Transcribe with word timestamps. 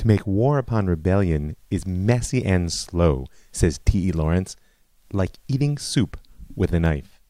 To 0.00 0.06
make 0.06 0.26
war 0.26 0.56
upon 0.56 0.86
rebellion 0.86 1.56
is 1.70 1.86
messy 1.86 2.42
and 2.42 2.72
slow, 2.72 3.26
says 3.52 3.80
T.E. 3.84 4.12
Lawrence, 4.12 4.56
like 5.12 5.32
eating 5.46 5.76
soup 5.76 6.16
with 6.56 6.72
a 6.72 6.80
knife. 6.80 7.20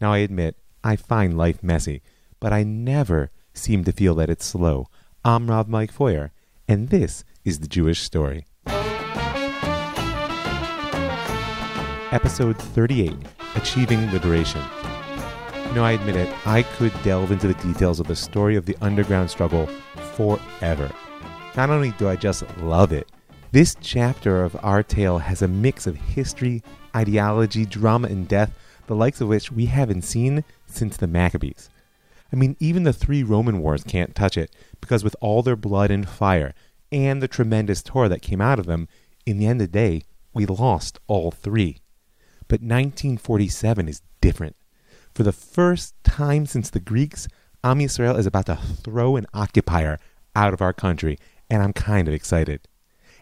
Now, 0.00 0.14
I 0.14 0.18
admit, 0.24 0.56
I 0.82 0.96
find 0.96 1.36
life 1.36 1.62
messy, 1.62 2.00
but 2.40 2.54
I 2.54 2.62
never 2.62 3.30
seem 3.52 3.84
to 3.84 3.92
feel 3.92 4.14
that 4.14 4.30
it's 4.30 4.46
slow. 4.46 4.86
I'm 5.26 5.50
Rav 5.50 5.68
Mike 5.68 5.92
Feuer, 5.92 6.30
and 6.66 6.88
this 6.88 7.22
is 7.44 7.60
the 7.60 7.68
Jewish 7.68 8.00
Story. 8.00 8.46
Episode 12.12 12.56
38 12.56 13.12
Achieving 13.56 14.10
Liberation. 14.10 14.62
Know, 15.74 15.84
I 15.84 15.92
admit 15.92 16.16
it, 16.16 16.34
I 16.46 16.62
could 16.62 16.94
delve 17.02 17.30
into 17.30 17.46
the 17.46 17.62
details 17.62 18.00
of 18.00 18.06
the 18.06 18.16
story 18.16 18.56
of 18.56 18.64
the 18.64 18.78
underground 18.80 19.28
struggle 19.28 19.66
forever. 20.14 20.90
Not 21.56 21.70
only 21.70 21.92
do 21.92 22.06
I 22.06 22.16
just 22.16 22.44
love 22.58 22.92
it, 22.92 23.10
this 23.50 23.76
chapter 23.80 24.44
of 24.44 24.54
our 24.62 24.82
tale 24.82 25.16
has 25.16 25.40
a 25.40 25.48
mix 25.48 25.86
of 25.86 25.96
history, 25.96 26.62
ideology, 26.94 27.64
drama, 27.64 28.08
and 28.08 28.28
death, 28.28 28.52
the 28.86 28.94
likes 28.94 29.22
of 29.22 29.28
which 29.28 29.50
we 29.50 29.64
haven't 29.64 30.02
seen 30.02 30.44
since 30.66 30.98
the 30.98 31.06
Maccabees. 31.06 31.70
I 32.30 32.36
mean, 32.36 32.56
even 32.60 32.82
the 32.82 32.92
three 32.92 33.22
Roman 33.22 33.60
wars 33.62 33.84
can't 33.84 34.14
touch 34.14 34.36
it, 34.36 34.54
because 34.82 35.02
with 35.02 35.16
all 35.22 35.42
their 35.42 35.56
blood 35.56 35.90
and 35.90 36.06
fire, 36.06 36.52
and 36.92 37.22
the 37.22 37.28
tremendous 37.28 37.82
Torah 37.82 38.10
that 38.10 38.20
came 38.20 38.42
out 38.42 38.58
of 38.58 38.66
them, 38.66 38.86
in 39.24 39.38
the 39.38 39.46
end 39.46 39.62
of 39.62 39.68
the 39.68 39.72
day, 39.72 40.02
we 40.34 40.44
lost 40.44 40.98
all 41.06 41.30
three. 41.30 41.78
But 42.48 42.60
1947 42.60 43.88
is 43.88 44.02
different. 44.20 44.56
For 45.14 45.22
the 45.22 45.32
first 45.32 45.94
time 46.04 46.44
since 46.44 46.68
the 46.68 46.80
Greeks, 46.80 47.28
Am 47.64 47.78
Yisrael 47.78 48.18
is 48.18 48.26
about 48.26 48.44
to 48.46 48.56
throw 48.56 49.16
an 49.16 49.26
occupier 49.32 49.98
out 50.34 50.52
of 50.52 50.60
our 50.60 50.74
country, 50.74 51.18
and 51.50 51.62
I'm 51.62 51.72
kind 51.72 52.08
of 52.08 52.14
excited. 52.14 52.68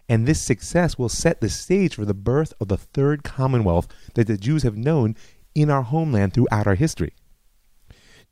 And 0.09 0.27
this 0.27 0.43
success 0.43 0.99
will 0.99 1.09
set 1.09 1.41
the 1.41 1.49
stage 1.49 1.95
for 1.95 2.05
the 2.05 2.15
birth 2.15 2.53
of 2.61 2.69
the 2.69 2.77
third 2.77 3.25
commonwealth 3.25 3.89
that 4.15 4.27
the 4.27 4.37
Jews 4.37 4.63
have 4.63 4.77
known 4.77 5.17
in 5.55 5.71
our 5.71 5.83
homeland 5.83 6.35
throughout 6.35 6.67
our 6.67 6.75
history. 6.75 7.15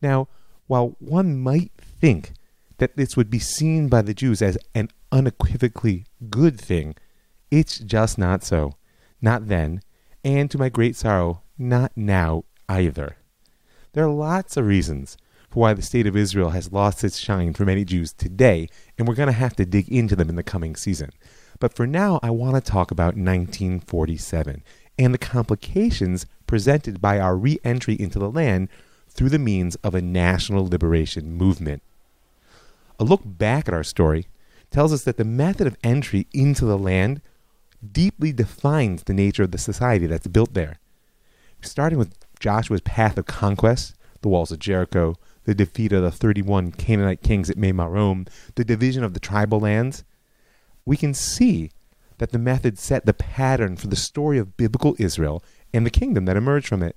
Now, 0.02 0.28
while 0.66 0.96
one 0.98 1.38
might 1.38 1.72
think 1.78 2.32
that 2.78 2.96
this 2.96 3.16
would 3.16 3.30
be 3.30 3.38
seen 3.38 3.88
by 3.88 4.02
the 4.02 4.14
Jews 4.14 4.42
as 4.42 4.58
an 4.74 4.88
unequivocally 5.10 6.04
good 6.28 6.60
thing, 6.60 6.94
it's 7.50 7.78
just 7.78 8.18
not 8.18 8.42
so. 8.42 8.74
Not 9.20 9.48
then, 9.48 9.82
and 10.24 10.50
to 10.50 10.58
my 10.58 10.68
great 10.68 10.96
sorrow, 10.96 11.42
not 11.56 11.92
now 11.94 12.44
either. 12.68 13.16
There 13.92 14.04
are 14.04 14.10
lots 14.10 14.56
of 14.56 14.66
reasons 14.66 15.16
for 15.52 15.60
why 15.60 15.74
the 15.74 15.82
state 15.82 16.06
of 16.06 16.16
Israel 16.16 16.50
has 16.50 16.72
lost 16.72 17.04
its 17.04 17.18
shine 17.18 17.52
for 17.52 17.66
many 17.66 17.84
Jews 17.84 18.14
today, 18.14 18.70
and 18.96 19.06
we're 19.06 19.14
going 19.14 19.26
to 19.26 19.32
have 19.32 19.54
to 19.56 19.66
dig 19.66 19.86
into 19.90 20.16
them 20.16 20.30
in 20.30 20.36
the 20.36 20.42
coming 20.42 20.74
season. 20.74 21.10
But 21.60 21.74
for 21.74 21.86
now, 21.86 22.18
I 22.22 22.30
want 22.30 22.54
to 22.54 22.60
talk 22.62 22.90
about 22.90 23.16
1947 23.16 24.62
and 24.98 25.12
the 25.12 25.18
complications 25.18 26.24
presented 26.46 27.02
by 27.02 27.20
our 27.20 27.36
re 27.36 27.58
entry 27.64 27.94
into 28.00 28.18
the 28.18 28.30
land 28.30 28.70
through 29.10 29.28
the 29.28 29.38
means 29.38 29.74
of 29.76 29.94
a 29.94 30.00
national 30.00 30.66
liberation 30.66 31.34
movement. 31.34 31.82
A 32.98 33.04
look 33.04 33.20
back 33.22 33.68
at 33.68 33.74
our 33.74 33.84
story 33.84 34.28
tells 34.70 34.90
us 34.90 35.04
that 35.04 35.18
the 35.18 35.24
method 35.24 35.66
of 35.66 35.76
entry 35.84 36.26
into 36.32 36.64
the 36.64 36.78
land 36.78 37.20
deeply 37.92 38.32
defines 38.32 39.02
the 39.02 39.12
nature 39.12 39.42
of 39.42 39.50
the 39.50 39.58
society 39.58 40.06
that's 40.06 40.28
built 40.28 40.54
there. 40.54 40.78
Starting 41.60 41.98
with 41.98 42.14
Joshua's 42.40 42.80
path 42.80 43.18
of 43.18 43.26
conquest, 43.26 43.94
the 44.22 44.28
walls 44.28 44.50
of 44.50 44.58
Jericho, 44.58 45.16
the 45.44 45.54
defeat 45.54 45.92
of 45.92 46.02
the 46.02 46.10
31 46.10 46.72
Canaanite 46.72 47.22
kings 47.22 47.50
at 47.50 47.56
Meimarom, 47.56 48.28
the 48.54 48.64
division 48.64 49.04
of 49.04 49.14
the 49.14 49.20
tribal 49.20 49.60
lands, 49.60 50.04
we 50.84 50.96
can 50.96 51.14
see 51.14 51.70
that 52.18 52.30
the 52.30 52.38
method 52.38 52.78
set 52.78 53.06
the 53.06 53.14
pattern 53.14 53.76
for 53.76 53.88
the 53.88 53.96
story 53.96 54.38
of 54.38 54.56
biblical 54.56 54.94
Israel 54.98 55.42
and 55.72 55.84
the 55.84 55.90
kingdom 55.90 56.24
that 56.26 56.36
emerged 56.36 56.68
from 56.68 56.82
it. 56.82 56.96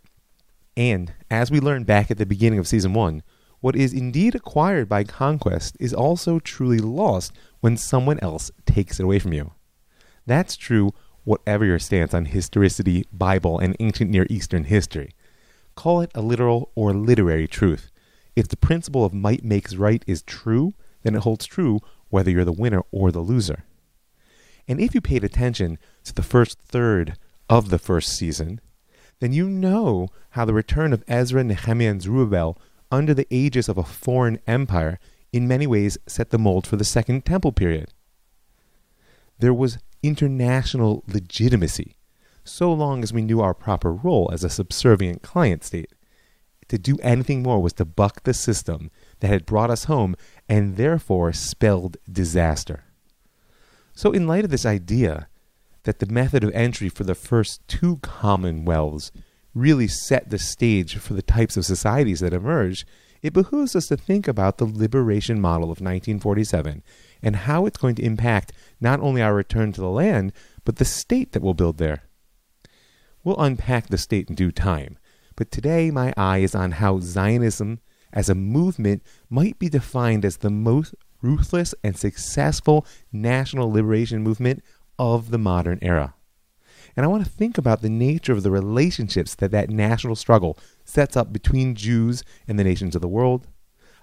And, 0.77 1.13
as 1.31 1.49
we 1.49 1.59
learned 1.59 1.85
back 1.85 2.11
at 2.11 2.17
the 2.17 2.25
beginning 2.25 2.59
of 2.59 2.67
season 2.67 2.93
1, 2.93 3.23
what 3.61 3.75
is 3.75 3.93
indeed 3.93 4.35
acquired 4.35 4.87
by 4.87 5.03
conquest 5.03 5.77
is 5.79 5.93
also 5.93 6.39
truly 6.39 6.77
lost 6.77 7.31
when 7.61 7.77
someone 7.77 8.19
else 8.19 8.51
takes 8.65 8.99
it 8.99 9.03
away 9.03 9.17
from 9.17 9.33
you. 9.33 9.53
That's 10.25 10.55
true 10.55 10.91
whatever 11.23 11.65
your 11.65 11.79
stance 11.79 12.13
on 12.13 12.25
historicity, 12.25 13.05
Bible, 13.11 13.57
and 13.57 13.75
ancient 13.79 14.11
Near 14.11 14.27
Eastern 14.29 14.65
history. 14.65 15.15
Call 15.75 16.01
it 16.01 16.11
a 16.13 16.21
literal 16.21 16.71
or 16.75 16.93
literary 16.93 17.47
truth. 17.47 17.89
If 18.35 18.47
the 18.47 18.57
principle 18.57 19.05
of 19.05 19.13
might 19.13 19.43
makes 19.43 19.75
right 19.75 20.03
is 20.07 20.21
true, 20.21 20.73
then 21.03 21.15
it 21.15 21.21
holds 21.21 21.45
true 21.45 21.79
whether 22.09 22.29
you're 22.29 22.45
the 22.45 22.51
winner 22.51 22.83
or 22.91 23.11
the 23.11 23.19
loser. 23.19 23.63
And 24.67 24.79
if 24.79 24.95
you 24.95 25.01
paid 25.01 25.23
attention 25.23 25.77
to 26.03 26.13
the 26.13 26.23
first 26.23 26.59
third 26.59 27.17
of 27.49 27.69
the 27.69 27.79
first 27.79 28.09
season, 28.09 28.59
then 29.19 29.31
you 29.31 29.47
know 29.47 30.09
how 30.31 30.45
the 30.45 30.53
return 30.53 30.91
of 30.91 31.03
Ezra, 31.07 31.43
Nehemiah, 31.43 31.91
and 31.91 32.01
Zerubbabel 32.01 32.57
under 32.91 33.13
the 33.13 33.27
aegis 33.33 33.69
of 33.69 33.77
a 33.77 33.83
foreign 33.83 34.39
empire 34.47 34.99
in 35.31 35.47
many 35.47 35.67
ways 35.67 35.97
set 36.07 36.29
the 36.29 36.37
mold 36.37 36.67
for 36.67 36.75
the 36.75 36.83
Second 36.83 37.25
Temple 37.25 37.51
period. 37.51 37.89
There 39.39 39.53
was 39.53 39.77
international 40.01 41.03
legitimacy, 41.07 41.95
so 42.43 42.71
long 42.71 43.03
as 43.03 43.11
we 43.11 43.21
knew 43.21 43.41
our 43.41 43.53
proper 43.53 43.91
role 43.91 44.29
as 44.31 44.43
a 44.43 44.49
subservient 44.49 45.21
client 45.21 45.63
state. 45.63 45.91
To 46.69 46.77
do 46.77 46.97
anything 47.01 47.43
more 47.43 47.61
was 47.61 47.73
to 47.73 47.85
buck 47.85 48.23
the 48.23 48.33
system 48.33 48.89
that 49.19 49.27
had 49.27 49.45
brought 49.45 49.69
us 49.69 49.85
home 49.85 50.15
and 50.49 50.77
therefore 50.77 51.31
spelled 51.31 51.97
disaster. 52.11 52.85
So, 53.93 54.11
in 54.11 54.27
light 54.27 54.43
of 54.43 54.51
this 54.51 54.65
idea 54.65 55.27
that 55.83 55.99
the 55.99 56.07
method 56.07 56.43
of 56.43 56.51
entry 56.53 56.89
for 56.89 57.03
the 57.03 57.15
first 57.15 57.65
two 57.67 57.97
commonwealths 57.97 59.11
really 59.53 59.87
set 59.87 60.29
the 60.29 60.39
stage 60.39 60.97
for 60.97 61.13
the 61.13 61.21
types 61.21 61.55
of 61.55 61.65
societies 61.65 62.19
that 62.19 62.33
emerge, 62.33 62.85
it 63.21 63.33
behooves 63.33 63.75
us 63.75 63.87
to 63.87 63.97
think 63.97 64.27
about 64.27 64.57
the 64.57 64.65
liberation 64.65 65.39
model 65.39 65.65
of 65.65 65.81
1947 65.81 66.83
and 67.23 67.35
how 67.35 67.65
it's 67.65 67.77
going 67.77 67.95
to 67.95 68.03
impact 68.03 68.51
not 68.81 68.99
only 68.99 69.21
our 69.21 69.33
return 69.33 69.71
to 69.71 69.81
the 69.81 69.89
land, 69.89 70.33
but 70.63 70.75
the 70.75 70.85
state 70.85 71.31
that 71.31 71.41
we'll 71.41 71.53
build 71.53 71.77
there. 71.77 72.03
We'll 73.23 73.39
unpack 73.39 73.87
the 73.87 73.97
state 73.97 74.29
in 74.29 74.35
due 74.35 74.51
time, 74.51 74.97
but 75.35 75.51
today 75.51 75.91
my 75.91 76.13
eye 76.15 76.39
is 76.39 76.55
on 76.55 76.71
how 76.71 76.99
Zionism 76.99 77.79
as 78.13 78.29
a 78.29 78.35
movement 78.35 79.03
might 79.29 79.59
be 79.59 79.69
defined 79.69 80.23
as 80.23 80.37
the 80.37 80.49
most 80.49 80.95
ruthless 81.21 81.75
and 81.83 81.97
successful 81.97 82.85
national 83.11 83.71
liberation 83.71 84.21
movement 84.21 84.63
of 84.97 85.31
the 85.31 85.37
modern 85.37 85.79
era. 85.81 86.13
And 86.95 87.05
I 87.05 87.09
want 87.09 87.25
to 87.25 87.29
think 87.29 87.57
about 87.57 87.81
the 87.81 87.89
nature 87.89 88.31
of 88.31 88.43
the 88.43 88.51
relationships 88.51 89.35
that 89.35 89.51
that 89.51 89.69
national 89.69 90.15
struggle 90.15 90.57
sets 90.85 91.17
up 91.17 91.33
between 91.33 91.75
Jews 91.75 92.23
and 92.47 92.57
the 92.57 92.63
nations 92.63 92.95
of 92.95 93.01
the 93.01 93.07
world. 93.07 93.47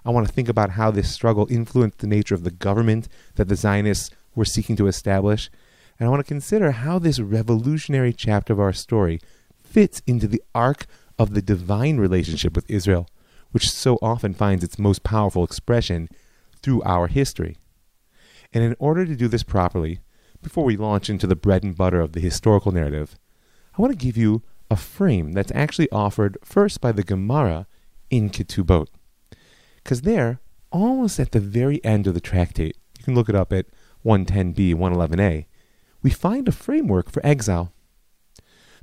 I 0.05 0.11
want 0.11 0.27
to 0.27 0.33
think 0.33 0.49
about 0.49 0.71
how 0.71 0.91
this 0.91 1.11
struggle 1.11 1.47
influenced 1.49 1.99
the 1.99 2.07
nature 2.07 2.35
of 2.35 2.43
the 2.43 2.51
government 2.51 3.07
that 3.35 3.47
the 3.47 3.55
Zionists 3.55 4.11
were 4.35 4.45
seeking 4.45 4.75
to 4.75 4.87
establish. 4.87 5.49
And 5.97 6.05
I 6.05 6.09
want 6.09 6.19
to 6.19 6.27
consider 6.27 6.71
how 6.71 6.99
this 6.99 7.19
revolutionary 7.19 8.13
chapter 8.13 8.53
of 8.53 8.59
our 8.59 8.73
story 8.73 9.19
fits 9.63 10.01
into 10.05 10.27
the 10.27 10.43
arc 10.53 10.85
of 11.17 11.33
the 11.33 11.41
divine 11.41 11.97
relationship 11.97 12.55
with 12.55 12.69
Israel, 12.69 13.07
which 13.51 13.69
so 13.69 13.97
often 14.01 14.33
finds 14.33 14.63
its 14.63 14.79
most 14.79 15.03
powerful 15.03 15.43
expression 15.43 16.09
through 16.61 16.81
our 16.83 17.07
history. 17.07 17.57
And 18.53 18.63
in 18.63 18.75
order 18.79 19.05
to 19.05 19.15
do 19.15 19.27
this 19.27 19.43
properly, 19.43 19.99
before 20.41 20.63
we 20.63 20.77
launch 20.77 21.09
into 21.09 21.27
the 21.27 21.35
bread 21.35 21.63
and 21.63 21.75
butter 21.75 22.01
of 22.01 22.13
the 22.13 22.19
historical 22.19 22.71
narrative, 22.71 23.17
I 23.77 23.81
want 23.81 23.91
to 23.91 24.05
give 24.05 24.17
you 24.17 24.43
a 24.69 24.75
frame 24.75 25.33
that's 25.33 25.51
actually 25.55 25.89
offered 25.91 26.37
first 26.43 26.81
by 26.81 26.91
the 26.91 27.03
Gemara 27.03 27.67
in 28.09 28.29
Ketubot. 28.29 28.87
Because 29.83 30.01
there, 30.01 30.39
almost 30.71 31.19
at 31.19 31.31
the 31.31 31.39
very 31.39 31.83
end 31.83 32.07
of 32.07 32.13
the 32.13 32.21
tractate, 32.21 32.77
you 32.97 33.03
can 33.03 33.15
look 33.15 33.29
it 33.29 33.35
up 33.35 33.51
at 33.51 33.67
110b, 34.05 34.75
111a, 34.75 35.45
we 36.01 36.09
find 36.09 36.47
a 36.47 36.51
framework 36.51 37.09
for 37.09 37.25
exile. 37.25 37.71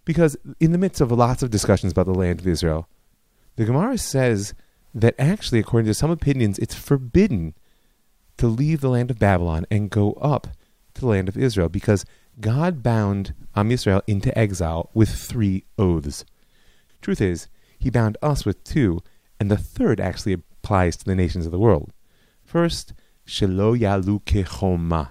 Because 0.04 0.36
in 0.58 0.72
the 0.72 0.78
midst 0.78 1.00
of 1.00 1.12
lots 1.12 1.42
of 1.42 1.50
discussions 1.50 1.92
about 1.92 2.06
the 2.06 2.14
land 2.14 2.40
of 2.40 2.46
Israel, 2.46 2.88
the 3.56 3.64
Gemara 3.64 3.98
says 3.98 4.54
that 4.94 5.14
actually, 5.18 5.60
according 5.60 5.86
to 5.86 5.94
some 5.94 6.10
opinions, 6.10 6.58
it's 6.58 6.74
forbidden 6.74 7.54
to 8.38 8.46
leave 8.46 8.80
the 8.80 8.88
land 8.88 9.10
of 9.10 9.18
Babylon 9.18 9.66
and 9.70 9.90
go 9.90 10.12
up 10.14 10.48
to 10.94 11.00
the 11.00 11.06
land 11.06 11.28
of 11.28 11.36
Israel 11.36 11.68
because 11.68 12.04
God 12.40 12.82
bound 12.82 13.34
Am 13.54 13.68
Yisrael 13.68 14.02
into 14.06 14.36
exile 14.38 14.90
with 14.94 15.10
three 15.10 15.64
oaths. 15.78 16.24
Truth 17.02 17.20
is, 17.20 17.48
he 17.78 17.90
bound 17.90 18.16
us 18.22 18.44
with 18.44 18.62
two, 18.64 19.00
and 19.38 19.50
the 19.50 19.56
third 19.56 20.00
actually 20.00 20.32
applies 20.32 20.96
to 20.96 21.04
the 21.04 21.14
nations 21.14 21.46
of 21.46 21.52
the 21.52 21.58
world. 21.58 21.92
First, 22.44 22.92
Shelo 23.26 23.78
Yalu 23.78 24.20
Kechoma. 24.20 25.10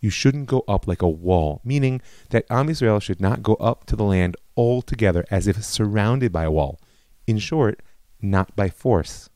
You 0.00 0.10
shouldn't 0.10 0.46
go 0.46 0.64
up 0.68 0.86
like 0.86 1.02
a 1.02 1.08
wall, 1.08 1.60
meaning 1.64 2.00
that 2.30 2.44
Am 2.50 2.68
Yisrael 2.68 3.00
should 3.00 3.20
not 3.20 3.42
go 3.42 3.54
up 3.54 3.86
to 3.86 3.96
the 3.96 4.04
land 4.04 4.36
altogether 4.56 5.24
as 5.30 5.46
if 5.46 5.64
surrounded 5.64 6.32
by 6.32 6.44
a 6.44 6.50
wall. 6.50 6.80
In 7.26 7.38
short, 7.38 7.80
not 8.20 8.54
by 8.54 8.68
force. 8.68 9.30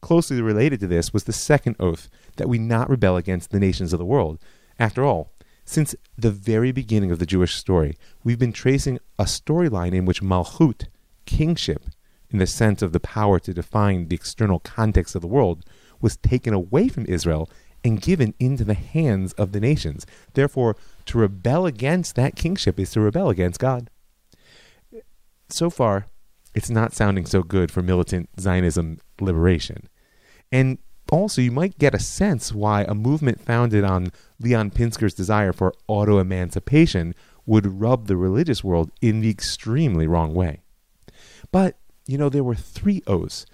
Closely 0.00 0.40
related 0.40 0.80
to 0.80 0.86
this 0.86 1.12
was 1.12 1.24
the 1.24 1.32
second 1.32 1.76
oath 1.78 2.08
that 2.36 2.48
we 2.48 2.58
not 2.58 2.88
rebel 2.88 3.16
against 3.16 3.50
the 3.50 3.60
nations 3.60 3.92
of 3.92 3.98
the 3.98 4.04
world, 4.04 4.38
After 4.78 5.04
all, 5.04 5.30
since 5.66 5.94
the 6.16 6.30
very 6.30 6.72
beginning 6.72 7.10
of 7.12 7.18
the 7.18 7.26
Jewish 7.26 7.54
story, 7.54 7.96
we've 8.24 8.38
been 8.38 8.52
tracing 8.52 8.98
a 9.18 9.24
storyline 9.24 9.92
in 9.92 10.06
which 10.06 10.22
Malchut, 10.22 10.86
kingship, 11.26 11.84
in 12.30 12.38
the 12.38 12.46
sense 12.46 12.80
of 12.80 12.92
the 12.92 12.98
power 12.98 13.38
to 13.40 13.52
define 13.52 14.08
the 14.08 14.16
external 14.16 14.58
context 14.58 15.14
of 15.14 15.20
the 15.20 15.28
world, 15.28 15.64
was 16.00 16.16
taken 16.16 16.54
away 16.54 16.88
from 16.88 17.04
Israel 17.06 17.50
and 17.84 18.00
given 18.00 18.34
into 18.38 18.64
the 18.64 18.74
hands 18.74 19.32
of 19.34 19.52
the 19.52 19.60
nations. 19.60 20.06
Therefore, 20.34 20.76
to 21.06 21.18
rebel 21.18 21.66
against 21.66 22.14
that 22.16 22.36
kingship 22.36 22.78
is 22.78 22.90
to 22.92 23.00
rebel 23.00 23.30
against 23.30 23.60
God. 23.60 23.90
So 25.48 25.70
far, 25.70 26.06
it's 26.54 26.70
not 26.70 26.92
sounding 26.92 27.26
so 27.26 27.42
good 27.42 27.70
for 27.70 27.82
militant 27.82 28.28
Zionism 28.38 28.98
liberation. 29.20 29.88
And 30.52 30.78
also, 31.10 31.42
you 31.42 31.50
might 31.50 31.78
get 31.78 31.94
a 31.94 31.98
sense 31.98 32.52
why 32.52 32.82
a 32.82 32.94
movement 32.94 33.40
founded 33.40 33.82
on 33.82 34.12
Leon 34.38 34.70
Pinsker's 34.70 35.14
desire 35.14 35.52
for 35.52 35.74
auto 35.88 36.18
emancipation 36.18 37.14
would 37.46 37.80
rub 37.80 38.06
the 38.06 38.16
religious 38.16 38.62
world 38.62 38.90
in 39.00 39.20
the 39.20 39.30
extremely 39.30 40.06
wrong 40.06 40.34
way. 40.34 40.60
But, 41.50 41.76
you 42.06 42.16
know, 42.16 42.28
there 42.28 42.44
were 42.44 42.54
three 42.54 43.02
O's. 43.08 43.44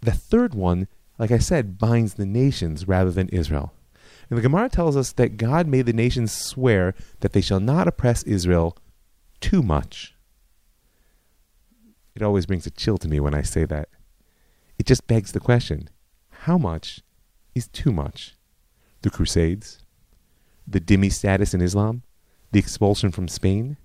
The 0.00 0.12
third 0.12 0.54
one, 0.54 0.88
like 1.22 1.30
I 1.30 1.38
said, 1.38 1.78
binds 1.78 2.14
the 2.14 2.26
nations 2.26 2.88
rather 2.88 3.12
than 3.12 3.28
Israel. 3.28 3.72
And 4.28 4.36
the 4.36 4.42
Gemara 4.42 4.68
tells 4.68 4.96
us 4.96 5.12
that 5.12 5.36
God 5.36 5.68
made 5.68 5.86
the 5.86 5.92
nations 5.92 6.32
swear 6.32 6.96
that 7.20 7.32
they 7.32 7.40
shall 7.40 7.60
not 7.60 7.86
oppress 7.86 8.24
Israel 8.24 8.76
too 9.40 9.62
much. 9.62 10.16
It 12.16 12.22
always 12.22 12.44
brings 12.44 12.66
a 12.66 12.72
chill 12.72 12.98
to 12.98 13.06
me 13.06 13.20
when 13.20 13.36
I 13.36 13.42
say 13.42 13.64
that. 13.66 13.88
It 14.80 14.86
just 14.86 15.06
begs 15.06 15.30
the 15.30 15.38
question 15.38 15.90
how 16.30 16.58
much 16.58 17.02
is 17.54 17.68
too 17.68 17.92
much? 17.92 18.34
The 19.02 19.10
Crusades? 19.10 19.78
The 20.66 20.80
dhimmi 20.80 21.12
status 21.12 21.54
in 21.54 21.62
Islam? 21.62 22.02
The 22.50 22.58
expulsion 22.58 23.12
from 23.12 23.28
Spain? 23.28 23.76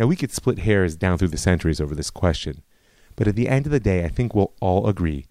Now, 0.00 0.08
we 0.08 0.16
could 0.16 0.32
split 0.32 0.58
hairs 0.58 0.96
down 0.96 1.16
through 1.16 1.28
the 1.28 1.38
centuries 1.38 1.80
over 1.80 1.94
this 1.94 2.10
question, 2.10 2.64
but 3.14 3.28
at 3.28 3.36
the 3.36 3.48
end 3.48 3.66
of 3.66 3.72
the 3.72 3.78
day, 3.78 4.04
I 4.04 4.08
think 4.08 4.34
we'll 4.34 4.52
all 4.60 4.88
agree 4.88 5.26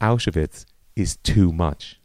Auschwitz 0.00 0.64
is 0.98 1.16
too 1.18 1.52
much. 1.52 2.00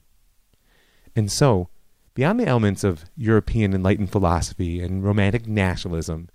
And 1.15 1.31
so, 1.31 1.69
beyond 2.13 2.39
the 2.39 2.47
elements 2.47 2.83
of 2.83 3.05
European 3.17 3.73
enlightened 3.73 4.11
philosophy 4.11 4.81
and 4.81 5.03
romantic 5.03 5.47
nationalism, 5.47 6.29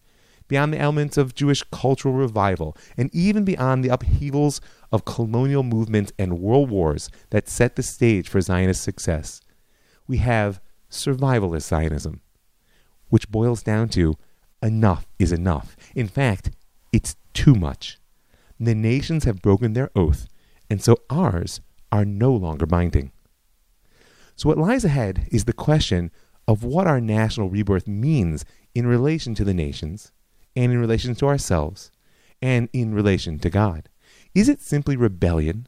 beyond 0.49 0.73
the 0.73 0.79
elements 0.79 1.17
of 1.17 1.35
Jewish 1.35 1.63
cultural 1.71 2.15
revival, 2.15 2.77
and 2.97 3.15
even 3.15 3.45
beyond 3.45 3.85
the 3.85 3.91
upheavals 3.91 4.61
of 4.91 5.05
colonial 5.05 5.63
movements 5.63 6.13
and 6.19 6.41
world 6.41 6.71
wars 6.71 7.11
that 7.31 7.49
set 7.49 7.77
the 7.77 7.83
stage 7.83 8.29
for 8.29 8.41
Zionist 8.41 8.83
success, 8.83 9.41
we 10.07 10.17
have 10.19 10.61
survivalist 10.91 11.69
Zionism, 11.69 12.21
which 13.09 13.31
boils 13.31 13.63
down 13.63 13.89
to 13.91 14.17
enough 14.63 15.07
is 15.19 15.31
enough. 15.31 15.77
In 15.95 16.09
fact, 16.09 16.51
it's 16.93 17.15
too 17.35 17.55
much. 17.55 17.99
The 18.59 18.75
nations 18.75 19.25
have 19.25 19.43
broken 19.43 19.75
their 19.75 19.91
oath, 19.95 20.27
and 20.69 20.83
so 20.83 20.97
ours 21.09 21.61
are 21.91 22.05
no 22.05 22.33
longer 22.33 22.67
binding. 22.67 23.13
So, 24.37 24.49
what 24.49 24.59
lies 24.59 24.85
ahead 24.85 25.27
is 25.33 25.45
the 25.45 25.53
question 25.53 26.11
of 26.47 26.65
what 26.65 26.87
our 26.87 27.01
national 27.01 27.51
rebirth 27.51 27.89
means 27.89 28.45
in 28.75 28.87
relation 28.87 29.35
to 29.35 29.45
the 29.45 29.55
nations 29.55 30.13
and 30.55 30.73
in 30.73 30.79
relation 30.79 31.15
to 31.17 31.27
ourselves 31.27 31.91
and 32.41 32.69
in 32.73 32.95
relation 32.95 33.39
to 33.41 33.51
God? 33.51 33.89
Is 34.35 34.49
it 34.49 34.61
simply 34.61 34.97
rebellion, 34.97 35.67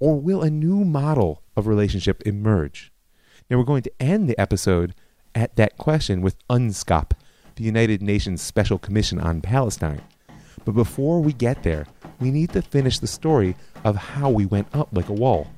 or 0.00 0.18
will 0.20 0.42
a 0.42 0.50
new 0.50 0.84
model 0.84 1.42
of 1.56 1.66
relationship 1.66 2.22
emerge? 2.24 2.92
Now, 3.50 3.58
we're 3.58 3.64
going 3.64 3.82
to 3.82 4.02
end 4.02 4.28
the 4.28 4.40
episode 4.40 4.94
at 5.34 5.56
that 5.56 5.76
question 5.76 6.22
with 6.22 6.36
UNSCOP, 6.48 7.12
the 7.56 7.64
United 7.64 8.02
Nations 8.02 8.40
Special 8.40 8.78
Commission 8.78 9.20
on 9.20 9.42
Palestine. 9.42 10.00
But 10.64 10.72
before 10.72 11.20
we 11.20 11.32
get 11.32 11.62
there, 11.62 11.86
we 12.18 12.30
need 12.30 12.52
to 12.52 12.62
finish 12.62 12.98
the 12.98 13.06
story 13.06 13.54
of 13.84 13.96
how 13.96 14.30
we 14.30 14.46
went 14.46 14.68
up 14.74 14.88
like 14.92 15.08
a 15.08 15.12
wall 15.12 15.48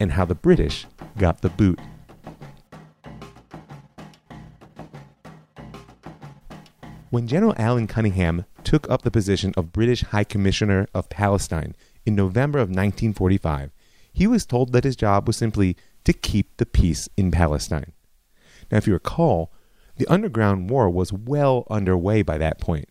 and 0.00 0.12
how 0.12 0.24
the 0.24 0.34
British 0.34 0.86
got 1.16 1.40
the 1.40 1.48
boot. 1.48 1.78
When 7.10 7.26
General 7.26 7.54
Alan 7.56 7.86
Cunningham 7.86 8.44
took 8.64 8.88
up 8.90 9.02
the 9.02 9.10
position 9.10 9.54
of 9.56 9.72
British 9.72 10.02
High 10.02 10.24
Commissioner 10.24 10.86
of 10.92 11.08
Palestine 11.08 11.74
in 12.04 12.14
November 12.14 12.58
of 12.58 12.68
1945, 12.68 13.70
he 14.12 14.26
was 14.26 14.44
told 14.44 14.72
that 14.72 14.84
his 14.84 14.96
job 14.96 15.26
was 15.26 15.36
simply 15.36 15.76
to 16.04 16.12
keep 16.12 16.56
the 16.58 16.66
peace 16.66 17.08
in 17.16 17.30
Palestine. 17.30 17.92
Now, 18.70 18.76
if 18.78 18.86
you 18.86 18.92
recall, 18.92 19.52
the 19.96 20.06
underground 20.06 20.68
war 20.68 20.90
was 20.90 21.12
well 21.12 21.66
underway 21.70 22.22
by 22.22 22.36
that 22.38 22.60
point. 22.60 22.88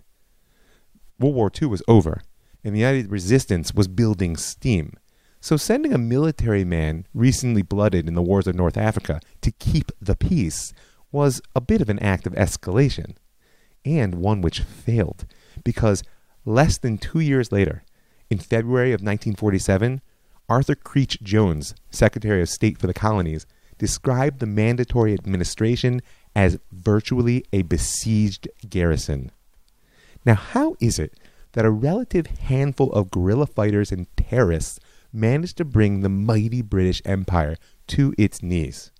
World 1.19 1.35
War 1.35 1.51
II 1.61 1.67
was 1.67 1.83
over, 1.87 2.21
and 2.63 2.75
the 2.75 2.79
United 2.79 3.11
Resistance 3.11 3.73
was 3.73 3.87
building 3.87 4.35
steam. 4.35 4.93
So, 5.47 5.55
sending 5.55 5.93
a 5.93 5.97
military 5.97 6.65
man 6.65 7.05
recently 7.13 7.61
blooded 7.61 8.05
in 8.05 8.15
the 8.15 8.21
wars 8.21 8.47
of 8.47 8.55
North 8.55 8.75
Africa 8.75 9.21
to 9.39 9.49
keep 9.49 9.93
the 10.01 10.17
peace 10.17 10.73
was 11.09 11.41
a 11.55 11.61
bit 11.61 11.79
of 11.79 11.87
an 11.87 11.99
act 11.99 12.27
of 12.27 12.33
escalation 12.33 13.15
and 13.85 14.15
one 14.15 14.41
which 14.41 14.59
failed, 14.59 15.25
because 15.63 16.03
less 16.43 16.77
than 16.77 16.97
two 16.97 17.21
years 17.21 17.49
later, 17.49 17.85
in 18.29 18.39
February 18.39 18.89
of 18.89 18.99
1947, 18.99 20.01
Arthur 20.49 20.75
Creech 20.75 21.23
Jones, 21.23 21.73
Secretary 21.91 22.41
of 22.41 22.49
State 22.49 22.77
for 22.77 22.87
the 22.87 22.93
Colonies, 22.93 23.45
described 23.77 24.41
the 24.41 24.45
mandatory 24.45 25.13
administration 25.13 26.01
as 26.35 26.59
virtually 26.73 27.45
a 27.53 27.61
besieged 27.61 28.49
garrison. 28.67 29.31
Now, 30.25 30.35
how 30.35 30.75
is 30.81 30.99
it 30.99 31.17
that 31.53 31.63
a 31.63 31.71
relative 31.71 32.27
handful 32.27 32.91
of 32.91 33.11
guerrilla 33.11 33.47
fighters 33.47 33.93
and 33.93 34.07
terrorists 34.17 34.77
managed 35.17 35.57
to 35.57 35.65
bring 35.65 36.01
the 36.01 36.09
mighty 36.09 36.61
British 36.61 37.01
Empire 37.03 37.57
to 37.87 38.13
its 38.17 38.41
knees? 38.41 38.91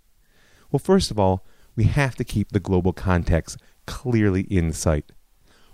Well, 0.71 0.79
first 0.79 1.11
of 1.11 1.19
all, 1.19 1.45
we 1.75 1.85
have 1.85 2.15
to 2.15 2.23
keep 2.23 2.51
the 2.51 2.59
global 2.59 2.91
context 2.91 3.57
clearly 3.85 4.41
in 4.41 4.73
sight. 4.73 5.11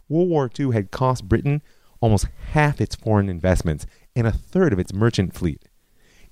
World 0.07 0.29
War 0.29 0.51
II 0.59 0.71
had 0.73 0.91
cost 0.91 1.27
Britain 1.27 1.61
almost 2.01 2.27
half 2.51 2.81
its 2.81 2.95
foreign 2.95 3.29
investments 3.29 3.85
and 4.15 4.27
a 4.27 4.31
third 4.31 4.73
of 4.73 4.79
its 4.79 4.93
merchant 4.93 5.33
fleet. 5.33 5.63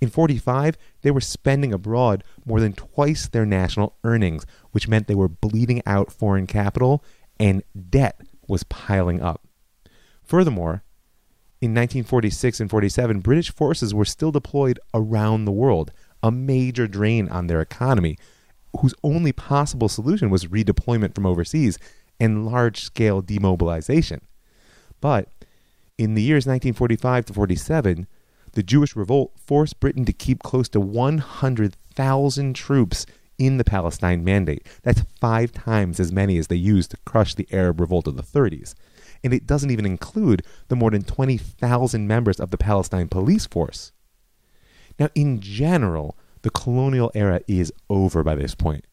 In 0.02 0.10
45, 0.10 0.78
they 1.02 1.12
were 1.12 1.22
spending 1.22 1.74
abroad 1.74 2.24
more 2.46 2.60
than 2.60 2.74
twice 2.74 3.28
their 3.28 3.46
national 3.46 3.96
earnings, 4.04 4.46
which 4.72 4.88
meant 4.88 5.08
they 5.08 5.16
were 5.16 5.30
bleeding 5.30 5.82
out 5.86 6.12
foreign 6.12 6.48
capital 6.48 7.04
and 7.40 7.64
debt 7.90 8.20
was 8.48 8.64
piling 8.64 9.22
up. 9.22 9.48
Furthermore, 10.24 10.84
in 11.62 11.72
1946 11.72 12.60
and 12.60 12.70
47, 12.70 13.20
British 13.20 13.52
forces 13.52 13.94
were 13.94 14.06
still 14.06 14.32
deployed 14.32 14.80
around 14.96 15.46
the 15.46 15.52
world, 15.52 15.92
a 16.24 16.32
major 16.32 16.88
drain 16.88 17.30
on 17.30 17.46
their 17.46 17.62
economy, 17.62 18.18
whose 18.80 18.96
only 19.04 19.32
possible 19.32 19.88
solution 19.88 20.32
was 20.32 20.48
redeployment 20.48 21.14
from 21.14 21.28
overseas 21.28 21.78
and 22.20 22.48
large 22.48 22.82
scale 22.82 23.22
demobilization. 23.22 24.22
But 25.02 25.30
in 26.00 26.16
the 26.16 26.24
years 26.24 26.48
1945 26.48 27.26
to 27.26 27.34
47, 27.34 28.08
the 28.54 28.64
Jewish 28.64 28.96
revolt 28.96 29.34
forced 29.38 29.80
Britain 29.80 30.06
to 30.06 30.14
keep 30.14 30.42
close 30.42 30.68
to 30.70 30.80
100,000 30.80 32.54
troops 32.56 33.06
in 33.38 33.58
the 33.58 33.64
Palestine 33.64 34.24
Mandate. 34.24 34.66
That's 34.82 35.04
five 35.20 35.52
times 35.52 36.00
as 36.00 36.12
many 36.12 36.38
as 36.38 36.48
they 36.48 36.56
used 36.56 36.92
to 36.92 36.98
crush 37.06 37.36
the 37.36 37.48
Arab 37.52 37.80
revolt 37.80 38.08
of 38.08 38.18
the 38.18 38.24
30s. 38.24 38.74
And 39.24 39.34
it 39.34 39.46
doesn't 39.46 39.72
even 39.72 39.86
include 39.86 40.44
the 40.68 40.76
more 40.76 40.92
than 40.92 41.04
20,000 41.04 42.08
members 42.08 42.40
of 42.40 42.52
the 42.52 42.58
Palestine 42.58 43.08
police 43.08 43.46
force. 43.46 43.92
Now, 45.00 45.10
in 45.16 45.40
general, 45.40 46.18
the 46.42 46.50
colonial 46.50 47.12
era 47.14 47.42
is 47.48 47.72
over 47.90 48.24
by 48.24 48.36
this 48.36 48.56
point. 48.56 48.86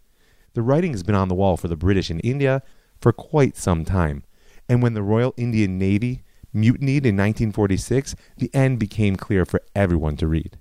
The 0.54 0.62
writing 0.62 0.92
has 0.92 1.02
been 1.02 1.14
on 1.14 1.28
the 1.28 1.34
wall 1.34 1.56
for 1.56 1.68
the 1.68 1.76
British 1.76 2.10
in 2.10 2.20
India 2.20 2.62
for 3.00 3.12
quite 3.12 3.56
some 3.56 3.84
time. 3.84 4.24
And 4.68 4.82
when 4.82 4.94
the 4.94 5.02
Royal 5.02 5.34
Indian 5.36 5.78
Navy 5.78 6.22
mutinied 6.52 7.06
in 7.06 7.16
1946, 7.16 8.14
the 8.36 8.50
end 8.54 8.78
became 8.78 9.16
clear 9.16 9.44
for 9.44 9.62
everyone 9.74 10.16
to 10.16 10.26
read. 10.26 10.58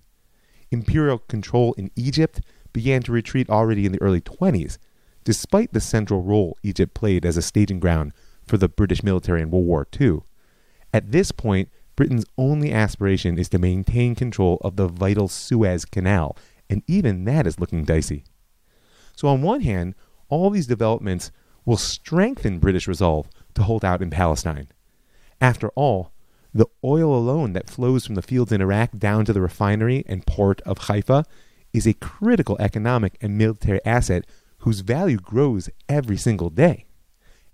Imperial 0.72 1.18
control 1.18 1.74
in 1.74 1.92
Egypt 1.96 2.42
began 2.74 3.02
to 3.04 3.12
retreat 3.12 3.50
already 3.50 3.86
in 3.86 3.92
the 3.92 4.02
early 4.02 4.22
20s, 4.22 4.78
despite 5.24 5.74
the 5.74 5.82
central 5.82 6.22
role 6.22 6.58
Egypt 6.64 6.94
played 6.94 7.26
as 7.26 7.38
a 7.38 7.42
staging 7.42 7.80
ground 7.80 8.14
for 8.48 8.58
the 8.58 8.70
British 8.70 9.04
military 9.04 9.42
in 9.42 9.52
World 9.52 9.66
War 9.66 9.88
II. 10.00 10.22
At 10.94 11.12
this 11.12 11.32
point, 11.32 11.70
Britain's 11.96 12.26
only 12.38 12.72
aspiration 12.72 13.38
is 13.38 13.50
to 13.50 13.60
maintain 13.60 14.16
control 14.16 14.60
of 14.62 14.76
the 14.76 14.88
vital 14.88 15.28
Suez 15.28 15.84
Canal 15.86 16.38
and 16.70 16.84
even 16.88 17.26
that 17.26 17.48
is 17.48 17.60
looking 17.60 17.84
dicey. 17.84 18.24
So, 19.16 19.28
on 19.28 19.42
one 19.42 19.62
hand, 19.62 19.96
all 20.30 20.50
these 20.50 20.68
developments 20.68 21.32
will 21.66 21.78
strengthen 21.78 22.60
British 22.60 22.88
resolve 22.88 23.30
to 23.56 23.64
hold 23.64 23.84
out 23.84 24.02
in 24.02 24.10
Palestine. 24.10 24.68
After 25.42 25.70
all, 25.70 26.12
the 26.54 26.68
oil 26.84 27.16
alone 27.16 27.54
that 27.54 27.70
flows 27.70 28.06
from 28.06 28.16
the 28.16 28.22
fields 28.22 28.52
in 28.52 28.62
Iraq 28.62 28.98
down 28.98 29.26
to 29.26 29.34
the 29.34 29.42
refinery 29.42 30.04
and 30.08 30.26
port 30.26 30.62
of 30.62 30.80
Haifa 30.80 31.26
is 31.74 31.86
a 31.86 31.94
critical 31.94 32.58
economic 32.60 33.18
and 33.22 33.38
military 33.38 33.84
asset 33.86 34.26
whose 34.60 34.80
value 34.80 35.18
grows 35.18 35.70
every 35.88 36.18
single 36.18 36.50
day. 36.50 36.86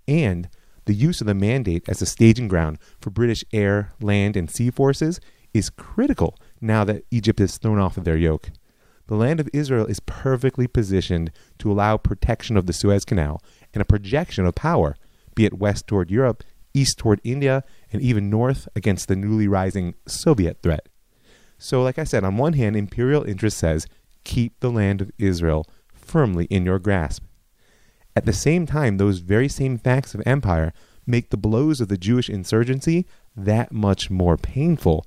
And 0.06 0.48
the 0.86 0.94
use 0.94 1.20
of 1.20 1.26
the 1.26 1.34
mandate 1.34 1.84
as 1.88 2.02
a 2.02 2.06
staging 2.06 2.48
ground 2.48 2.78
for 3.00 3.10
British 3.10 3.44
air, 3.52 3.92
land, 4.00 4.36
and 4.36 4.50
sea 4.50 4.70
forces 4.70 5.20
is 5.52 5.70
critical 5.70 6.36
now 6.60 6.84
that 6.84 7.04
Egypt 7.10 7.40
is 7.40 7.58
thrown 7.58 7.78
off 7.78 7.96
of 7.96 8.04
their 8.04 8.16
yoke. 8.16 8.50
The 9.06 9.16
land 9.16 9.38
of 9.38 9.50
Israel 9.52 9.86
is 9.86 10.00
perfectly 10.00 10.66
positioned 10.66 11.30
to 11.58 11.70
allow 11.70 11.96
protection 11.96 12.56
of 12.56 12.66
the 12.66 12.72
Suez 12.72 13.04
Canal 13.04 13.42
and 13.72 13.82
a 13.82 13.86
projection 13.86 14.46
of 14.46 14.54
power, 14.54 14.96
be 15.34 15.44
it 15.44 15.58
west 15.58 15.86
toward 15.86 16.10
Europe, 16.10 16.42
east 16.72 16.98
toward 16.98 17.20
India, 17.22 17.64
and 17.92 18.00
even 18.00 18.30
north 18.30 18.66
against 18.74 19.08
the 19.08 19.16
newly 19.16 19.46
rising 19.46 19.94
Soviet 20.06 20.62
threat. 20.62 20.88
So, 21.58 21.82
like 21.82 21.98
I 21.98 22.04
said, 22.04 22.24
on 22.24 22.36
one 22.36 22.54
hand, 22.54 22.76
imperial 22.76 23.24
interest 23.24 23.58
says 23.58 23.86
keep 24.24 24.58
the 24.60 24.70
land 24.70 25.00
of 25.00 25.12
Israel 25.18 25.66
firmly 25.92 26.46
in 26.46 26.64
your 26.64 26.78
grasp. 26.78 27.22
At 28.16 28.26
the 28.26 28.32
same 28.32 28.66
time, 28.66 28.96
those 28.96 29.18
very 29.18 29.48
same 29.48 29.76
facts 29.76 30.14
of 30.14 30.22
empire 30.24 30.72
make 31.06 31.30
the 31.30 31.36
blows 31.36 31.80
of 31.80 31.88
the 31.88 31.98
Jewish 31.98 32.30
insurgency 32.30 33.06
that 33.36 33.72
much 33.72 34.10
more 34.10 34.36
painful 34.36 35.06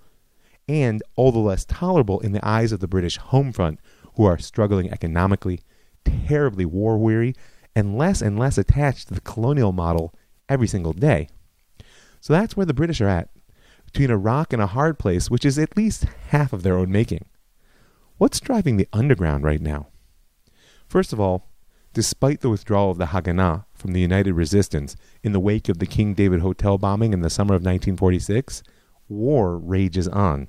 and 0.68 1.02
all 1.16 1.32
the 1.32 1.40
less 1.40 1.64
tolerable 1.64 2.20
in 2.20 2.34
the 2.34 2.46
eyes 2.46 2.72
of 2.72 2.82
the 2.82 2.88
British 2.88 3.18
home 3.18 3.54
front, 3.54 3.80
who 4.16 4.26
are 4.26 4.38
struggling 4.38 4.92
economically, 4.92 5.62
terribly 6.04 6.66
war 6.66 6.98
weary, 6.98 7.34
and 7.76 7.98
less 7.98 8.22
and 8.22 8.38
less 8.38 8.58
attached 8.58 9.08
to 9.08 9.14
the 9.14 9.22
colonial 9.22 9.72
model 9.72 10.14
every 10.50 10.68
single 10.68 10.94
day. 10.94 11.30
So 12.20 12.34
that's 12.34 12.58
where 12.58 12.66
the 12.66 12.74
British 12.74 13.00
are 13.00 13.08
at, 13.08 13.30
between 13.86 14.12
a 14.12 14.18
rock 14.18 14.52
and 14.52 14.62
a 14.62 14.68
hard 14.68 15.00
place, 15.00 15.30
which 15.30 15.46
is 15.46 15.58
at 15.58 15.78
least 15.78 16.06
half 16.30 16.52
of 16.52 16.64
their 16.64 16.78
own 16.78 16.92
making. 16.92 17.26
What's 18.18 18.42
driving 18.42 18.76
the 18.76 18.90
underground 18.92 19.44
right 19.46 19.62
now? 19.62 19.88
First 20.90 21.14
of 21.14 21.20
all, 21.20 21.47
despite 21.98 22.42
the 22.42 22.50
withdrawal 22.52 22.92
of 22.92 23.00
the 23.00 23.08
Haganah 23.08 23.66
from 23.74 23.92
the 23.92 24.00
United 24.00 24.34
Resistance 24.34 24.96
in 25.24 25.32
the 25.32 25.40
wake 25.40 25.68
of 25.68 25.80
the 25.80 25.88
King 25.88 26.14
David 26.14 26.42
Hotel 26.42 26.78
bombing 26.78 27.12
in 27.12 27.22
the 27.22 27.30
summer 27.32 27.56
of 27.56 27.64
1946, 27.64 28.62
war 29.10 29.58
rages 29.58 30.08
on. 30.08 30.48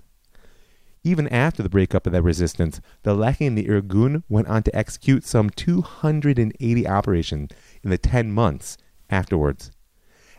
Even 1.02 1.26
after 1.28 1.62
the 1.62 1.70
breakup 1.70 2.06
of 2.06 2.12
that 2.12 2.20
resistance, 2.20 2.82
the 3.02 3.14
Lehi 3.14 3.46
and 3.46 3.56
the 3.56 3.64
Irgun 3.64 4.24
went 4.28 4.46
on 4.46 4.62
to 4.64 4.76
execute 4.76 5.24
some 5.24 5.48
280 5.48 6.86
operations 6.86 7.50
in 7.82 7.88
the 7.88 7.96
10 7.96 8.30
months 8.30 8.76
afterwards. 9.08 9.70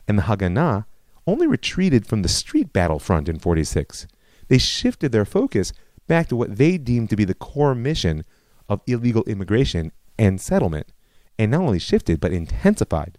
And 0.08 0.16
the 0.16 0.24
Haganah 0.26 0.86
only 1.26 1.48
retreated 1.48 2.06
from 2.06 2.22
the 2.22 2.30
street 2.30 2.72
battlefront 2.72 3.28
in 3.28 3.40
46. 3.40 4.06
They 4.48 4.60
shifted 4.60 5.12
their 5.12 5.26
focus 5.26 5.74
back 6.06 6.28
to 6.28 6.36
what 6.36 6.58
they 6.58 6.78
deemed 6.78 7.10
to 7.10 7.16
be 7.16 7.26
the 7.26 7.34
core 7.34 7.74
mission 7.74 8.26
of 8.70 8.84
illegal 8.86 9.24
immigration 9.24 9.92
and 10.20 10.40
settlement 10.40 10.86
and 11.40 11.52
not 11.52 11.62
only 11.62 11.80
shifted, 11.80 12.20
but 12.20 12.34
intensified. 12.34 13.18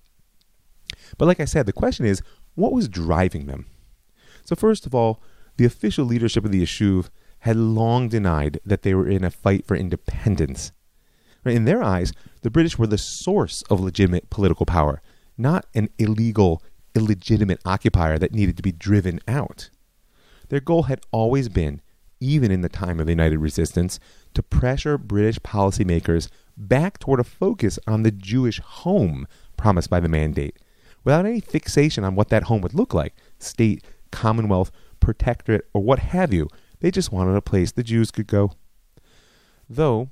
But 1.17 1.27
like 1.27 1.41
I 1.41 1.47
said, 1.47 1.67
the 1.67 1.73
question 1.73 2.05
is 2.05 2.23
what 2.55 2.73
was 2.73 2.87
driving 2.87 3.47
them? 3.47 3.67
So, 4.45 4.55
first 4.55 4.87
of 4.87 4.95
all, 4.95 5.23
the 5.57 5.65
official 5.65 6.05
leadership 6.05 6.45
of 6.45 6.53
the 6.53 6.63
Yishuv 6.63 7.09
had 7.41 7.57
long 7.57 8.09
denied 8.09 8.61
that 8.65 8.83
they 8.83 8.95
were 8.95 9.09
in 9.09 9.25
a 9.25 9.31
fight 9.31 9.67
for 9.67 9.75
independence. 9.75 10.73
In 11.45 11.65
their 11.65 11.83
eyes, 11.83 12.13
the 12.43 12.51
British 12.51 12.79
were 12.79 12.87
the 12.87 12.99
source 12.99 13.63
of 13.71 13.81
legitimate 13.81 14.29
political 14.29 14.67
power, 14.67 15.01
not 15.39 15.65
an 15.75 15.89
illegal, 15.99 16.63
illegitimate 16.95 17.61
occupier 17.65 18.19
that 18.19 18.35
needed 18.35 18.59
to 18.59 18.63
be 18.63 18.73
driven 18.73 19.21
out. 19.27 19.71
Their 20.51 20.61
goal 20.61 20.85
had 20.85 21.01
always 21.13 21.49
been, 21.49 21.81
even 22.21 22.51
in 22.51 22.61
the 22.61 22.69
time 22.69 23.01
of 23.01 23.07
the 23.07 23.13
United 23.13 23.39
Resistance, 23.39 23.99
to 24.35 24.43
pressure 24.43 24.99
British 24.99 25.39
policymakers 25.41 26.29
back 26.57 26.99
toward 26.99 27.21
a 27.21 27.25
focus 27.25 27.79
on 27.87 28.03
the 28.03 28.11
Jewish 28.11 28.61
home 28.61 29.27
promised 29.57 29.91
by 29.91 30.01
the 30.01 30.09
mandate, 30.09 30.59
without 31.05 31.27
any 31.27 31.41
fixation 31.41 32.05
on 32.05 32.15
what 32.15 32.29
that 32.29 32.45
home 32.45 32.61
would 32.61 32.75
look 32.75 32.95
like 32.95 33.15
state, 33.39 33.83
commonwealth, 34.11 34.71
protectorate, 35.01 35.67
or 35.73 35.83
what 35.83 35.99
have 35.99 36.33
you. 36.33 36.49
They 36.81 36.91
just 36.91 37.13
wanted 37.13 37.37
a 37.37 37.43
place 37.43 37.73
the 37.73 37.83
Jews 37.83 38.11
could 38.11 38.27
go. 38.27 38.53
Though, 39.69 40.11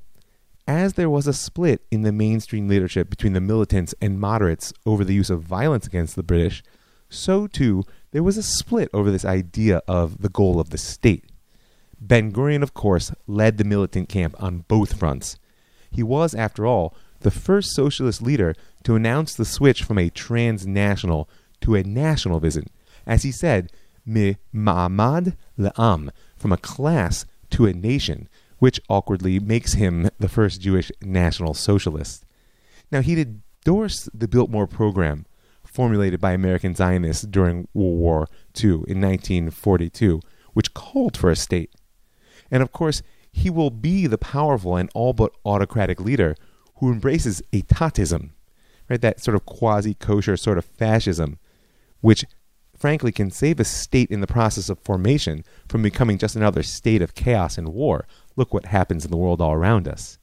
as 0.67 0.95
there 0.95 1.11
was 1.11 1.27
a 1.27 1.33
split 1.33 1.83
in 1.91 2.03
the 2.03 2.13
mainstream 2.13 2.69
leadership 2.69 3.09
between 3.09 3.33
the 3.33 3.41
militants 3.41 3.95
and 4.03 4.21
moderates 4.21 4.73
over 4.85 5.03
the 5.03 5.15
use 5.15 5.31
of 5.31 5.43
violence 5.43 5.87
against 5.87 6.15
the 6.15 6.23
British, 6.23 6.63
so 7.09 7.47
too 7.47 7.85
there 8.11 8.23
was 8.23 8.37
a 8.37 8.43
split 8.43 8.91
over 8.93 9.11
this 9.11 9.25
idea 9.25 9.83
of 9.89 10.21
the 10.21 10.29
goal 10.29 10.61
of 10.61 10.71
the 10.71 10.79
state. 10.79 11.28
Ben 12.01 12.33
Gurion, 12.33 12.63
of 12.63 12.75
course, 12.75 13.13
led 13.27 13.59
the 13.59 13.65
militant 13.65 14.09
camp 14.09 14.35
on 14.43 14.65
both 14.69 14.99
fronts. 14.99 15.37
He 15.91 16.03
was, 16.03 16.35
after 16.35 16.67
all, 16.67 16.95
the 17.21 17.31
first 17.31 17.75
socialist 17.75 18.23
leader 18.23 18.55
to 18.85 18.95
announce 18.95 19.35
the 19.35 19.45
switch 19.45 19.83
from 19.83 19.99
a 19.99 20.11
transnational 20.11 21.29
to 21.61 21.75
a 21.75 21.83
national 21.83 22.41
vision, 22.41 22.67
As 23.07 23.25
he 23.25 23.33
said, 23.33 23.73
me 24.07 24.37
ma'amad 24.55 25.37
le'am, 25.59 26.11
from 26.37 26.53
a 26.53 26.57
class 26.57 27.27
to 27.51 27.67
a 27.67 27.73
nation, 27.73 28.29
which 28.59 28.81
awkwardly 28.89 29.41
makes 29.41 29.75
him 29.75 30.09
the 30.19 30.29
first 30.29 30.61
Jewish 30.61 30.93
national 31.03 31.55
socialist. 31.55 32.25
Now, 32.93 33.01
he'd 33.01 33.19
endorse 33.67 34.09
the 34.15 34.29
Biltmore 34.29 34.67
program, 34.67 35.27
formulated 35.65 36.21
by 36.21 36.33
American 36.33 36.75
Zionists 36.75 37.25
during 37.25 37.69
World 37.75 37.99
War 37.99 38.29
II 38.57 38.71
in 38.87 39.01
1942, 39.01 40.21
which 40.53 40.75
called 40.75 41.17
for 41.17 41.31
a 41.31 41.37
state. 41.37 41.71
And 42.51 42.63
of 42.63 42.73
course, 42.73 43.03
he 43.31 43.51
will 43.51 43.71
be 43.71 44.07
the 44.07 44.19
powerful 44.19 44.77
and 44.77 44.91
all 44.95 45.13
but 45.13 45.33
autocratic 45.45 46.01
leader 46.01 46.35
who 46.77 46.93
embraces 46.93 47.43
etatism, 47.53 48.31
right? 48.89 49.01
That 49.01 49.21
sort 49.21 49.35
of 49.35 49.47
quasi 49.47 49.95
kosher 49.95 50.37
sort 50.37 50.59
of 50.59 50.65
fascism, 50.65 51.39
which 52.01 52.25
frankly 52.77 53.13
can 53.13 53.31
save 53.31 53.59
a 53.59 53.65
state 53.65 54.11
in 54.11 54.21
the 54.21 54.27
process 54.27 54.69
of 54.69 54.79
formation 54.79 55.45
from 55.69 55.83
becoming 55.83 56.17
just 56.17 56.37
another 56.37 56.63
state 56.63 57.03
of 57.03 57.15
chaos 57.15 57.59
and 57.59 57.75
war. 57.75 58.07
Look 58.37 58.55
what 58.55 58.67
happens 58.67 59.05
in 59.05 59.11
the 59.11 59.17
world 59.17 59.41
all 59.41 59.53
around 59.53 59.89
us. 59.89 60.19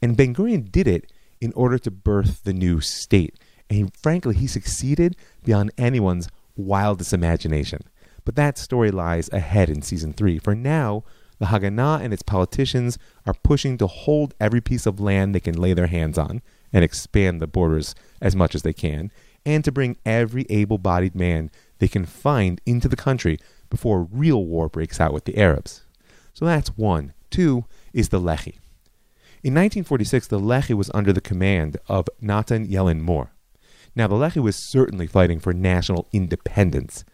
And 0.00 0.16
Ben 0.16 0.34
Gurion 0.34 0.70
did 0.70 0.86
it 0.86 1.12
in 1.40 1.52
order 1.54 1.78
to 1.78 1.90
birth 1.90 2.44
the 2.44 2.52
new 2.52 2.80
state. 2.80 3.38
And 3.68 3.94
frankly, 3.96 4.36
he 4.36 4.46
succeeded 4.46 5.16
beyond 5.44 5.72
anyone's 5.76 6.28
wildest 6.56 7.12
imagination. 7.12 7.80
But 8.24 8.36
that 8.36 8.58
story 8.58 8.90
lies 8.90 9.28
ahead 9.32 9.68
in 9.68 9.82
season 9.82 10.12
three. 10.12 10.38
For 10.38 10.54
now, 10.54 11.04
the 11.38 11.46
Haganah 11.46 12.00
and 12.02 12.12
its 12.12 12.22
politicians 12.22 12.98
are 13.26 13.34
pushing 13.34 13.78
to 13.78 13.86
hold 13.86 14.34
every 14.40 14.60
piece 14.60 14.86
of 14.86 15.00
land 15.00 15.34
they 15.34 15.40
can 15.40 15.56
lay 15.56 15.72
their 15.72 15.86
hands 15.86 16.18
on 16.18 16.42
and 16.72 16.84
expand 16.84 17.40
the 17.40 17.46
borders 17.46 17.94
as 18.20 18.36
much 18.36 18.54
as 18.54 18.62
they 18.62 18.72
can, 18.72 19.10
and 19.46 19.64
to 19.64 19.72
bring 19.72 19.96
every 20.04 20.46
able 20.50 20.78
bodied 20.78 21.14
man 21.14 21.50
they 21.78 21.88
can 21.88 22.04
find 22.04 22.60
into 22.66 22.88
the 22.88 22.96
country 22.96 23.38
before 23.70 24.08
real 24.10 24.44
war 24.44 24.68
breaks 24.68 25.00
out 25.00 25.12
with 25.12 25.24
the 25.24 25.38
Arabs. 25.38 25.84
So 26.34 26.44
that's 26.44 26.76
one. 26.76 27.14
Two 27.30 27.64
is 27.92 28.08
the 28.08 28.20
Lehi. 28.20 28.58
In 29.44 29.54
1946, 29.54 30.26
the 30.26 30.40
Lehi 30.40 30.74
was 30.74 30.90
under 30.92 31.12
the 31.12 31.20
command 31.20 31.76
of 31.88 32.08
Natan 32.20 32.66
Yellen 32.66 33.00
Mor. 33.00 33.32
Now, 33.94 34.06
the 34.08 34.16
Lehi 34.16 34.42
was 34.42 34.56
certainly 34.56 35.06
fighting 35.06 35.38
for 35.38 35.52
national 35.52 36.08
independence, 36.12 37.04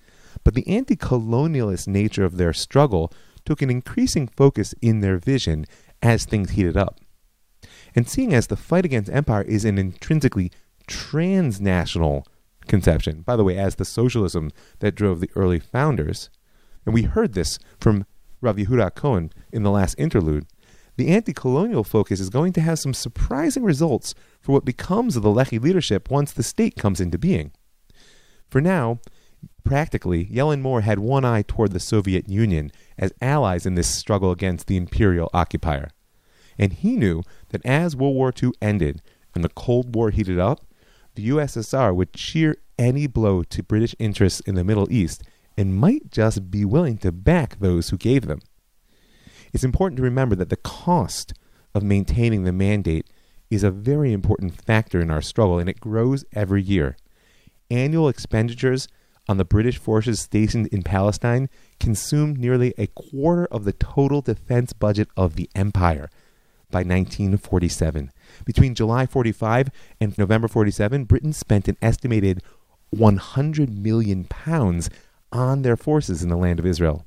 but 0.43 0.54
the 0.54 0.66
anti 0.66 0.97
colonialist 0.97 1.87
nature 1.87 2.25
of 2.25 2.37
their 2.37 2.52
struggle 2.52 3.12
took 3.45 3.63
an 3.63 3.71
increasing 3.71 4.27
focus 4.27 4.75
in 4.81 5.01
their 5.01 5.19
vision 5.19 5.67
as 6.03 6.25
things 6.25 6.51
heated 6.51 6.77
up. 6.77 7.01
And 7.95 8.09
seeing 8.09 8.35
as 8.35 8.49
the 8.49 8.57
fight 8.57 8.85
against 8.85 9.11
empire 9.11 9.43
is 9.43 9.65
an 9.65 9.79
intrinsically 9.79 10.51
transnational 10.87 12.27
conception, 12.67 13.23
by 13.23 13.37
the 13.37 13.45
way, 13.45 13.57
as 13.57 13.77
the 13.77 13.85
socialism 13.85 14.51
that 14.81 14.95
drove 14.95 15.21
the 15.21 15.31
early 15.37 15.59
founders, 15.59 16.31
and 16.85 16.95
we 16.95 17.03
heard 17.03 17.33
this 17.33 17.59
from 17.79 18.07
Rav 18.41 18.57
Yehuda 18.57 18.95
Cohen 18.95 19.33
in 19.53 19.63
the 19.63 19.71
last 19.71 19.95
interlude, 19.99 20.47
the 20.97 21.09
anti 21.09 21.33
colonial 21.33 21.83
focus 21.83 22.21
is 22.21 22.31
going 22.31 22.53
to 22.53 22.61
have 22.61 22.79
some 22.79 22.95
surprising 22.95 23.65
results 23.65 24.15
for 24.41 24.53
what 24.53 24.65
becomes 24.65 25.17
of 25.17 25.23
the 25.23 25.31
Lehi 25.31 25.61
leadership 25.61 26.11
once 26.11 26.33
the 26.33 26.43
state 26.43 26.77
comes 26.77 27.01
into 27.01 27.19
being. 27.19 27.53
For 28.49 28.61
now, 28.61 29.01
practically, 29.65 30.27
Yellen 30.27 30.61
Mor 30.61 30.83
had 30.83 30.99
one 30.99 31.25
eye 31.25 31.43
toward 31.43 31.73
the 31.73 31.81
Soviet 31.81 32.29
Union 32.29 32.71
as 32.99 33.13
allies 33.21 33.67
in 33.67 33.75
this 33.75 33.89
struggle 33.89 34.31
against 34.31 34.67
the 34.67 34.77
imperial 34.77 35.31
occupier. 35.33 35.91
And 36.59 36.73
he 36.73 36.97
knew 36.97 37.23
that 37.49 37.65
as 37.65 37.97
World 37.97 38.15
War 38.15 38.33
II 38.41 38.53
ended 38.63 39.03
and 39.35 39.43
the 39.43 39.49
Cold 39.49 39.95
War 39.95 40.11
heated 40.11 40.39
up, 40.39 40.61
the 41.15 41.29
USSR 41.29 41.95
would 41.95 42.13
cheer 42.13 42.57
any 42.79 43.07
blow 43.07 43.43
to 43.43 43.63
British 43.63 43.95
interests 43.99 44.41
in 44.41 44.55
the 44.55 44.65
Middle 44.65 44.91
East 44.91 45.23
and 45.57 45.77
might 45.77 46.11
just 46.11 46.51
be 46.51 46.65
willing 46.65 46.99
to 46.99 47.13
back 47.13 47.59
those 47.59 47.91
who 47.91 47.97
gave 47.97 48.27
them. 48.27 48.41
It's 49.53 49.65
important 49.65 49.97
to 49.99 50.03
remember 50.03 50.35
that 50.37 50.51
the 50.51 50.57
cost 50.57 51.33
of 51.75 51.83
maintaining 51.83 52.45
the 52.45 52.53
mandate 52.53 53.09
is 53.51 53.63
a 53.63 53.71
very 53.71 54.13
important 54.13 54.61
factor 54.61 55.01
in 55.01 55.11
our 55.11 55.23
struggle, 55.23 55.59
and 55.59 55.69
it 55.69 55.81
grows 55.81 56.25
every 56.33 56.63
year. 56.63 56.97
Annual 57.71 58.09
expenditures 58.09 58.89
on 59.28 59.37
the 59.37 59.45
British 59.45 59.78
forces 59.78 60.21
stationed 60.21 60.66
in 60.69 60.83
Palestine 60.83 61.49
consumed 61.81 62.38
nearly 62.38 62.75
a 62.76 62.87
quarter 62.88 63.47
of 63.47 63.64
the 63.64 63.73
total 63.73 64.21
defense 64.21 64.73
budget 64.73 65.09
of 65.16 65.37
the 65.37 65.49
empire. 65.54 66.11
by 66.71 66.81
1947. 66.81 68.11
Between 68.45 68.75
July 68.75 69.07
45 69.07 69.69
and 70.00 70.19
November 70.19 70.49
47, 70.49 71.04
Britain 71.04 71.33
spent 71.33 71.69
an 71.69 71.76
estimated 71.81 72.43
100 72.90 73.78
million 73.78 74.25
pounds 74.25 74.90
on 75.31 75.62
their 75.62 75.76
forces 75.76 76.23
in 76.23 76.31
the 76.31 76.37
land 76.37 76.59
of 76.59 76.66
Israel. 76.66 77.07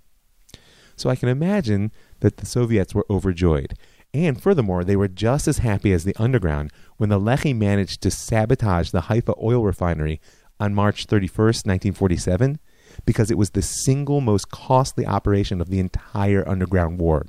So 0.95 1.09
I 1.09 1.15
can 1.17 1.27
imagine 1.27 1.91
that 2.21 2.37
the 2.37 2.45
Soviets 2.45 2.95
were 2.95 3.05
overjoyed. 3.09 3.73
And 4.13 4.41
furthermore, 4.41 4.83
they 4.83 4.95
were 4.95 5.07
just 5.07 5.47
as 5.47 5.59
happy 5.59 5.91
as 5.91 6.03
the 6.03 6.15
underground 6.17 6.71
when 6.97 7.09
the 7.09 7.19
Lehi 7.19 7.55
managed 7.55 8.01
to 8.01 8.11
sabotage 8.11 8.91
the 8.91 9.01
Haifa 9.01 9.33
oil 9.41 9.63
refinery 9.63 10.19
on 10.59 10.73
March 10.73 11.07
31st, 11.07 11.65
1947, 11.65 12.59
because 13.05 13.29
it 13.29 13.37
was 13.37 13.51
the 13.51 13.61
single 13.61 14.21
most 14.21 14.49
costly 14.49 15.05
operation 15.05 15.61
of 15.61 15.69
the 15.69 15.79
entire 15.79 16.47
underground 16.47 16.99
war. 16.99 17.25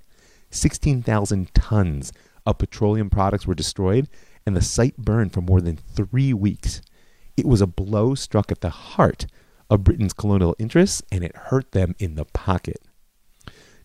16,000 0.50 1.52
tons 1.54 2.12
of 2.46 2.58
petroleum 2.58 3.10
products 3.10 3.46
were 3.46 3.54
destroyed, 3.54 4.08
and 4.46 4.56
the 4.56 4.62
site 4.62 4.96
burned 4.96 5.32
for 5.32 5.42
more 5.42 5.60
than 5.60 5.76
three 5.76 6.32
weeks. 6.32 6.80
It 7.36 7.46
was 7.46 7.60
a 7.60 7.66
blow 7.66 8.14
struck 8.14 8.50
at 8.50 8.62
the 8.62 8.70
heart 8.70 9.26
of 9.70 9.84
Britain's 9.84 10.14
colonial 10.14 10.56
interests, 10.58 11.02
and 11.12 11.22
it 11.22 11.36
hurt 11.36 11.72
them 11.72 11.94
in 11.98 12.14
the 12.14 12.24
pocket. 12.24 12.82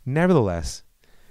Nevertheless, 0.05 0.83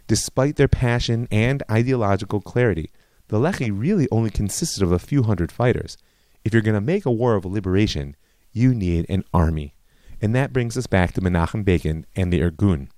despite 0.06 0.56
their 0.56 0.68
passion 0.68 1.26
and 1.30 1.62
ideological 1.70 2.40
clarity, 2.40 2.90
the 3.28 3.38
Lehi 3.38 3.70
really 3.74 4.08
only 4.10 4.30
consisted 4.30 4.82
of 4.82 4.92
a 4.92 4.98
few 4.98 5.22
hundred 5.22 5.50
fighters. 5.50 5.96
If 6.44 6.52
you're 6.52 6.62
going 6.62 6.74
to 6.74 6.80
make 6.80 7.06
a 7.06 7.10
war 7.10 7.34
of 7.34 7.44
liberation, 7.44 8.16
you 8.52 8.74
need 8.74 9.06
an 9.08 9.24
army. 9.32 9.74
And 10.20 10.34
that 10.34 10.52
brings 10.52 10.76
us 10.76 10.86
back 10.86 11.12
to 11.12 11.20
Menachem 11.20 11.64
Begin 11.64 12.06
and 12.14 12.32
the 12.32 12.40
Irgun. 12.40 12.88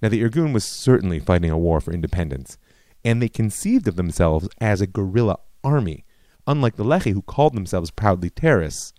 Now, 0.00 0.08
the 0.08 0.22
Irgun 0.22 0.52
was 0.52 0.64
certainly 0.64 1.18
fighting 1.18 1.50
a 1.50 1.58
war 1.58 1.80
for 1.80 1.92
independence, 1.92 2.56
and 3.04 3.20
they 3.20 3.28
conceived 3.28 3.88
of 3.88 3.96
themselves 3.96 4.48
as 4.60 4.80
a 4.80 4.86
guerrilla 4.86 5.38
army, 5.64 6.04
unlike 6.46 6.76
the 6.76 6.84
Lehi, 6.84 7.12
who 7.12 7.22
called 7.22 7.54
themselves 7.54 7.90
proudly 7.90 8.30
terrorists. 8.30 8.92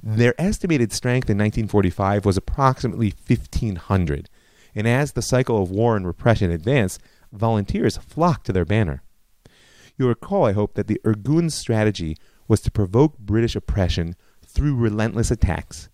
Their 0.00 0.40
estimated 0.40 0.92
strength 0.92 1.28
in 1.28 1.36
1945 1.36 2.24
was 2.24 2.36
approximately 2.36 3.12
1,500, 3.26 4.28
and 4.74 4.88
as 4.88 5.12
the 5.12 5.22
cycle 5.22 5.62
of 5.62 5.70
war 5.70 5.96
and 5.96 6.06
repression 6.06 6.50
advanced, 6.50 7.00
volunteers 7.32 7.96
flocked 7.98 8.46
to 8.46 8.52
their 8.52 8.64
banner. 8.64 9.02
You'll 9.98 10.08
recall, 10.08 10.46
I 10.46 10.52
hope, 10.52 10.74
that 10.74 10.86
the 10.86 11.00
Irgun's 11.04 11.54
strategy 11.54 12.16
was 12.48 12.60
to 12.62 12.70
provoke 12.70 13.18
British 13.18 13.56
oppression 13.56 14.16
through 14.44 14.76
relentless 14.76 15.30
attacks, 15.30 15.88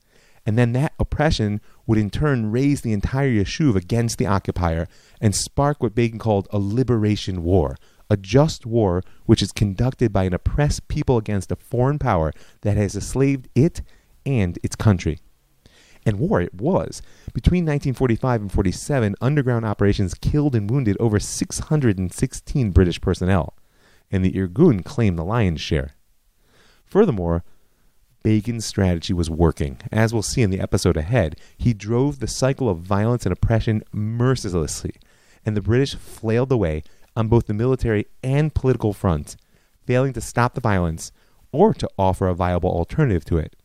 and 0.48 0.56
then 0.56 0.72
that 0.72 0.94
oppression 0.98 1.60
would 1.86 1.98
in 1.98 2.08
turn 2.08 2.50
raise 2.50 2.80
the 2.80 2.94
entire 2.94 3.28
Yishuv 3.28 3.76
against 3.76 4.16
the 4.16 4.26
occupier 4.26 4.88
and 5.20 5.34
spark 5.34 5.82
what 5.82 5.94
Begin 5.94 6.18
called 6.18 6.48
a 6.50 6.58
liberation 6.58 7.42
war, 7.42 7.76
a 8.08 8.16
just 8.16 8.64
war 8.64 9.02
which 9.26 9.42
is 9.42 9.52
conducted 9.52 10.10
by 10.10 10.24
an 10.24 10.32
oppressed 10.32 10.88
people 10.88 11.18
against 11.18 11.52
a 11.52 11.56
foreign 11.56 11.98
power 11.98 12.32
that 12.62 12.78
has 12.78 12.94
enslaved 12.94 13.48
it 13.54 13.82
and 14.24 14.58
its 14.62 14.74
country. 14.74 15.18
And 16.06 16.18
war 16.18 16.40
it 16.40 16.54
was. 16.54 17.02
Between 17.34 17.64
1945 17.64 18.40
and 18.40 18.50
47, 18.50 19.16
underground 19.20 19.66
operations 19.66 20.14
killed 20.14 20.54
and 20.54 20.70
wounded 20.70 20.96
over 20.98 21.20
616 21.20 22.70
British 22.70 23.00
personnel, 23.02 23.54
and 24.10 24.24
the 24.24 24.32
Irgun 24.32 24.82
claimed 24.82 25.18
the 25.18 25.24
lion's 25.24 25.60
share. 25.60 25.94
Furthermore, 26.88 27.44
Begin's 28.22 28.64
strategy 28.64 29.12
was 29.12 29.30
working. 29.30 29.78
As 29.92 30.12
we'll 30.12 30.22
see 30.22 30.42
in 30.42 30.50
the 30.50 30.60
episode 30.60 30.96
ahead, 30.96 31.36
he 31.56 31.72
drove 31.72 32.18
the 32.18 32.26
cycle 32.26 32.68
of 32.68 32.78
violence 32.78 33.24
and 33.24 33.32
oppression 33.32 33.82
mercilessly, 33.92 34.94
and 35.44 35.56
the 35.56 35.62
British 35.62 35.94
flailed 35.94 36.50
away 36.50 36.82
on 37.14 37.28
both 37.28 37.46
the 37.46 37.54
military 37.54 38.06
and 38.22 38.54
political 38.54 38.92
fronts, 38.92 39.36
failing 39.86 40.12
to 40.14 40.20
stop 40.20 40.54
the 40.54 40.60
violence 40.60 41.12
or 41.52 41.72
to 41.74 41.88
offer 41.98 42.26
a 42.26 42.34
viable 42.34 42.70
alternative 42.70 43.24
to 43.26 43.38
it. 43.38 43.56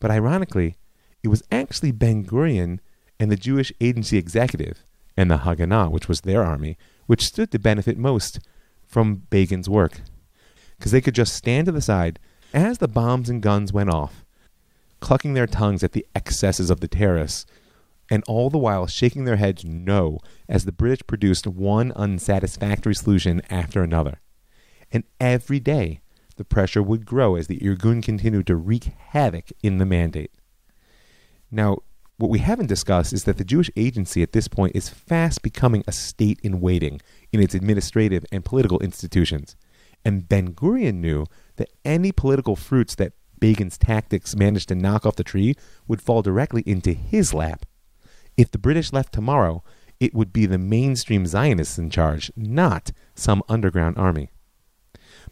But 0.00 0.10
ironically, 0.10 0.76
it 1.22 1.28
was 1.28 1.42
actually 1.50 1.92
Ben 1.92 2.24
Gurion 2.24 2.80
and 3.18 3.30
the 3.30 3.36
Jewish 3.36 3.72
Agency 3.80 4.18
Executive 4.18 4.84
and 5.16 5.30
the 5.30 5.38
Haganah, 5.38 5.90
which 5.90 6.08
was 6.08 6.20
their 6.22 6.44
army, 6.44 6.76
which 7.06 7.24
stood 7.24 7.50
to 7.52 7.58
benefit 7.58 7.96
most 7.96 8.38
from 8.86 9.22
Begin's 9.30 9.68
work. 9.68 10.00
Because 10.78 10.92
they 10.92 11.00
could 11.00 11.14
just 11.14 11.34
stand 11.34 11.66
to 11.66 11.72
the 11.72 11.80
side 11.80 12.18
as 12.52 12.78
the 12.78 12.88
bombs 12.88 13.28
and 13.28 13.42
guns 13.42 13.72
went 13.72 13.90
off, 13.90 14.24
clucking 15.00 15.34
their 15.34 15.46
tongues 15.46 15.82
at 15.82 15.92
the 15.92 16.06
excesses 16.14 16.70
of 16.70 16.80
the 16.80 16.88
terrorists, 16.88 17.46
and 18.10 18.22
all 18.28 18.50
the 18.50 18.58
while 18.58 18.86
shaking 18.86 19.24
their 19.24 19.36
heads 19.36 19.64
no 19.64 20.18
as 20.48 20.64
the 20.64 20.72
British 20.72 21.06
produced 21.06 21.46
one 21.46 21.92
unsatisfactory 21.96 22.94
solution 22.94 23.42
after 23.50 23.82
another. 23.82 24.20
And 24.92 25.04
every 25.20 25.60
day, 25.60 26.00
the 26.36 26.44
pressure 26.44 26.82
would 26.82 27.06
grow 27.06 27.34
as 27.34 27.46
the 27.46 27.58
Irgun 27.58 28.02
continued 28.02 28.46
to 28.46 28.56
wreak 28.56 28.84
havoc 28.84 29.50
in 29.62 29.78
the 29.78 29.86
mandate. 29.86 30.30
Now, 31.50 31.78
what 32.18 32.30
we 32.30 32.38
haven't 32.38 32.68
discussed 32.68 33.12
is 33.12 33.24
that 33.24 33.36
the 33.36 33.44
Jewish 33.44 33.70
agency 33.76 34.22
at 34.22 34.32
this 34.32 34.48
point 34.48 34.74
is 34.74 34.88
fast 34.88 35.42
becoming 35.42 35.82
a 35.86 35.92
state 35.92 36.40
in 36.42 36.60
waiting 36.60 37.00
in 37.32 37.40
its 37.40 37.54
administrative 37.54 38.24
and 38.32 38.44
political 38.44 38.78
institutions. 38.80 39.56
And 40.06 40.28
Ben 40.28 40.54
Gurion 40.54 41.00
knew 41.00 41.26
that 41.56 41.72
any 41.84 42.12
political 42.12 42.54
fruits 42.54 42.94
that 42.94 43.14
Begin's 43.40 43.76
tactics 43.76 44.36
managed 44.36 44.68
to 44.68 44.76
knock 44.76 45.04
off 45.04 45.16
the 45.16 45.24
tree 45.24 45.56
would 45.88 46.00
fall 46.00 46.22
directly 46.22 46.62
into 46.64 46.92
his 46.92 47.34
lap. 47.34 47.66
If 48.36 48.52
the 48.52 48.58
British 48.58 48.92
left 48.92 49.12
tomorrow, 49.12 49.64
it 49.98 50.14
would 50.14 50.32
be 50.32 50.46
the 50.46 50.58
mainstream 50.58 51.26
Zionists 51.26 51.76
in 51.76 51.90
charge, 51.90 52.30
not 52.36 52.92
some 53.16 53.42
underground 53.48 53.98
army. 53.98 54.30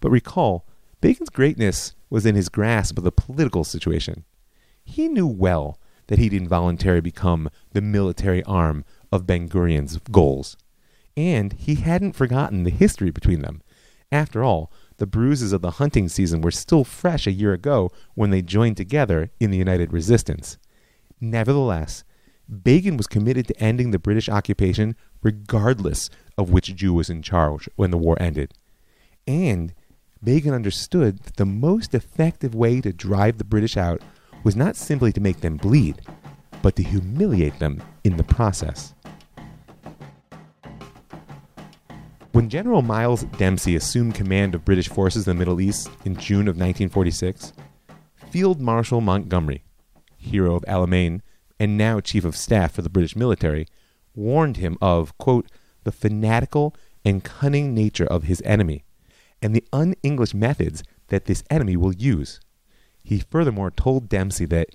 But 0.01 0.11
recall, 0.11 0.67
Begin's 1.01 1.31
greatness 1.31 1.95
was 2.11 2.27
in 2.27 2.35
his 2.35 2.49
grasp 2.49 2.99
of 2.99 3.05
the 3.05 3.13
political 3.13 3.63
situation. 3.63 4.25
He 4.83 5.07
knew 5.07 5.29
well 5.29 5.79
that 6.09 6.19
he'd 6.19 6.35
involuntarily 6.35 7.01
become 7.01 7.49
the 7.71 7.81
military 7.81 8.43
arm 8.43 8.85
of 9.13 9.25
Ben 9.25 9.49
Gurion's 9.49 9.99
goals. 10.11 10.57
And 11.17 11.53
he 11.53 11.77
hadn't 11.77 12.17
forgotten 12.17 12.65
the 12.65 12.71
history 12.71 13.11
between 13.11 13.43
them. 13.43 13.63
After 14.12 14.45
all, 14.45 14.71
the 14.99 15.07
bruises 15.07 15.53
of 15.53 15.62
the 15.62 15.73
hunting 15.73 16.09
season 16.09 16.40
were 16.40 16.51
still 16.51 16.85
fresh 16.85 17.27
a 17.27 17.33
year 17.33 17.53
ago 17.53 17.90
when 18.14 18.31
they 18.31 18.43
joined 18.43 18.77
together 18.77 19.31
in 19.40 19.51
the 19.51 19.59
United 19.59 19.93
Resistance. 19.93 20.59
Nevertheless, 21.21 22.05
Begin 22.62 22.99
was 22.99 23.07
committed 23.07 23.49
to 23.49 23.59
ending 23.59 23.90
the 23.90 23.99
British 23.99 24.29
occupation 24.29 24.97
regardless 25.23 26.11
of 26.37 26.51
which 26.51 26.75
Jew 26.75 26.93
was 26.93 27.09
in 27.09 27.23
charge 27.23 27.69
when 27.77 27.90
the 27.90 27.99
war 27.99 28.21
ended. 28.21 28.53
And 29.27 29.73
Begin 30.23 30.55
understood 30.55 31.19
that 31.21 31.37
the 31.37 31.45
most 31.45 31.95
effective 31.95 32.55
way 32.55 32.81
to 32.81 32.93
drive 32.93 33.38
the 33.38 33.45
British 33.45 33.77
out 33.77 34.01
was 34.43 34.57
not 34.57 34.77
simply 34.77 35.12
to 35.12 35.21
make 35.21 35.40
them 35.40 35.57
bleed, 35.57 36.01
but 36.62 36.77
to 36.77 36.83
humiliate 36.83 37.59
them 37.59 37.83
in 38.05 38.17
the 38.17 38.25
process. 38.25 38.93
When 42.35 42.49
General 42.49 42.83
Miles 42.83 43.23
Dempsey 43.38 43.77
assumed 43.77 44.16
command 44.16 44.57
of 44.57 44.64
British 44.64 44.88
forces 44.88 45.29
in 45.29 45.37
the 45.37 45.38
Middle 45.38 45.61
East 45.61 45.88
in 46.05 46.16
June 46.16 46.49
of 46.49 46.57
1946, 46.57 47.53
Field 48.29 48.61
Marshal 48.61 49.01
Montgomery, 49.01 49.62
hero 50.16 50.57
of 50.57 50.64
Alamein 50.64 51.20
and 51.61 51.79
now 51.79 52.01
Chief 52.01 52.25
of 52.25 52.37
Staff 52.37 52.73
for 52.73 52.83
the 52.83 52.90
British 52.90 53.14
military, 53.14 53.68
warned 54.16 54.57
him 54.57 54.77
of, 54.83 55.16
quote, 55.16 55.49
the 55.85 55.92
fanatical 55.92 56.75
and 57.05 57.23
cunning 57.23 57.73
nature 57.73 58.07
of 58.07 58.25
his 58.25 58.42
enemy 58.44 58.83
and 59.40 59.55
the 59.55 59.64
un 59.73 59.94
English 60.03 60.35
methods 60.35 60.83
that 61.11 61.27
this 61.27 61.44
enemy 61.51 61.77
will 61.77 61.94
use. 61.94 62.40
He 63.05 63.20
furthermore 63.20 63.70
told 63.70 64.09
Dempsey 64.09 64.47
that 64.47 64.70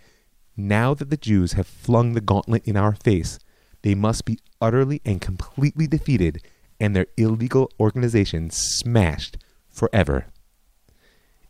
now 0.56 0.94
that 0.94 1.10
the 1.10 1.18
Jews 1.18 1.54
have 1.54 1.68
flung 1.68 2.14
the 2.14 2.22
gauntlet 2.22 2.64
in 2.66 2.78
our 2.78 2.96
face, 2.96 3.38
they 3.82 3.96
must 3.96 4.24
be 4.24 4.40
utterly 4.62 5.02
and 5.04 5.20
completely 5.20 5.88
defeated 5.88 6.42
and 6.80 6.96
their 6.96 7.08
illegal 7.18 7.72
organization 7.80 8.50
smashed 8.50 9.38
forever. 9.70 10.28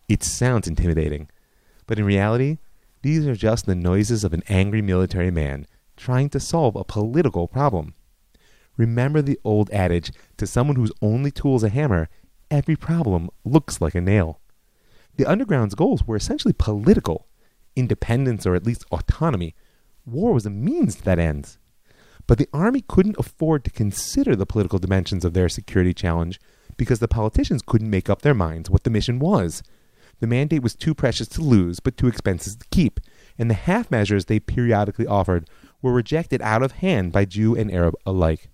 It 0.08 0.24
sounds 0.24 0.68
intimidating, 0.68 1.30
but 1.86 2.00
in 2.00 2.06
reality, 2.06 2.58
these 3.02 3.28
are 3.28 3.36
just 3.36 3.66
the 3.66 3.76
noises 3.76 4.24
of 4.24 4.34
an 4.34 4.44
angry 4.50 4.82
military 4.82 5.32
man 5.32 5.66
trying 5.96 6.30
to 6.30 6.40
solve 6.40 6.76
a 6.76 6.84
political 6.84 7.48
problem. 7.48 7.94
Remember 8.78 9.22
the 9.22 9.40
old 9.44 9.70
adage 9.72 10.12
to 10.38 10.48
someone 10.48 10.78
whose 10.78 10.92
only 11.02 11.32
tool 11.32 11.58
is 11.58 11.64
a 11.64 11.70
hammer, 11.70 12.08
every 12.50 12.76
problem 12.76 13.30
looks 13.44 13.82
like 13.82 13.96
a 13.96 14.02
nail. 14.02 14.40
The 15.18 15.26
underground's 15.26 15.76
goals 15.76 16.08
were 16.08 16.16
essentially 16.16 16.54
political 16.58 17.28
independence 17.76 18.46
or 18.46 18.56
at 18.56 18.66
least 18.66 18.86
autonomy. 18.92 19.56
War 20.06 20.34
was 20.34 20.46
a 20.46 20.50
means 20.50 20.96
to 20.96 21.04
that 21.04 21.20
end. 21.20 21.58
But 22.30 22.38
the 22.38 22.50
army 22.54 22.84
couldn't 22.88 23.18
afford 23.18 23.64
to 23.64 23.72
consider 23.72 24.36
the 24.36 24.46
political 24.46 24.78
dimensions 24.78 25.26
of 25.26 25.34
their 25.34 25.50
security 25.50 25.96
challenge 25.96 26.40
because 26.78 27.00
the 27.00 27.08
politicians 27.08 27.64
couldn't 27.66 27.90
make 27.90 28.08
up 28.08 28.22
their 28.22 28.36
minds 28.36 28.70
what 28.70 28.84
the 28.84 28.92
mission 28.92 29.18
was. 29.18 29.64
The 30.20 30.28
mandate 30.28 30.62
was 30.62 30.76
too 30.76 30.94
precious 30.94 31.28
to 31.30 31.42
lose, 31.42 31.80
but 31.80 31.98
too 31.98 32.06
expensive 32.06 32.60
to 32.60 32.68
keep, 32.70 33.00
and 33.40 33.50
the 33.50 33.56
half 33.56 33.90
measures 33.90 34.26
they 34.26 34.40
periodically 34.40 35.08
offered 35.08 35.50
were 35.82 35.92
rejected 35.92 36.40
out 36.44 36.62
of 36.62 36.74
hand 36.74 37.12
by 37.12 37.26
Jew 37.26 37.56
and 37.56 37.72
Arab 37.72 37.96
alike. 38.06 38.52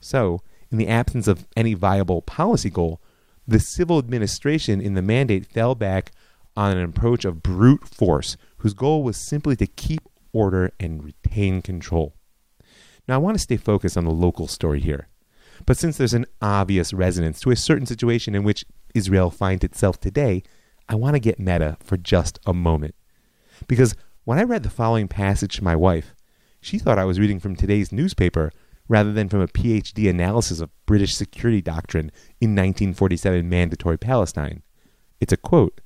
So, 0.00 0.40
in 0.72 0.76
the 0.76 0.88
absence 0.88 1.28
of 1.28 1.46
any 1.56 1.74
viable 1.74 2.22
policy 2.22 2.70
goal, 2.70 3.00
the 3.46 3.60
civil 3.60 4.00
administration 4.00 4.80
in 4.80 4.94
the 4.94 5.00
mandate 5.00 5.46
fell 5.46 5.76
back 5.76 6.10
on 6.56 6.76
an 6.76 6.82
approach 6.82 7.24
of 7.24 7.40
brute 7.40 7.86
force, 7.86 8.36
whose 8.58 8.74
goal 8.74 9.04
was 9.04 9.16
simply 9.16 9.54
to 9.54 9.66
keep 9.68 10.02
order 10.32 10.72
and 10.80 11.04
retain 11.04 11.62
control. 11.62 12.15
Now, 13.08 13.14
I 13.14 13.18
want 13.18 13.36
to 13.36 13.42
stay 13.42 13.56
focused 13.56 13.96
on 13.96 14.04
the 14.04 14.10
local 14.10 14.48
story 14.48 14.80
here. 14.80 15.08
But 15.64 15.78
since 15.78 15.96
there's 15.96 16.14
an 16.14 16.26
obvious 16.42 16.92
resonance 16.92 17.40
to 17.40 17.50
a 17.50 17.56
certain 17.56 17.86
situation 17.86 18.34
in 18.34 18.42
which 18.42 18.64
Israel 18.94 19.30
finds 19.30 19.64
itself 19.64 20.00
today, 20.00 20.42
I 20.88 20.94
want 20.94 21.14
to 21.14 21.20
get 21.20 21.38
meta 21.38 21.76
for 21.80 21.96
just 21.96 22.38
a 22.46 22.52
moment. 22.52 22.94
Because 23.68 23.94
when 24.24 24.38
I 24.38 24.42
read 24.42 24.62
the 24.62 24.70
following 24.70 25.08
passage 25.08 25.56
to 25.56 25.64
my 25.64 25.76
wife, 25.76 26.14
she 26.60 26.78
thought 26.78 26.98
I 26.98 27.04
was 27.04 27.20
reading 27.20 27.40
from 27.40 27.56
today's 27.56 27.92
newspaper 27.92 28.52
rather 28.88 29.12
than 29.12 29.28
from 29.28 29.40
a 29.40 29.48
PhD 29.48 30.08
analysis 30.08 30.60
of 30.60 30.70
British 30.84 31.14
security 31.14 31.60
doctrine 31.60 32.10
in 32.40 32.50
1947 32.50 33.48
Mandatory 33.48 33.98
Palestine. 33.98 34.62
It's 35.20 35.32
a 35.32 35.36
quote 35.36 35.80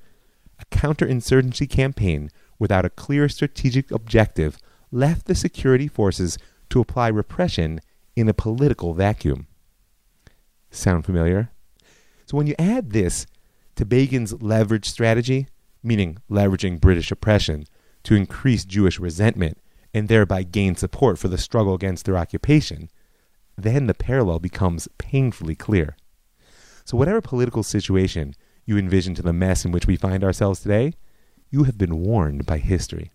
A 0.59 0.65
counterinsurgency 0.65 1.69
campaign 1.69 2.29
without 2.59 2.85
a 2.85 2.89
clear 2.89 3.27
strategic 3.29 3.91
objective 3.91 4.57
left 4.91 5.25
the 5.25 5.35
security 5.35 5.87
forces 5.87 6.37
to 6.71 6.81
apply 6.81 7.07
repression 7.09 7.79
in 8.15 8.27
a 8.27 8.33
political 8.33 8.93
vacuum. 8.93 9.47
Sound 10.71 11.05
familiar? 11.05 11.51
So 12.25 12.37
when 12.37 12.47
you 12.47 12.55
add 12.57 12.91
this 12.91 13.27
to 13.75 13.85
Begin's 13.85 14.41
leverage 14.41 14.89
strategy, 14.89 15.47
meaning 15.83 16.17
leveraging 16.29 16.79
British 16.79 17.11
oppression 17.11 17.65
to 18.03 18.15
increase 18.15 18.65
Jewish 18.65 18.99
resentment 18.99 19.57
and 19.93 20.07
thereby 20.07 20.43
gain 20.43 20.75
support 20.75 21.19
for 21.19 21.27
the 21.27 21.37
struggle 21.37 21.73
against 21.73 22.05
their 22.05 22.17
occupation, 22.17 22.89
then 23.57 23.87
the 23.87 23.93
parallel 23.93 24.39
becomes 24.39 24.87
painfully 24.97 25.55
clear. 25.55 25.97
So, 26.85 26.97
whatever 26.97 27.21
political 27.21 27.63
situation 27.63 28.33
you 28.65 28.77
envision 28.77 29.13
to 29.15 29.21
the 29.21 29.33
mess 29.33 29.65
in 29.65 29.71
which 29.71 29.87
we 29.87 29.97
find 29.97 30.23
ourselves 30.23 30.61
today, 30.61 30.93
you 31.49 31.63
have 31.63 31.77
been 31.77 31.97
warned 31.97 32.45
by 32.45 32.57
history. 32.59 33.11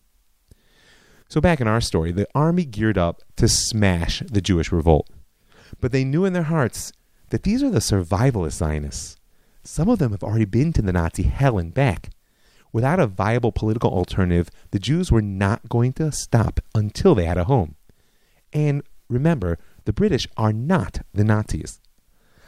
So, 1.29 1.41
back 1.41 1.61
in 1.61 1.67
our 1.67 1.81
story, 1.81 2.13
the 2.13 2.29
army 2.35 2.65
geared 2.65 2.99
up 2.99 3.23
to 3.37 3.49
smash 3.49 4.23
the 4.27 4.41
Jewish 4.41 4.71
revolt. 4.71 5.09
But 5.81 5.93
they 5.93 6.05
knew 6.05 6.25
in 6.25 6.33
their 6.33 6.45
hearts 6.45 6.93
that 7.31 7.43
these 7.43 7.63
are 7.63 7.71
the 7.71 7.81
survivalist 7.81 8.53
Zionists. 8.53 9.17
Some 9.65 9.89
of 9.89 9.99
them 9.99 10.13
have 10.13 10.23
already 10.23 10.45
been 10.45 10.73
to 10.75 10.83
the 10.83 10.93
Nazi 10.93 11.25
hell 11.25 11.59
and 11.59 11.75
back. 11.75 12.11
Without 12.73 13.01
a 13.01 13.07
viable 13.07 13.53
political 13.53 13.91
alternative, 13.91 14.51
the 14.71 14.79
Jews 14.79 15.11
were 15.11 15.23
not 15.23 15.69
going 15.69 15.93
to 15.95 16.13
stop 16.13 16.61
until 16.75 17.15
they 17.15 17.25
had 17.25 17.39
a 17.39 17.45
home. 17.45 17.75
And 18.53 18.83
remember, 19.09 19.59
the 19.85 19.93
British 19.93 20.29
are 20.37 20.53
not 20.53 21.01
the 21.13 21.25
Nazis. 21.25 21.81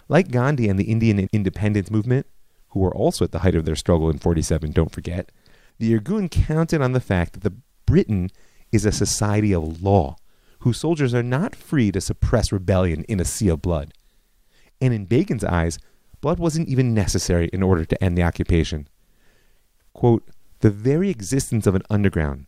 Like 0.09 0.31
Gandhi 0.31 0.69
and 0.69 0.79
the 0.79 0.91
Indian 0.91 1.29
independence 1.33 1.91
movement, 1.91 2.27
who 2.71 2.81
were 2.81 2.95
also 2.95 3.25
at 3.25 3.33
the 3.33 3.41
height 3.41 3.55
of 3.55 3.65
their 3.65 3.77
struggle 3.77 4.11
in 4.11 4.19
47, 4.19 4.71
don't 4.73 4.93
forget, 4.93 5.33
the 5.79 5.99
Irgun 5.99 6.31
counted 6.31 6.81
on 6.81 6.93
the 6.93 7.01
fact 7.01 7.33
that 7.33 7.43
the 7.43 7.57
Britain 7.87 8.31
is 8.73 8.85
a 8.85 8.93
society 8.93 9.55
of 9.55 9.83
law, 9.83 10.17
whose 10.61 10.79
soldiers 10.79 11.15
are 11.15 11.23
not 11.23 11.55
free 11.55 11.93
to 11.93 12.01
suppress 12.01 12.53
rebellion 12.53 13.05
in 13.05 13.21
a 13.21 13.25
sea 13.25 13.49
of 13.49 13.63
blood. 13.63 13.93
And 14.81 14.93
in 14.93 15.05
Begin's 15.05 15.45
eyes, 15.45 15.79
blood 16.21 16.39
wasn't 16.39 16.69
even 16.69 16.95
necessary 16.95 17.49
in 17.53 17.63
order 17.63 17.85
to 17.85 18.05
end 18.05 18.17
the 18.17 18.23
occupation. 18.23 18.89
Quote, 19.93 20.29
the 20.61 20.71
very 20.71 21.09
existence 21.09 21.67
of 21.67 21.75
an 21.75 21.83
underground, 21.89 22.47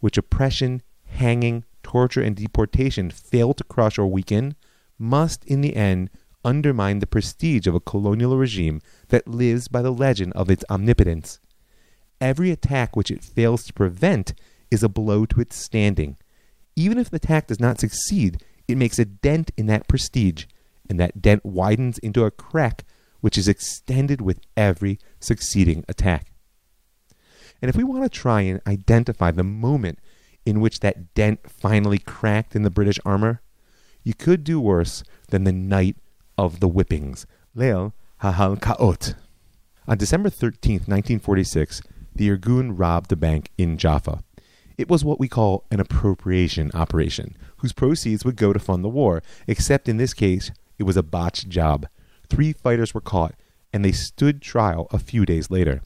which 0.00 0.18
oppression, 0.18 0.82
hanging, 1.06 1.64
torture, 1.82 2.22
and 2.22 2.34
deportation 2.36 3.10
fail 3.10 3.54
to 3.54 3.64
crush 3.64 3.98
or 3.98 4.06
weaken, 4.06 4.56
must 4.98 5.44
in 5.44 5.60
the 5.60 5.76
end 5.76 6.10
undermine 6.44 6.98
the 6.98 7.06
prestige 7.06 7.66
of 7.66 7.74
a 7.74 7.80
colonial 7.80 8.36
regime 8.36 8.80
that 9.08 9.28
lives 9.28 9.68
by 9.68 9.80
the 9.80 9.92
legend 9.92 10.32
of 10.32 10.50
its 10.50 10.64
omnipotence. 10.68 11.38
Every 12.20 12.50
attack 12.50 12.96
which 12.96 13.10
it 13.10 13.22
fails 13.22 13.64
to 13.64 13.72
prevent 13.72 14.34
is 14.72 14.82
a 14.82 14.88
blow 14.88 15.26
to 15.26 15.40
its 15.40 15.56
standing. 15.56 16.16
Even 16.74 16.98
if 16.98 17.10
the 17.10 17.16
attack 17.16 17.48
does 17.48 17.60
not 17.60 17.78
succeed, 17.78 18.42
it 18.66 18.78
makes 18.78 18.98
a 18.98 19.04
dent 19.04 19.50
in 19.56 19.66
that 19.66 19.86
prestige, 19.86 20.46
and 20.88 20.98
that 20.98 21.20
dent 21.20 21.44
widens 21.44 21.98
into 21.98 22.24
a 22.24 22.30
crack 22.30 22.84
which 23.20 23.36
is 23.36 23.48
extended 23.48 24.20
with 24.22 24.40
every 24.56 24.98
succeeding 25.20 25.84
attack. 25.88 26.32
And 27.60 27.68
if 27.68 27.76
we 27.76 27.84
want 27.84 28.02
to 28.02 28.08
try 28.08 28.40
and 28.40 28.60
identify 28.66 29.30
the 29.30 29.44
moment 29.44 29.98
in 30.44 30.60
which 30.60 30.80
that 30.80 31.14
dent 31.14 31.48
finally 31.48 31.98
cracked 31.98 32.56
in 32.56 32.62
the 32.62 32.70
British 32.70 32.98
armor, 33.04 33.42
you 34.02 34.14
could 34.14 34.42
do 34.42 34.58
worse 34.58 35.04
than 35.28 35.44
the 35.44 35.52
night 35.52 35.96
of 36.36 36.60
the 36.60 36.68
whippings, 36.68 37.26
Leil 37.54 37.92
Hahal 38.22 38.58
Kaot. 38.58 39.14
On 39.86 39.98
December 39.98 40.30
13, 40.30 40.76
1946, 40.86 41.82
the 42.14 42.28
Irgun 42.28 42.72
robbed 42.74 43.12
a 43.12 43.16
bank 43.16 43.50
in 43.58 43.76
Jaffa. 43.76 44.24
It 44.82 44.88
was 44.88 45.04
what 45.04 45.20
we 45.20 45.28
call 45.28 45.64
an 45.70 45.78
appropriation 45.78 46.72
operation, 46.74 47.36
whose 47.58 47.72
proceeds 47.72 48.24
would 48.24 48.34
go 48.34 48.52
to 48.52 48.58
fund 48.58 48.82
the 48.82 48.88
war, 48.88 49.22
except 49.46 49.88
in 49.88 49.96
this 49.96 50.12
case, 50.12 50.50
it 50.76 50.82
was 50.82 50.96
a 50.96 51.04
botched 51.04 51.48
job. 51.48 51.86
Three 52.28 52.52
fighters 52.52 52.92
were 52.92 53.00
caught, 53.00 53.36
and 53.72 53.84
they 53.84 53.92
stood 53.92 54.42
trial 54.42 54.88
a 54.90 54.98
few 54.98 55.24
days 55.24 55.52
later. 55.52 55.82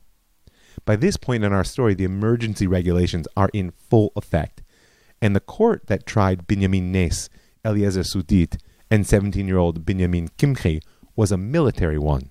By 0.87 0.97
this 0.97 1.19
point 1.19 1.45
in 1.45 1.53
our 1.53 1.63
story, 1.63 1.93
the 1.93 2.05
emergency 2.05 2.67
regulations 2.67 3.29
are 3.37 3.51
in 3.53 3.71
full 3.71 4.13
effect, 4.17 4.63
and 5.21 5.37
the 5.37 5.41
court 5.41 5.89
that 5.89 6.07
tried 6.07 6.47
Binyamin 6.47 6.85
Nes, 6.85 7.29
Eliezer 7.67 8.01
Sudit, 8.01 8.57
and 8.91 9.07
17 9.07 9.47
year 9.47 9.59
old 9.59 9.85
Binyamin 9.85 10.31
Kimchi 10.39 10.81
was 11.15 11.31
a 11.31 11.37
military 11.37 11.99
one. 11.99 12.31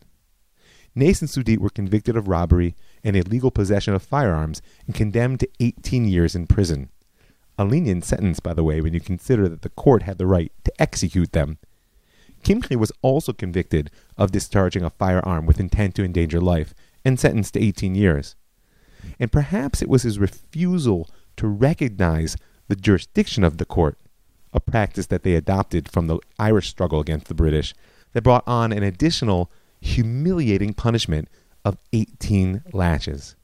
Nes 0.95 1.21
and 1.21 1.30
Sudit 1.30 1.60
were 1.60 1.69
convicted 1.69 2.17
of 2.17 2.28
robbery 2.28 2.73
and 3.05 3.15
illegal 3.15 3.51
possession 3.51 3.93
of 3.93 4.03
firearms 4.03 4.61
and 4.87 4.95
condemned 4.95 5.39
to 5.39 5.49
18 5.59 6.05
years 6.05 6.35
in 6.35 6.47
prison. 6.47 6.89
A 7.57 7.63
lenient 7.63 8.03
sentence, 8.03 8.41
by 8.41 8.53
the 8.53 8.63
way, 8.63 8.81
when 8.81 8.93
you 8.93 8.99
consider 8.99 9.47
that 9.47 9.61
the 9.61 9.69
court 9.69 10.01
had 10.03 10.17
the 10.17 10.25
right 10.25 10.51
to 10.65 10.81
execute 10.81 11.31
them. 11.31 11.59
Kimchi 12.43 12.75
was 12.75 12.91
also 13.01 13.31
convicted 13.31 13.89
of 14.17 14.31
discharging 14.31 14.83
a 14.83 14.89
firearm 14.89 15.45
with 15.45 15.59
intent 15.59 15.95
to 15.95 16.03
endanger 16.03 16.41
life 16.41 16.73
and 17.05 17.19
sentenced 17.19 17.53
to 17.53 17.63
18 17.63 17.95
years. 17.95 18.35
And 19.19 19.31
perhaps 19.31 19.81
it 19.81 19.87
was 19.87 20.03
his 20.03 20.19
refusal 20.19 21.09
to 21.37 21.47
recognize 21.47 22.35
the 22.67 22.75
jurisdiction 22.75 23.43
of 23.43 23.57
the 23.57 23.65
court, 23.65 23.97
a 24.51 24.59
practice 24.59 25.05
that 25.07 25.23
they 25.23 25.35
adopted 25.35 25.89
from 25.89 26.07
the 26.07 26.19
Irish 26.39 26.69
struggle 26.69 26.99
against 26.99 27.27
the 27.27 27.35
British, 27.35 27.73
that 28.13 28.23
brought 28.23 28.47
on 28.47 28.71
an 28.71 28.83
additional 28.83 29.51
humiliating 29.79 30.73
punishment 30.73 31.29
of 31.65 31.78
18 31.91 32.63
lashes. 32.71 33.36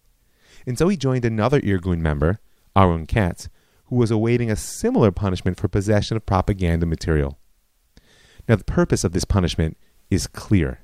And 0.66 0.78
so 0.78 0.88
he 0.88 0.96
joined 0.96 1.26
another 1.26 1.60
Irgun 1.60 1.98
member, 1.98 2.40
Aaron 2.76 3.06
Katz, 3.08 3.50
who 3.86 3.98
was 3.98 4.12
awaiting 4.12 4.50
a 4.50 4.56
similar 4.56 5.12
punishment 5.12 5.60
for 5.60 5.68
possession 5.68 6.16
of 6.16 6.26
propaganda 6.26 6.86
material. 6.86 7.38
Now, 8.48 8.56
the 8.56 8.64
purpose 8.64 9.04
of 9.04 9.12
this 9.12 9.26
punishment 9.26 9.78
is 10.10 10.28
clear 10.28 10.80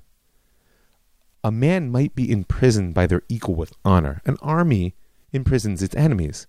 a 1.43 1.51
man 1.51 1.89
might 1.89 2.13
be 2.13 2.29
imprisoned 2.29 2.93
by 2.93 3.07
their 3.07 3.21
equal 3.29 3.55
with 3.55 3.71
honor. 3.85 4.21
An 4.25 4.35
army 4.41 4.95
imprisons 5.31 5.81
its 5.81 5.95
enemies, 5.95 6.45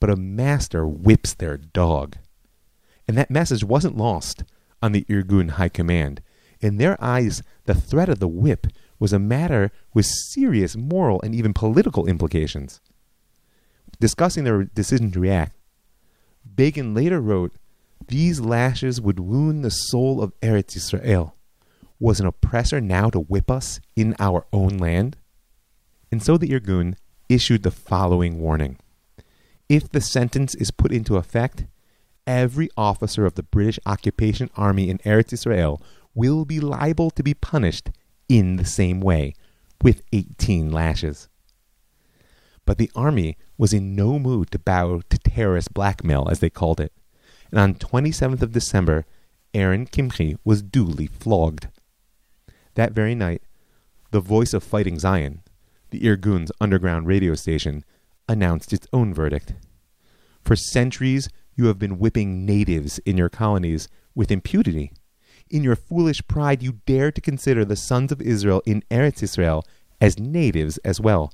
but 0.00 0.10
a 0.10 0.16
master 0.16 0.86
whips 0.88 1.34
their 1.34 1.56
dog. 1.56 2.16
And 3.06 3.16
that 3.16 3.30
message 3.30 3.62
wasn't 3.62 3.96
lost 3.96 4.42
on 4.82 4.90
the 4.90 5.04
Irgun 5.04 5.50
High 5.50 5.68
Command. 5.68 6.20
In 6.60 6.78
their 6.78 6.96
eyes, 7.02 7.44
the 7.66 7.74
threat 7.74 8.08
of 8.08 8.18
the 8.18 8.26
whip 8.26 8.66
was 9.00 9.12
a 9.12 9.18
matter 9.18 9.72
with 9.92 10.06
serious 10.06 10.76
moral 10.76 11.20
and 11.22 11.34
even 11.34 11.52
political 11.52 12.06
implications. 12.06 12.80
Discussing 13.98 14.44
their 14.44 14.62
decision 14.62 15.10
to 15.10 15.20
react, 15.20 15.56
Begin 16.54 16.94
later 16.94 17.20
wrote, 17.20 17.52
These 18.06 18.40
lashes 18.40 19.00
would 19.00 19.18
wound 19.18 19.64
the 19.64 19.70
soul 19.70 20.22
of 20.22 20.38
Eretz 20.40 20.76
Israel 20.76 21.34
was 22.00 22.18
an 22.18 22.26
oppressor 22.26 22.80
now 22.80 23.10
to 23.10 23.20
whip 23.20 23.50
us 23.50 23.78
in 23.94 24.16
our 24.18 24.46
own 24.52 24.78
land? 24.78 25.16
And 26.10 26.22
so 26.22 26.38
the 26.38 26.48
Irgun 26.48 26.96
issued 27.28 27.62
the 27.62 27.70
following 27.70 28.40
warning 28.40 28.78
If 29.68 29.90
the 29.90 30.00
sentence 30.00 30.54
is 30.54 30.70
put 30.70 30.92
into 30.92 31.16
effect, 31.16 31.66
every 32.26 32.70
officer 32.76 33.26
of 33.26 33.34
the 33.34 33.42
British 33.42 33.78
occupation 33.84 34.50
army 34.56 34.88
in 34.88 34.98
Eretz 34.98 35.32
Israel 35.32 35.80
will 36.14 36.44
be 36.44 36.58
liable 36.58 37.10
to 37.10 37.22
be 37.22 37.34
punished 37.34 37.90
in 38.30 38.56
the 38.56 38.64
same 38.64 39.00
way, 39.00 39.34
with 39.82 40.02
18 40.12 40.70
lashes. 40.70 41.28
But 42.64 42.78
the 42.78 42.90
army 42.94 43.36
was 43.58 43.72
in 43.72 43.96
no 43.96 44.18
mood 44.18 44.52
to 44.52 44.58
bow 44.58 45.00
to 45.10 45.18
terrorist 45.18 45.74
blackmail, 45.74 46.28
as 46.30 46.38
they 46.38 46.48
called 46.48 46.80
it. 46.80 46.92
And 47.50 47.58
on 47.58 47.74
27th 47.74 48.42
of 48.42 48.52
December, 48.52 49.04
Aaron 49.52 49.86
Kimchi 49.86 50.36
was 50.44 50.62
duly 50.62 51.08
flogged. 51.08 51.66
That 52.74 52.92
very 52.92 53.16
night, 53.16 53.42
the 54.12 54.20
voice 54.20 54.54
of 54.54 54.62
Fighting 54.62 55.00
Zion, 55.00 55.42
the 55.90 56.08
Irgun's 56.08 56.52
underground 56.60 57.08
radio 57.08 57.34
station, 57.34 57.84
announced 58.28 58.72
its 58.72 58.86
own 58.92 59.12
verdict. 59.12 59.54
For 60.40 60.54
centuries, 60.54 61.28
you 61.56 61.66
have 61.66 61.80
been 61.80 61.98
whipping 61.98 62.46
natives 62.46 63.00
in 63.00 63.18
your 63.18 63.28
colonies 63.28 63.88
with 64.14 64.30
impunity. 64.30 64.92
In 65.50 65.64
your 65.64 65.74
foolish 65.74 66.26
pride, 66.28 66.62
you 66.62 66.80
dare 66.86 67.10
to 67.10 67.20
consider 67.20 67.64
the 67.64 67.74
sons 67.74 68.12
of 68.12 68.22
Israel 68.22 68.62
in 68.64 68.82
Eretz 68.88 69.20
Israel 69.20 69.64
as 70.00 70.18
natives 70.18 70.78
as 70.78 71.00
well. 71.00 71.32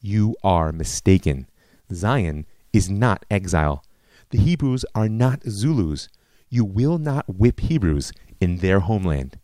You 0.00 0.36
are 0.44 0.72
mistaken. 0.72 1.48
Zion 1.90 2.44
is 2.74 2.90
not 2.90 3.24
exile. 3.30 3.82
The 4.30 4.38
Hebrews 4.38 4.84
are 4.94 5.08
not 5.08 5.42
Zulus. 5.48 6.08
You 6.50 6.66
will 6.66 6.98
not 6.98 7.24
whip 7.28 7.60
Hebrews 7.60 8.12
in 8.40 8.58
their 8.58 8.80
homeland. 8.80 9.38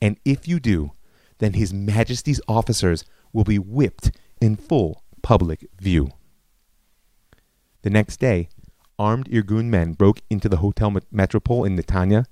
And 0.00 0.18
if 0.24 0.48
you 0.48 0.58
do, 0.58 0.92
then 1.38 1.52
His 1.52 1.74
Majesty's 1.74 2.40
officers 2.48 3.04
will 3.34 3.44
be 3.44 3.58
whipped 3.58 4.12
in 4.40 4.56
full 4.56 5.04
public 5.22 5.68
view. 5.78 6.08
The 7.82 7.90
next 7.90 8.18
day, 8.18 8.48
armed 8.98 9.28
Irgun 9.28 9.66
men 9.66 9.92
broke 9.92 10.22
into 10.30 10.48
the 10.48 10.56
Hotel 10.58 10.94
Metropole 11.10 11.64
in 11.64 11.76
Netanya, 11.76 12.24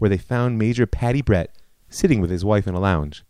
where 0.00 0.08
they 0.08 0.16
found 0.16 0.58
Major 0.58 0.86
Paddy 0.86 1.20
Brett 1.20 1.54
sitting 1.90 2.22
with 2.22 2.30
his 2.30 2.42
wife 2.44 2.66
in 2.66 2.74
a 2.74 2.80
lounge. 2.80 3.22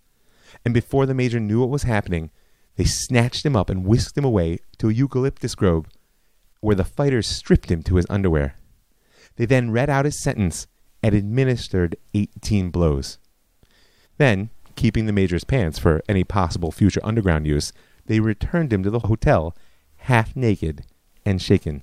And 0.64 0.72
before 0.72 1.04
the 1.04 1.14
major 1.14 1.40
knew 1.40 1.60
what 1.60 1.68
was 1.68 1.82
happening, 1.82 2.30
they 2.76 2.84
snatched 2.84 3.44
him 3.44 3.56
up 3.56 3.68
and 3.68 3.84
whisked 3.84 4.16
him 4.16 4.24
away 4.24 4.60
to 4.78 4.88
a 4.88 4.92
eucalyptus 4.92 5.56
grove, 5.56 5.86
where 6.60 6.76
the 6.76 6.84
fighters 6.84 7.26
stripped 7.26 7.72
him 7.72 7.82
to 7.82 7.96
his 7.96 8.06
underwear. 8.08 8.54
They 9.34 9.46
then 9.46 9.72
read 9.72 9.90
out 9.90 10.04
his 10.04 10.22
sentence 10.22 10.68
and 11.02 11.12
administered 11.12 11.96
18 12.14 12.70
blows. 12.70 13.18
Then, 14.18 14.50
keeping 14.76 15.06
the 15.06 15.12
major's 15.12 15.44
pants 15.44 15.76
for 15.76 16.02
any 16.08 16.22
possible 16.22 16.70
future 16.70 17.00
underground 17.02 17.48
use, 17.48 17.72
they 18.06 18.20
returned 18.20 18.72
him 18.72 18.84
to 18.84 18.90
the 18.90 19.00
hotel, 19.00 19.56
half 19.96 20.36
naked 20.36 20.84
and 21.26 21.42
shaken. 21.42 21.82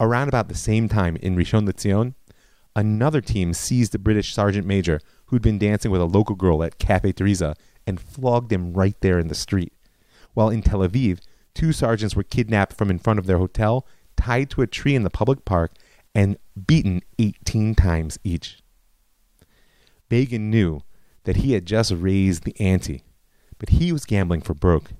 Around 0.00 0.26
about 0.26 0.48
the 0.48 0.56
same 0.56 0.88
time 0.88 1.14
in 1.16 1.36
Rishon 1.36 1.68
LeZion, 1.68 2.14
another 2.76 3.20
team 3.20 3.52
seized 3.52 3.94
a 3.94 3.98
British 3.98 4.34
sergeant 4.34 4.66
major 4.66 5.00
who'd 5.26 5.42
been 5.42 5.58
dancing 5.58 5.90
with 5.90 6.00
a 6.00 6.06
local 6.06 6.34
girl 6.34 6.62
at 6.62 6.78
Cafe 6.78 7.12
Teresa 7.12 7.54
and 7.86 8.00
flogged 8.00 8.52
him 8.52 8.72
right 8.72 8.96
there 9.00 9.18
in 9.18 9.28
the 9.28 9.34
street. 9.34 9.72
While 10.34 10.48
in 10.48 10.62
Tel 10.62 10.80
Aviv, 10.80 11.20
two 11.54 11.72
sergeants 11.72 12.16
were 12.16 12.22
kidnapped 12.22 12.76
from 12.76 12.90
in 12.90 12.98
front 12.98 13.18
of 13.18 13.26
their 13.26 13.38
hotel, 13.38 13.86
tied 14.16 14.50
to 14.50 14.62
a 14.62 14.66
tree 14.66 14.94
in 14.94 15.02
the 15.02 15.10
public 15.10 15.44
park, 15.44 15.72
and 16.14 16.36
beaten 16.66 17.02
18 17.18 17.74
times 17.74 18.18
each. 18.24 18.60
Begin 20.08 20.50
knew 20.50 20.80
that 21.24 21.36
he 21.36 21.52
had 21.52 21.66
just 21.66 21.92
raised 21.92 22.44
the 22.44 22.58
ante, 22.60 23.02
but 23.58 23.70
he 23.70 23.92
was 23.92 24.04
gambling 24.04 24.42
for 24.42 24.54
broke. 24.54 24.90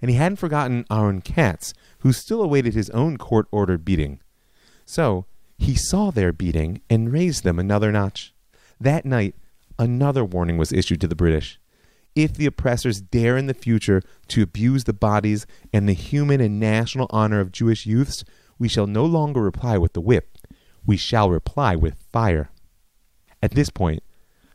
And 0.00 0.10
he 0.10 0.16
hadn't 0.16 0.36
forgotten 0.36 0.84
Aaron 0.90 1.22
Katz, 1.22 1.72
who 2.00 2.12
still 2.12 2.42
awaited 2.42 2.74
his 2.74 2.90
own 2.90 3.16
court 3.16 3.46
ordered 3.50 3.84
beating. 3.84 4.20
So 4.84 5.26
he 5.56 5.74
saw 5.74 6.10
their 6.10 6.32
beating 6.32 6.80
and 6.90 7.12
raised 7.12 7.44
them 7.44 7.58
another 7.58 7.92
notch. 7.92 8.34
That 8.80 9.04
night, 9.04 9.34
another 9.78 10.24
warning 10.24 10.58
was 10.58 10.72
issued 10.72 11.00
to 11.02 11.08
the 11.08 11.14
British. 11.14 11.58
If 12.14 12.34
the 12.34 12.46
oppressors 12.46 13.00
dare 13.00 13.36
in 13.36 13.46
the 13.46 13.54
future 13.54 14.02
to 14.28 14.42
abuse 14.42 14.84
the 14.84 14.92
bodies 14.92 15.46
and 15.72 15.88
the 15.88 15.94
human 15.94 16.40
and 16.40 16.60
national 16.60 17.08
honor 17.10 17.40
of 17.40 17.52
Jewish 17.52 17.86
youths, 17.86 18.24
we 18.58 18.68
shall 18.68 18.86
no 18.86 19.04
longer 19.04 19.40
reply 19.40 19.78
with 19.78 19.94
the 19.94 20.00
whip, 20.00 20.38
we 20.86 20.96
shall 20.96 21.30
reply 21.30 21.74
with 21.74 22.04
fire. 22.12 22.50
At 23.42 23.52
this 23.52 23.70
point, 23.70 24.02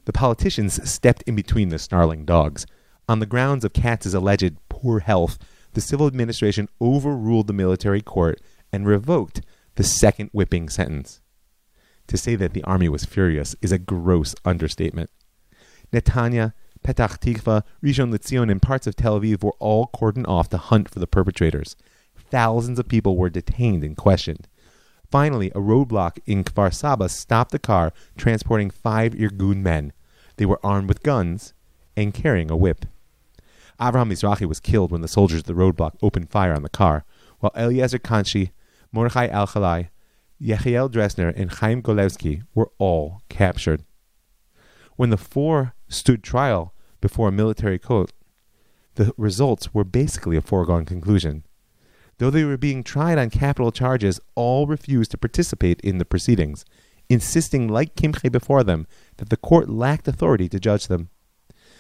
the 0.06 0.14
politicians 0.14 0.90
stepped 0.90 1.22
in 1.24 1.36
between 1.36 1.70
the 1.70 1.80
snarling 1.80 2.26
dogs. 2.26 2.66
On 3.08 3.20
the 3.20 3.26
grounds 3.26 3.66
of 3.66 3.74
Katz's 3.74 4.14
alleged 4.14 4.56
poor 4.70 5.00
health, 5.00 5.38
the 5.74 5.82
civil 5.82 6.08
administration 6.08 6.70
overruled 6.82 7.48
the 7.48 7.54
military 7.54 8.02
court 8.02 8.42
and 8.72 8.88
revoked 8.88 9.42
the 9.80 9.84
second 9.86 10.30
whipping 10.34 10.68
sentence. 10.68 11.22
To 12.08 12.18
say 12.18 12.36
that 12.36 12.52
the 12.52 12.66
army 12.66 12.90
was 12.90 13.06
furious 13.06 13.56
is 13.62 13.72
a 13.72 13.78
gross 13.80 14.36
understatement. 14.44 15.10
Netanya, 15.94 16.52
Petach 16.84 17.18
Tikva, 17.18 17.64
Rishon 17.82 18.14
LeZion, 18.14 18.52
and 18.52 18.62
parts 18.62 18.88
of 18.88 18.98
Tel 18.98 19.22
Aviv 19.22 19.42
were 19.42 19.56
all 19.58 19.90
cordoned 19.96 20.28
off 20.28 20.50
to 20.50 20.58
hunt 20.58 20.90
for 20.90 21.00
the 21.00 21.08
perpetrators. 21.08 21.78
Thousands 22.30 22.78
of 22.78 22.90
people 22.90 23.16
were 23.16 23.30
detained 23.30 23.86
and 23.86 23.96
questioned. 23.96 24.50
Finally, 25.10 25.48
a 25.52 25.62
roadblock 25.62 26.20
in 26.26 26.44
Kfar 26.44 26.74
Saba 26.74 27.08
stopped 27.08 27.52
the 27.52 27.58
car 27.58 27.94
transporting 28.18 28.70
five 28.70 29.14
Irgun 29.14 29.62
men. 29.62 29.94
They 30.36 30.46
were 30.46 30.60
armed 30.62 30.90
with 30.90 31.04
guns 31.04 31.54
and 31.96 32.14
carrying 32.14 32.52
a 32.52 32.58
whip. 32.58 32.86
Avraham 33.80 34.12
Mizrahi 34.12 34.46
was 34.46 34.60
killed 34.60 34.92
when 34.92 35.00
the 35.00 35.08
soldiers 35.08 35.40
at 35.40 35.46
the 35.46 35.54
roadblock 35.54 35.96
opened 36.02 36.30
fire 36.30 36.54
on 36.54 36.64
the 36.64 36.70
car, 36.70 37.06
while 37.40 37.54
Eliezer 37.56 37.98
Kanchi, 37.98 38.52
Mordechai 38.92 39.28
Al-Khalai, 39.28 39.90
Yechiel 40.42 40.90
Dresner, 40.90 41.34
and 41.36 41.52
Chaim 41.52 41.82
Golevsky 41.82 42.44
were 42.56 42.72
all 42.78 43.22
captured. 43.30 43.84
When 44.96 45.10
the 45.10 45.18
four 45.18 45.76
stood 45.88 46.24
trial 46.24 46.74
before 47.02 47.30
a 47.30 47.32
military 47.32 47.80
court, 47.80 48.12
the 48.96 49.14
results 49.18 49.74
were 49.74 49.84
basically 49.84 50.38
a 50.38 50.42
foregone 50.42 50.86
conclusion. 50.86 51.46
Though 52.18 52.30
they 52.30 52.44
were 52.44 52.58
being 52.58 52.84
tried 52.84 53.18
on 53.18 53.30
capital 53.30 53.72
charges, 53.72 54.20
all 54.36 54.68
refused 54.68 55.12
to 55.12 55.18
participate 55.18 55.80
in 55.82 56.00
the 56.00 56.06
proceedings, 56.06 56.66
insisting, 57.08 57.68
like 57.70 57.96
Kimche 57.96 58.30
before 58.32 58.64
them, 58.64 58.88
that 59.18 59.30
the 59.30 59.38
court 59.38 59.70
lacked 59.70 60.08
authority 60.08 60.50
to 60.50 60.60
judge 60.60 60.88
them. 60.88 61.10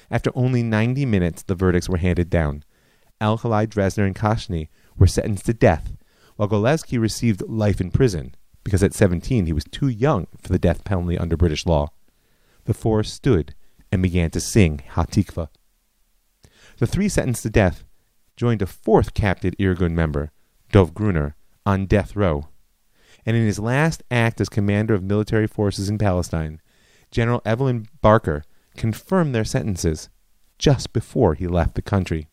After 0.09 0.31
only 0.33 0.63
90 0.63 1.05
minutes, 1.05 1.43
the 1.43 1.55
verdicts 1.55 1.89
were 1.89 1.97
handed 1.97 2.29
down. 2.29 2.63
Al-Khalai, 3.19 3.67
Dresner, 3.67 4.05
and 4.05 4.15
Kashani 4.15 4.69
were 4.97 5.07
sentenced 5.07 5.45
to 5.47 5.53
death, 5.53 5.97
while 6.39 6.47
Golevsky 6.47 6.97
received 6.97 7.43
life 7.49 7.81
in 7.81 7.91
prison, 7.91 8.33
because 8.63 8.81
at 8.81 8.93
17 8.93 9.45
he 9.45 9.51
was 9.51 9.65
too 9.65 9.89
young 9.89 10.25
for 10.41 10.47
the 10.47 10.57
death 10.57 10.85
penalty 10.85 11.17
under 11.17 11.35
British 11.35 11.65
law. 11.65 11.89
The 12.63 12.73
four 12.73 13.03
stood 13.03 13.53
and 13.91 14.01
began 14.01 14.29
to 14.29 14.39
sing 14.39 14.81
Hatikva. 14.91 15.49
The 16.77 16.87
three 16.87 17.09
sentenced 17.09 17.43
to 17.43 17.49
death 17.49 17.83
joined 18.37 18.61
a 18.61 18.67
fourth 18.67 19.13
captive 19.13 19.53
Irgun 19.59 19.91
member, 19.91 20.31
Dov 20.71 20.93
Gruner, 20.93 21.35
on 21.65 21.87
death 21.87 22.15
row. 22.15 22.47
And 23.25 23.35
in 23.35 23.45
his 23.45 23.59
last 23.59 24.01
act 24.09 24.39
as 24.39 24.47
commander 24.47 24.93
of 24.93 25.03
military 25.03 25.45
forces 25.45 25.89
in 25.89 25.97
Palestine, 25.97 26.61
General 27.11 27.41
Evelyn 27.43 27.87
Barker 28.01 28.45
confirmed 28.77 29.35
their 29.35 29.43
sentences 29.43 30.07
just 30.57 30.93
before 30.93 31.33
he 31.33 31.47
left 31.47 31.75
the 31.75 31.81
country. 31.81 32.29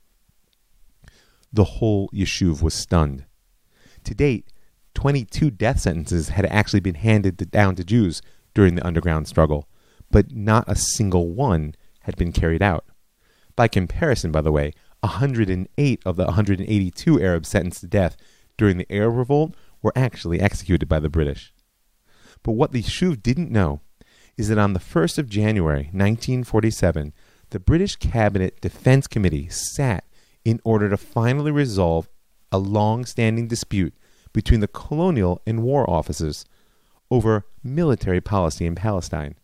The 1.52 1.64
whole 1.64 2.08
Yishuv 2.14 2.62
was 2.62 2.74
stunned. 2.74 3.24
To 4.06 4.14
date, 4.14 4.52
22 4.94 5.50
death 5.50 5.80
sentences 5.80 6.28
had 6.28 6.46
actually 6.46 6.78
been 6.78 6.94
handed 6.94 7.50
down 7.50 7.74
to 7.74 7.84
Jews 7.84 8.22
during 8.54 8.76
the 8.76 8.86
underground 8.86 9.26
struggle, 9.26 9.68
but 10.12 10.30
not 10.30 10.64
a 10.68 10.76
single 10.76 11.34
one 11.34 11.74
had 12.02 12.16
been 12.16 12.30
carried 12.30 12.62
out. 12.62 12.84
By 13.56 13.66
comparison, 13.66 14.30
by 14.30 14.42
the 14.42 14.52
way, 14.52 14.72
108 15.00 16.02
of 16.06 16.16
the 16.16 16.24
182 16.26 17.20
Arabs 17.20 17.48
sentenced 17.48 17.80
to 17.80 17.88
death 17.88 18.16
during 18.56 18.76
the 18.78 18.90
Arab 18.92 19.16
Revolt 19.16 19.56
were 19.82 19.92
actually 19.96 20.40
executed 20.40 20.88
by 20.88 21.00
the 21.00 21.10
British. 21.10 21.52
But 22.44 22.52
what 22.52 22.70
the 22.70 22.82
Yishuv 22.82 23.24
didn't 23.24 23.50
know 23.50 23.80
is 24.36 24.48
that 24.48 24.58
on 24.58 24.72
the 24.72 24.80
1st 24.80 25.18
of 25.18 25.28
January 25.28 25.90
1947, 25.92 27.12
the 27.50 27.58
British 27.58 27.96
Cabinet 27.96 28.60
Defense 28.60 29.08
Committee 29.08 29.48
sat 29.48 30.04
in 30.44 30.60
order 30.62 30.88
to 30.88 30.96
finally 30.96 31.50
resolve 31.50 32.08
a 32.52 32.58
long 32.58 33.04
standing 33.04 33.48
dispute 33.48 33.94
between 34.32 34.60
the 34.60 34.68
colonial 34.68 35.40
and 35.46 35.62
war 35.62 35.88
officers 35.88 36.44
over 37.10 37.46
military 37.62 38.20
policy 38.20 38.66
in 38.66 38.74
Palestine. 38.74 39.34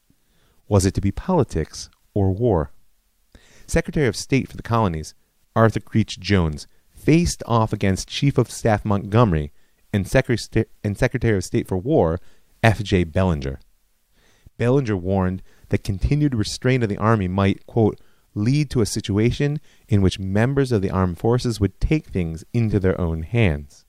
Was 0.68 0.86
it 0.86 0.94
to 0.94 1.00
be 1.00 1.12
politics 1.12 1.88
or 2.14 2.30
war? 2.30 2.72
Secretary 3.66 4.06
of 4.06 4.16
State 4.16 4.48
for 4.48 4.56
the 4.56 4.62
colonies, 4.62 5.14
Arthur 5.54 5.80
Creech 5.80 6.18
Jones 6.18 6.66
faced 6.94 7.42
off 7.46 7.72
against 7.72 8.08
Chief 8.08 8.38
of 8.38 8.50
Staff 8.50 8.84
Montgomery 8.84 9.52
and, 9.92 10.06
Secre- 10.06 10.66
and 10.84 10.96
Secretary 10.96 11.36
of 11.36 11.44
State 11.44 11.68
for 11.68 11.76
War 11.76 12.20
F.J. 12.62 13.04
Bellenger. 13.04 13.60
Bellenger 14.56 14.96
warned 14.96 15.42
that 15.70 15.84
continued 15.84 16.34
restraint 16.34 16.82
of 16.82 16.88
the 16.88 16.98
Army 16.98 17.28
might, 17.28 17.66
quote, 17.66 18.00
lead 18.34 18.70
to 18.70 18.80
a 18.80 18.86
situation 18.86 19.60
in 19.88 20.02
which 20.02 20.18
members 20.18 20.72
of 20.72 20.82
the 20.82 20.90
armed 20.90 21.18
forces 21.18 21.60
would 21.60 21.80
take 21.80 22.06
things 22.06 22.44
into 22.52 22.80
their 22.80 22.98
own 23.00 23.22
hands. 23.22 23.84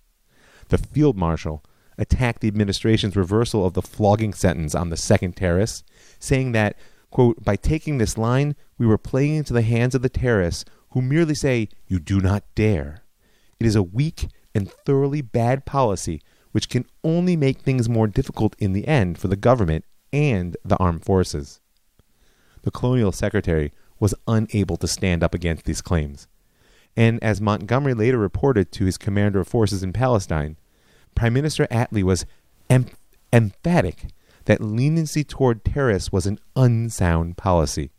The 0.69 0.77
field 0.77 1.17
marshal 1.17 1.63
attacked 1.97 2.41
the 2.41 2.47
administration's 2.47 3.15
reversal 3.15 3.65
of 3.65 3.73
the 3.73 3.81
flogging 3.81 4.33
sentence 4.33 4.73
on 4.75 4.89
the 4.89 4.97
second 4.97 5.35
terrorists, 5.35 5.83
saying 6.19 6.51
that, 6.53 6.77
quote, 7.11 7.43
by 7.43 7.55
taking 7.55 7.97
this 7.97 8.17
line, 8.17 8.55
we 8.77 8.87
were 8.87 8.97
playing 8.97 9.35
into 9.35 9.53
the 9.53 9.61
hands 9.61 9.93
of 9.93 10.01
the 10.01 10.09
terrorists 10.09 10.65
who 10.91 11.01
merely 11.01 11.35
say, 11.35 11.69
You 11.87 11.99
do 11.99 12.19
not 12.19 12.43
dare. 12.55 13.03
It 13.59 13.65
is 13.65 13.75
a 13.75 13.83
weak 13.83 14.27
and 14.55 14.69
thoroughly 14.69 15.21
bad 15.21 15.65
policy 15.65 16.21
which 16.51 16.69
can 16.69 16.85
only 17.03 17.35
make 17.35 17.59
things 17.59 17.89
more 17.89 18.07
difficult 18.07 18.55
in 18.59 18.73
the 18.73 18.87
end 18.87 19.17
for 19.17 19.27
the 19.27 19.35
government 19.35 19.83
and 20.13 20.55
the 20.63 20.77
armed 20.77 21.03
forces. 21.03 21.59
The 22.61 22.71
colonial 22.71 23.11
secretary 23.11 23.73
was 24.03 24.13
unable 24.27 24.75
to 24.75 24.85
stand 24.85 25.23
up 25.23 25.33
against 25.33 25.63
these 25.63 25.81
claims. 25.81 26.27
And 26.93 27.23
as 27.23 27.39
Montgomery 27.39 27.93
later 27.93 28.17
reported 28.17 28.69
to 28.73 28.83
his 28.83 28.97
commander 28.97 29.39
of 29.39 29.47
forces 29.47 29.81
in 29.81 29.93
Palestine, 29.93 30.57
Prime 31.15 31.31
Minister 31.31 31.67
Attlee 31.67 32.03
was 32.03 32.25
em- 32.69 32.87
emphatic 33.31 34.07
that 34.43 34.59
leniency 34.59 35.23
toward 35.23 35.63
terrorists 35.63 36.11
was 36.11 36.25
an 36.25 36.37
unsound 36.53 37.37
policy, 37.37 37.91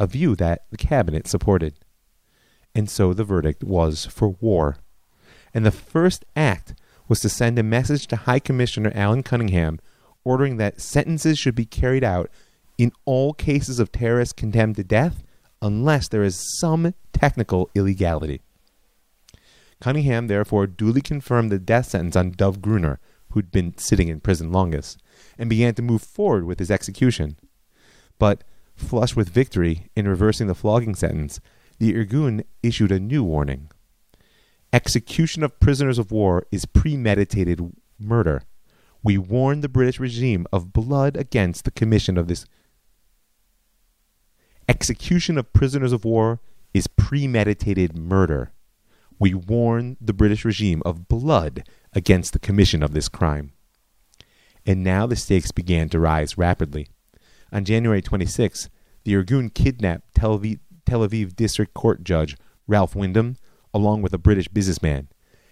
a 0.00 0.06
view 0.06 0.36
that 0.36 0.62
the 0.70 0.78
cabinet 0.78 1.28
supported. 1.28 1.74
And 2.74 2.88
so 2.88 3.12
the 3.12 3.22
verdict 3.22 3.62
was 3.62 4.06
for 4.06 4.30
war. 4.40 4.78
And 5.52 5.66
the 5.66 5.70
first 5.70 6.24
act 6.34 6.74
was 7.08 7.20
to 7.20 7.28
send 7.28 7.58
a 7.58 7.62
message 7.62 8.06
to 8.06 8.16
High 8.16 8.38
Commissioner 8.38 8.90
Alan 8.94 9.22
Cunningham 9.22 9.80
ordering 10.24 10.56
that 10.56 10.80
sentences 10.80 11.38
should 11.38 11.54
be 11.54 11.66
carried 11.66 12.04
out 12.04 12.30
in 12.78 12.90
all 13.04 13.34
cases 13.34 13.78
of 13.78 13.92
terrorists 13.92 14.32
condemned 14.32 14.76
to 14.76 14.82
death 14.82 15.22
unless 15.66 16.08
there 16.08 16.22
is 16.22 16.58
some 16.60 16.94
technical 17.12 17.70
illegality. 17.74 18.40
Cunningham 19.80 20.26
therefore 20.26 20.66
duly 20.66 21.00
confirmed 21.00 21.52
the 21.52 21.58
death 21.58 21.86
sentence 21.90 22.16
on 22.16 22.30
Dov 22.30 22.62
Gruner, 22.62 22.98
who'd 23.30 23.50
been 23.50 23.76
sitting 23.76 24.08
in 24.08 24.20
prison 24.20 24.50
longest, 24.50 25.02
and 25.36 25.50
began 25.50 25.74
to 25.74 25.82
move 25.82 26.02
forward 26.02 26.44
with 26.44 26.58
his 26.58 26.70
execution. 26.70 27.36
But, 28.18 28.44
flushed 28.74 29.16
with 29.16 29.28
victory 29.28 29.88
in 29.94 30.08
reversing 30.08 30.46
the 30.46 30.54
flogging 30.54 30.94
sentence, 30.94 31.40
the 31.78 31.92
Irgun 31.92 32.44
issued 32.62 32.90
a 32.90 33.00
new 33.00 33.22
warning. 33.22 33.70
Execution 34.72 35.42
of 35.42 35.60
prisoners 35.60 35.98
of 35.98 36.10
war 36.10 36.46
is 36.50 36.64
premeditated 36.64 37.60
murder. 37.98 38.42
We 39.02 39.18
warn 39.18 39.60
the 39.60 39.68
British 39.68 40.00
regime 40.00 40.46
of 40.52 40.72
blood 40.72 41.16
against 41.16 41.64
the 41.64 41.70
commission 41.70 42.16
of 42.16 42.28
this. 42.28 42.46
Execution 44.68 45.38
of 45.38 45.52
prisoners 45.52 45.92
of 45.92 46.04
war 46.04 46.40
is 46.74 46.86
premeditated 46.86 47.96
murder. 47.96 48.52
We 49.18 49.32
warn 49.32 49.96
the 50.00 50.12
British 50.12 50.44
regime 50.44 50.82
of 50.84 51.08
blood 51.08 51.66
against 51.92 52.32
the 52.32 52.38
commission 52.38 52.82
of 52.82 52.92
this 52.92 53.08
crime. 53.08 53.52
And 54.66 54.82
now 54.82 55.06
the 55.06 55.16
stakes 55.16 55.52
began 55.52 55.88
to 55.90 56.00
rise 56.00 56.36
rapidly. 56.36 56.88
On 57.52 57.64
January 57.64 58.02
26, 58.02 58.68
the 59.04 59.14
Irgun 59.14 59.54
kidnapped 59.54 60.14
Tel 60.14 60.38
Aviv, 60.38 60.58
Tel 60.84 61.06
Aviv 61.06 61.36
District 61.36 61.72
Court 61.72 62.02
Judge 62.02 62.36
Ralph 62.66 62.96
Windham 62.96 63.36
along 63.72 64.02
with 64.02 64.12
a 64.12 64.18
British 64.18 64.48
businessman, 64.48 65.08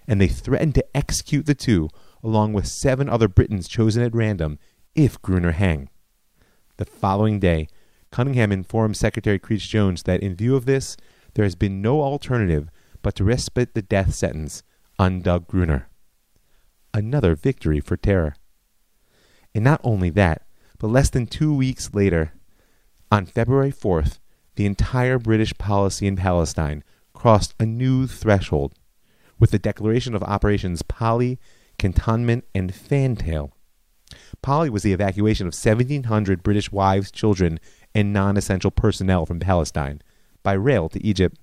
and 0.09 0.21
they 0.21 0.29
threatened 0.29 0.75
to 0.75 0.97
execute 0.97 1.47
the 1.47 1.55
two 1.55 1.89
along 2.23 2.53
with 2.53 2.67
seven 2.67 3.09
other 3.09 3.29
Britons 3.29 3.69
chosen 3.69 4.03
at 4.03 4.15
random 4.15 4.59
if 4.95 5.21
Gruner 5.23 5.53
hanged. 5.53 5.89
The 6.77 6.85
following 6.85 7.39
day, 7.39 7.69
Cunningham 8.15 8.53
informed 8.53 8.97
Secretary 8.97 9.41
Creech 9.41 9.69
Jones 9.69 10.05
that 10.05 10.23
in 10.23 10.37
view 10.37 10.55
of 10.55 10.67
this, 10.67 10.97
there 11.35 11.45
has 11.45 11.57
been 11.57 11.83
no 11.83 12.01
alternative 12.01 12.71
but 13.03 13.17
to 13.17 13.25
respite 13.25 13.75
the 13.75 13.83
death 13.83 14.15
sentence 14.15 14.63
on 15.01 15.21
Dov 15.21 15.49
Gruner. 15.49 15.89
Another 16.95 17.35
victory 17.35 17.81
for 17.81 17.97
terror. 17.97 18.37
And 19.53 19.65
not 19.65 19.81
only 19.83 20.11
that, 20.11 20.43
but 20.79 20.93
less 20.93 21.11
than 21.11 21.27
two 21.27 21.53
weeks 21.53 21.93
later, 21.93 22.35
on 23.11 23.27
February 23.27 23.73
4th, 23.73 24.21
the 24.55 24.65
entire 24.65 25.19
British 25.19 25.53
policy 25.59 26.07
in 26.07 26.15
Palestine 26.15 26.85
crossed 27.15 27.53
a 27.59 27.67
new 27.67 28.07
threshold 28.07 28.75
with 29.41 29.51
the 29.51 29.59
declaration 29.59 30.15
of 30.15 30.23
Operations 30.23 30.83
Polly, 30.83 31.41
Cantonment, 31.79 32.45
and 32.55 32.73
Fantail. 32.73 33.51
Polly 34.41 34.71
was 34.71 34.85
the 34.85 34.93
evacuation 34.93 35.49
of 35.49 35.55
1,700 35.55 36.45
British 36.45 36.71
wives, 36.71 37.11
children, 37.11 37.59
and 37.95 38.13
non 38.13 38.37
essential 38.37 38.71
personnel 38.71 39.27
from 39.27 39.41
Palestine 39.41 40.03
by 40.43 40.53
rail 40.53 40.89
to 40.89 41.05
Egypt 41.05 41.39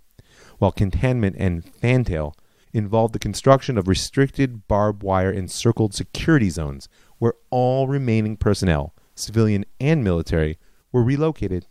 while 0.58 0.72
Cantonment 0.72 1.36
and 1.40 1.64
Fantail 1.66 2.36
involved 2.74 3.14
the 3.14 3.20
construction 3.20 3.78
of 3.78 3.88
restricted 3.88 4.68
barbed 4.68 5.04
wire 5.04 5.32
encircled 5.32 5.94
security 5.94 6.50
zones 6.50 6.88
where 7.18 7.34
all 7.50 7.88
remaining 7.88 8.38
personnel, 8.38 8.96
civilian 9.16 9.66
and 9.80 10.04
military, 10.04 10.58
were 10.92 11.04
relocated. 11.04 11.66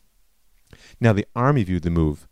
Now, 1.01 1.13
the 1.13 1.27
Army 1.35 1.65
viewed 1.65 1.83
the 1.83 1.91
move 1.91 2.29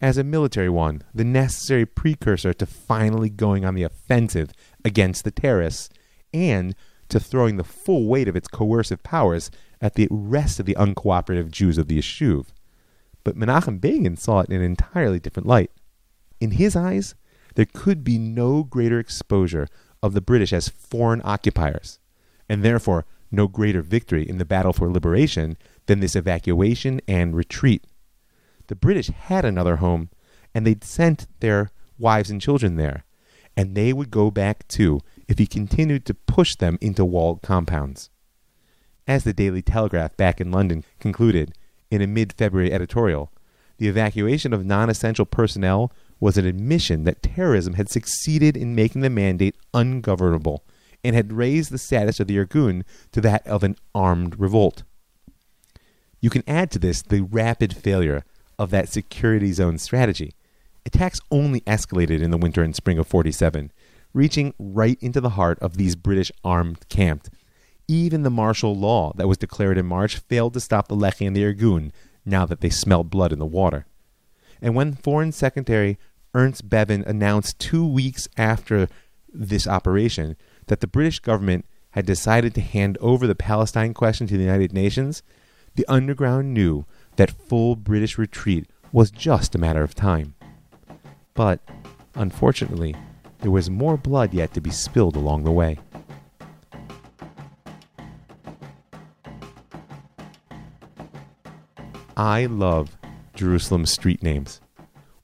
as 0.00 0.18
a 0.18 0.24
military 0.24 0.68
one, 0.68 1.02
the 1.14 1.24
necessary 1.24 1.86
precursor 1.86 2.52
to 2.52 2.66
finally 2.66 3.30
going 3.30 3.64
on 3.64 3.74
the 3.74 3.82
offensive 3.82 4.50
against 4.84 5.24
the 5.24 5.30
terrorists 5.30 5.88
and 6.32 6.74
to 7.08 7.20
throwing 7.20 7.56
the 7.56 7.64
full 7.64 8.06
weight 8.06 8.28
of 8.28 8.36
its 8.36 8.48
coercive 8.48 9.02
powers 9.02 9.50
at 9.84 9.96
the 9.96 10.08
rest 10.10 10.58
of 10.58 10.64
the 10.64 10.74
uncooperative 10.76 11.50
Jews 11.50 11.76
of 11.76 11.88
the 11.88 11.98
Yishuv. 11.98 12.46
But 13.22 13.36
Menachem 13.36 13.82
Begin 13.82 14.16
saw 14.16 14.40
it 14.40 14.48
in 14.48 14.56
an 14.56 14.62
entirely 14.62 15.20
different 15.20 15.46
light. 15.46 15.70
In 16.40 16.52
his 16.52 16.74
eyes, 16.74 17.14
there 17.54 17.66
could 17.66 18.02
be 18.02 18.16
no 18.16 18.64
greater 18.64 18.98
exposure 18.98 19.68
of 20.02 20.14
the 20.14 20.22
British 20.22 20.54
as 20.54 20.70
foreign 20.70 21.20
occupiers, 21.22 21.98
and 22.48 22.62
therefore 22.62 23.04
no 23.30 23.46
greater 23.46 23.82
victory 23.82 24.26
in 24.26 24.38
the 24.38 24.46
battle 24.46 24.72
for 24.72 24.90
liberation 24.90 25.58
than 25.84 26.00
this 26.00 26.16
evacuation 26.16 27.02
and 27.06 27.36
retreat. 27.36 27.84
The 28.68 28.76
British 28.76 29.08
had 29.08 29.44
another 29.44 29.76
home, 29.76 30.08
and 30.54 30.66
they'd 30.66 30.82
sent 30.82 31.26
their 31.40 31.70
wives 31.98 32.30
and 32.30 32.40
children 32.40 32.76
there, 32.76 33.04
and 33.54 33.74
they 33.74 33.92
would 33.92 34.10
go 34.10 34.30
back 34.30 34.66
too 34.66 35.00
if 35.28 35.38
he 35.38 35.46
continued 35.46 36.06
to 36.06 36.14
push 36.14 36.54
them 36.56 36.78
into 36.80 37.04
walled 37.04 37.42
compounds. 37.42 38.08
As 39.06 39.24
the 39.24 39.34
Daily 39.34 39.60
Telegraph 39.60 40.16
back 40.16 40.40
in 40.40 40.50
London 40.50 40.82
concluded 40.98 41.54
in 41.90 42.00
a 42.00 42.06
mid 42.06 42.32
February 42.32 42.72
editorial, 42.72 43.30
the 43.76 43.88
evacuation 43.88 44.52
of 44.52 44.64
non 44.64 44.88
essential 44.88 45.26
personnel 45.26 45.92
was 46.20 46.38
an 46.38 46.46
admission 46.46 47.04
that 47.04 47.22
terrorism 47.22 47.74
had 47.74 47.90
succeeded 47.90 48.56
in 48.56 48.74
making 48.74 49.02
the 49.02 49.10
mandate 49.10 49.56
ungovernable 49.74 50.64
and 51.02 51.14
had 51.14 51.34
raised 51.34 51.70
the 51.70 51.78
status 51.78 52.18
of 52.18 52.28
the 52.28 52.38
Irgun 52.38 52.82
to 53.12 53.20
that 53.20 53.46
of 53.46 53.62
an 53.62 53.76
armed 53.94 54.40
revolt. 54.40 54.84
You 56.20 56.30
can 56.30 56.44
add 56.46 56.70
to 56.70 56.78
this 56.78 57.02
the 57.02 57.20
rapid 57.20 57.76
failure 57.76 58.24
of 58.58 58.70
that 58.70 58.88
security 58.88 59.52
zone 59.52 59.76
strategy. 59.76 60.32
Attacks 60.86 61.20
only 61.30 61.60
escalated 61.62 62.22
in 62.22 62.30
the 62.30 62.38
winter 62.38 62.62
and 62.62 62.74
spring 62.74 62.98
of 62.98 63.06
47, 63.06 63.70
reaching 64.14 64.54
right 64.58 64.96
into 65.02 65.20
the 65.20 65.30
heart 65.30 65.58
of 65.58 65.76
these 65.76 65.96
British 65.96 66.32
armed 66.42 66.88
camps. 66.88 67.28
Even 67.86 68.22
the 68.22 68.30
martial 68.30 68.74
law 68.74 69.12
that 69.16 69.28
was 69.28 69.38
declared 69.38 69.78
in 69.78 69.86
March 69.86 70.16
failed 70.16 70.54
to 70.54 70.60
stop 70.60 70.88
the 70.88 70.96
Lehi 70.96 71.26
and 71.26 71.36
the 71.36 71.42
Irgun 71.42 71.90
now 72.24 72.46
that 72.46 72.60
they 72.60 72.70
smelled 72.70 73.10
blood 73.10 73.32
in 73.32 73.38
the 73.38 73.44
water. 73.44 73.86
And 74.62 74.74
when 74.74 74.94
Foreign 74.94 75.32
Secretary 75.32 75.98
Ernest 76.34 76.68
Bevin 76.68 77.02
announced 77.06 77.58
two 77.58 77.86
weeks 77.86 78.28
after 78.36 78.88
this 79.32 79.66
operation 79.66 80.36
that 80.66 80.80
the 80.80 80.86
British 80.86 81.20
government 81.20 81.66
had 81.90 82.06
decided 82.06 82.54
to 82.54 82.60
hand 82.60 82.98
over 83.00 83.26
the 83.26 83.34
Palestine 83.34 83.94
question 83.94 84.26
to 84.26 84.36
the 84.36 84.42
United 84.42 84.72
Nations, 84.72 85.22
the 85.76 85.86
underground 85.86 86.52
knew 86.52 86.86
that 87.16 87.30
full 87.30 87.76
British 87.76 88.18
retreat 88.18 88.66
was 88.92 89.10
just 89.10 89.54
a 89.54 89.58
matter 89.58 89.82
of 89.82 89.94
time. 89.94 90.34
But, 91.34 91.60
unfortunately, 92.14 92.96
there 93.40 93.50
was 93.50 93.68
more 93.68 93.96
blood 93.96 94.32
yet 94.32 94.54
to 94.54 94.60
be 94.60 94.70
spilled 94.70 95.16
along 95.16 95.44
the 95.44 95.52
way. 95.52 95.78
I 102.16 102.46
love 102.46 102.96
Jerusalem's 103.34 103.90
street 103.90 104.22
names. 104.22 104.60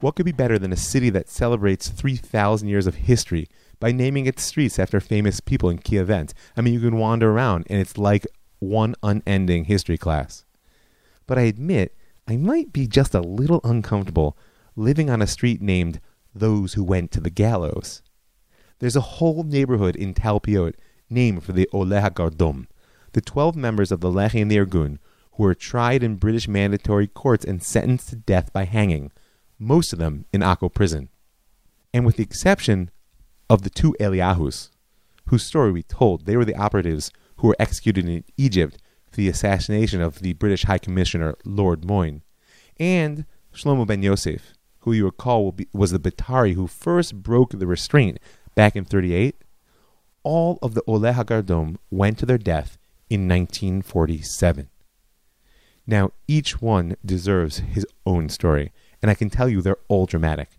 What 0.01 0.15
could 0.15 0.25
be 0.25 0.33
better 0.33 0.59
than 0.59 0.73
a 0.73 0.77
city 0.77 1.09
that 1.11 1.29
celebrates 1.29 1.87
3,000 1.87 2.67
years 2.67 2.85
of 2.85 2.95
history 2.95 3.47
by 3.79 3.93
naming 3.93 4.25
its 4.25 4.43
streets 4.43 4.77
after 4.77 4.99
famous 4.99 5.39
people 5.39 5.69
and 5.69 5.81
key 5.81 5.95
events? 5.97 6.33
I 6.57 6.61
mean, 6.61 6.73
you 6.73 6.81
can 6.81 6.97
wander 6.97 7.31
around 7.31 7.65
and 7.69 7.79
it's 7.79 7.97
like 7.97 8.27
one 8.59 8.95
unending 9.03 9.65
history 9.65 9.97
class. 9.97 10.43
But 11.27 11.37
I 11.37 11.43
admit, 11.43 11.95
I 12.27 12.35
might 12.35 12.73
be 12.73 12.87
just 12.87 13.15
a 13.15 13.21
little 13.21 13.61
uncomfortable 13.63 14.37
living 14.75 15.09
on 15.09 15.21
a 15.21 15.27
street 15.27 15.61
named 15.61 16.01
Those 16.35 16.73
Who 16.73 16.83
Went 16.83 17.11
to 17.11 17.21
the 17.21 17.29
Gallows. 17.29 18.01
There's 18.79 18.97
a 18.97 19.01
whole 19.01 19.43
neighborhood 19.43 19.95
in 19.95 20.13
Talpiot 20.13 20.75
named 21.09 21.43
for 21.43 21.53
the 21.53 21.69
Oleh 21.73 22.01
HaGardom, 22.01 22.67
the 23.13 23.21
12 23.21 23.55
members 23.55 23.93
of 23.93 24.01
the 24.01 24.11
Lehi 24.11 24.41
and 24.41 24.51
the 24.51 24.57
Irgun 24.57 24.97
who 25.33 25.43
were 25.43 25.55
tried 25.55 26.03
in 26.03 26.15
British 26.15 26.47
mandatory 26.47 27.07
courts 27.07 27.45
and 27.45 27.63
sentenced 27.63 28.09
to 28.09 28.15
death 28.15 28.51
by 28.51 28.65
hanging 28.65 29.11
most 29.61 29.93
of 29.93 29.99
them 29.99 30.25
in 30.33 30.41
Akko 30.41 30.73
prison. 30.73 31.09
And 31.93 32.05
with 32.05 32.17
the 32.17 32.23
exception 32.23 32.89
of 33.49 33.61
the 33.61 33.69
two 33.69 33.95
Eliahus, 33.99 34.69
whose 35.27 35.43
story 35.43 35.71
we 35.71 35.83
told, 35.83 36.25
they 36.25 36.35
were 36.35 36.45
the 36.45 36.55
operatives 36.55 37.11
who 37.37 37.47
were 37.47 37.55
executed 37.59 38.07
in 38.07 38.23
Egypt 38.37 38.77
for 39.09 39.17
the 39.17 39.29
assassination 39.29 40.01
of 40.01 40.19
the 40.19 40.33
British 40.33 40.63
High 40.63 40.77
Commissioner 40.77 41.35
Lord 41.45 41.85
Moyne, 41.85 42.23
and 42.79 43.25
Shlomo 43.53 43.85
ben 43.85 44.01
Yosef, 44.01 44.53
who 44.79 44.93
you 44.93 45.05
recall 45.05 45.55
was 45.73 45.91
the 45.91 45.99
Betari 45.99 46.55
who 46.55 46.65
first 46.65 47.21
broke 47.21 47.51
the 47.51 47.67
restraint 47.67 48.19
back 48.55 48.75
in 48.75 48.83
38. 48.83 49.35
All 50.23 50.57
of 50.61 50.73
the 50.73 50.81
Oleh 50.87 51.13
HaGardom 51.13 51.77
went 51.91 52.17
to 52.19 52.25
their 52.25 52.37
death 52.37 52.77
in 53.09 53.27
1947. 53.27 54.69
Now, 55.87 56.11
each 56.27 56.61
one 56.61 56.95
deserves 57.05 57.59
his 57.59 57.85
own 58.05 58.29
story, 58.29 58.71
and 59.01 59.09
I 59.09 59.15
can 59.15 59.29
tell 59.29 59.49
you 59.49 59.61
they're 59.61 59.77
all 59.87 60.05
dramatic. 60.05 60.49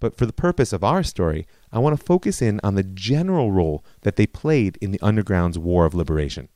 But 0.00 0.16
for 0.16 0.26
the 0.26 0.32
purpose 0.32 0.72
of 0.72 0.84
our 0.84 1.02
story, 1.02 1.46
I 1.72 1.78
want 1.78 1.98
to 1.98 2.04
focus 2.04 2.42
in 2.42 2.60
on 2.62 2.74
the 2.74 2.82
general 2.82 3.52
role 3.52 3.84
that 4.02 4.16
they 4.16 4.26
played 4.26 4.76
in 4.80 4.90
the 4.90 5.00
Underground's 5.00 5.58
War 5.58 5.86
of 5.86 5.94
Liberation. 5.94 6.48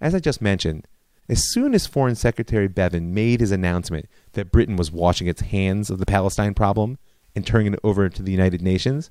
As 0.00 0.14
I 0.14 0.18
just 0.18 0.42
mentioned, 0.42 0.86
as 1.28 1.52
soon 1.52 1.74
as 1.74 1.86
Foreign 1.86 2.16
Secretary 2.16 2.68
Bevin 2.68 3.14
made 3.14 3.40
his 3.40 3.52
announcement 3.52 4.08
that 4.32 4.50
Britain 4.50 4.76
was 4.76 4.90
washing 4.90 5.28
its 5.28 5.42
hands 5.42 5.90
of 5.90 5.98
the 5.98 6.06
Palestine 6.06 6.54
problem 6.54 6.98
and 7.34 7.46
turning 7.46 7.72
it 7.72 7.80
over 7.84 8.08
to 8.08 8.22
the 8.22 8.32
United 8.32 8.60
Nations, 8.60 9.10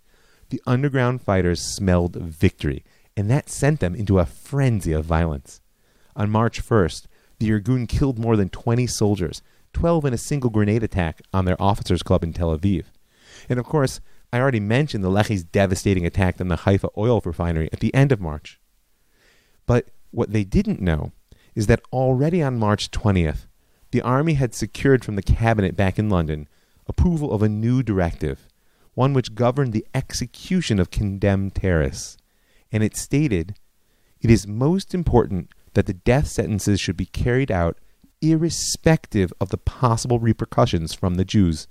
the 0.50 0.62
underground 0.68 1.22
fighters 1.22 1.62
smelled 1.62 2.18
victory, 2.18 2.84
and 3.16 3.30
that 3.30 3.50
sent 3.50 3.80
them 3.80 3.96
into 3.96 4.20
a 4.20 4.26
frenzy 4.26 4.92
of 4.92 5.06
violence. 5.06 5.62
On 6.16 6.30
March 6.30 6.62
1st, 6.62 7.08
the 7.42 7.50
Irgun 7.50 7.90
killed 7.90 8.20
more 8.20 8.38
than 8.38 8.50
20 8.50 8.86
soldiers, 8.86 9.42
12 9.74 10.06
in 10.06 10.14
a 10.14 10.18
single 10.18 10.52
grenade 10.52 10.84
attack 10.84 11.22
on 11.34 11.46
their 11.46 11.60
officers' 11.60 12.04
club 12.04 12.24
in 12.24 12.34
Tel 12.34 12.56
Aviv. 12.56 12.86
And 13.50 13.58
of 13.58 13.66
course, 13.66 14.00
I 14.32 14.40
already 14.40 14.60
mentioned 14.60 15.04
the 15.04 15.10
Lehi's 15.10 15.44
devastating 15.44 16.06
attack 16.06 16.40
on 16.40 16.50
the 16.50 16.58
Haifa 16.58 16.90
oil 16.96 17.20
refinery 17.26 17.68
at 17.74 17.80
the 17.80 17.94
end 17.96 18.12
of 18.12 18.22
March. 18.22 18.60
But 19.66 19.90
what 20.12 20.32
they 20.32 20.44
didn't 20.44 20.82
know 20.82 21.14
is 21.56 21.66
that 21.66 21.82
already 21.92 22.44
on 22.44 22.60
March 22.60 22.92
20th, 22.92 23.48
the 23.90 24.04
Army 24.04 24.36
had 24.36 24.54
secured 24.54 25.04
from 25.04 25.16
the 25.16 25.24
Cabinet 25.24 25.76
back 25.76 25.98
in 25.98 26.10
London 26.10 26.48
approval 26.86 27.34
of 27.34 27.42
a 27.42 27.50
new 27.50 27.82
directive, 27.82 28.48
one 28.94 29.14
which 29.14 29.34
governed 29.34 29.74
the 29.74 29.88
execution 29.96 30.80
of 30.80 30.92
condemned 30.92 31.56
terrorists. 31.56 32.18
And 32.72 32.84
it 32.84 32.96
stated 32.96 33.56
it 34.22 34.30
is 34.30 34.46
most 34.46 34.94
important 34.94 35.50
that 35.74 35.86
the 35.86 35.94
death 35.94 36.28
sentences 36.28 36.80
should 36.80 36.98
be 36.98 37.06
carried 37.06 37.52
out 37.52 37.78
irrespective 38.22 39.34
of 39.42 39.50
the 39.50 39.58
possible 39.58 40.20
repercussions 40.20 40.94
from 40.94 41.16
the 41.16 41.26
Jews. 41.26 41.68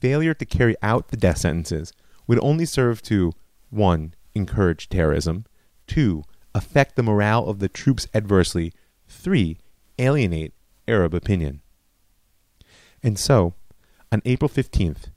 Failure 0.00 0.34
to 0.34 0.44
carry 0.44 0.76
out 0.82 1.08
the 1.08 1.16
death 1.16 1.38
sentences 1.38 1.92
would 2.26 2.38
only 2.42 2.66
serve 2.66 3.02
to 3.02 3.32
1. 3.70 4.14
encourage 4.34 4.88
terrorism, 4.88 5.46
2. 5.86 6.22
affect 6.54 6.96
the 6.96 7.02
morale 7.02 7.48
of 7.48 7.58
the 7.58 7.68
troops 7.68 8.06
adversely, 8.14 8.72
3. 9.08 9.58
alienate 9.98 10.52
Arab 10.86 11.14
opinion. 11.14 11.62
And 13.02 13.18
so, 13.18 13.54
on 14.12 14.22
April 14.24 14.48
15th, 14.48 15.10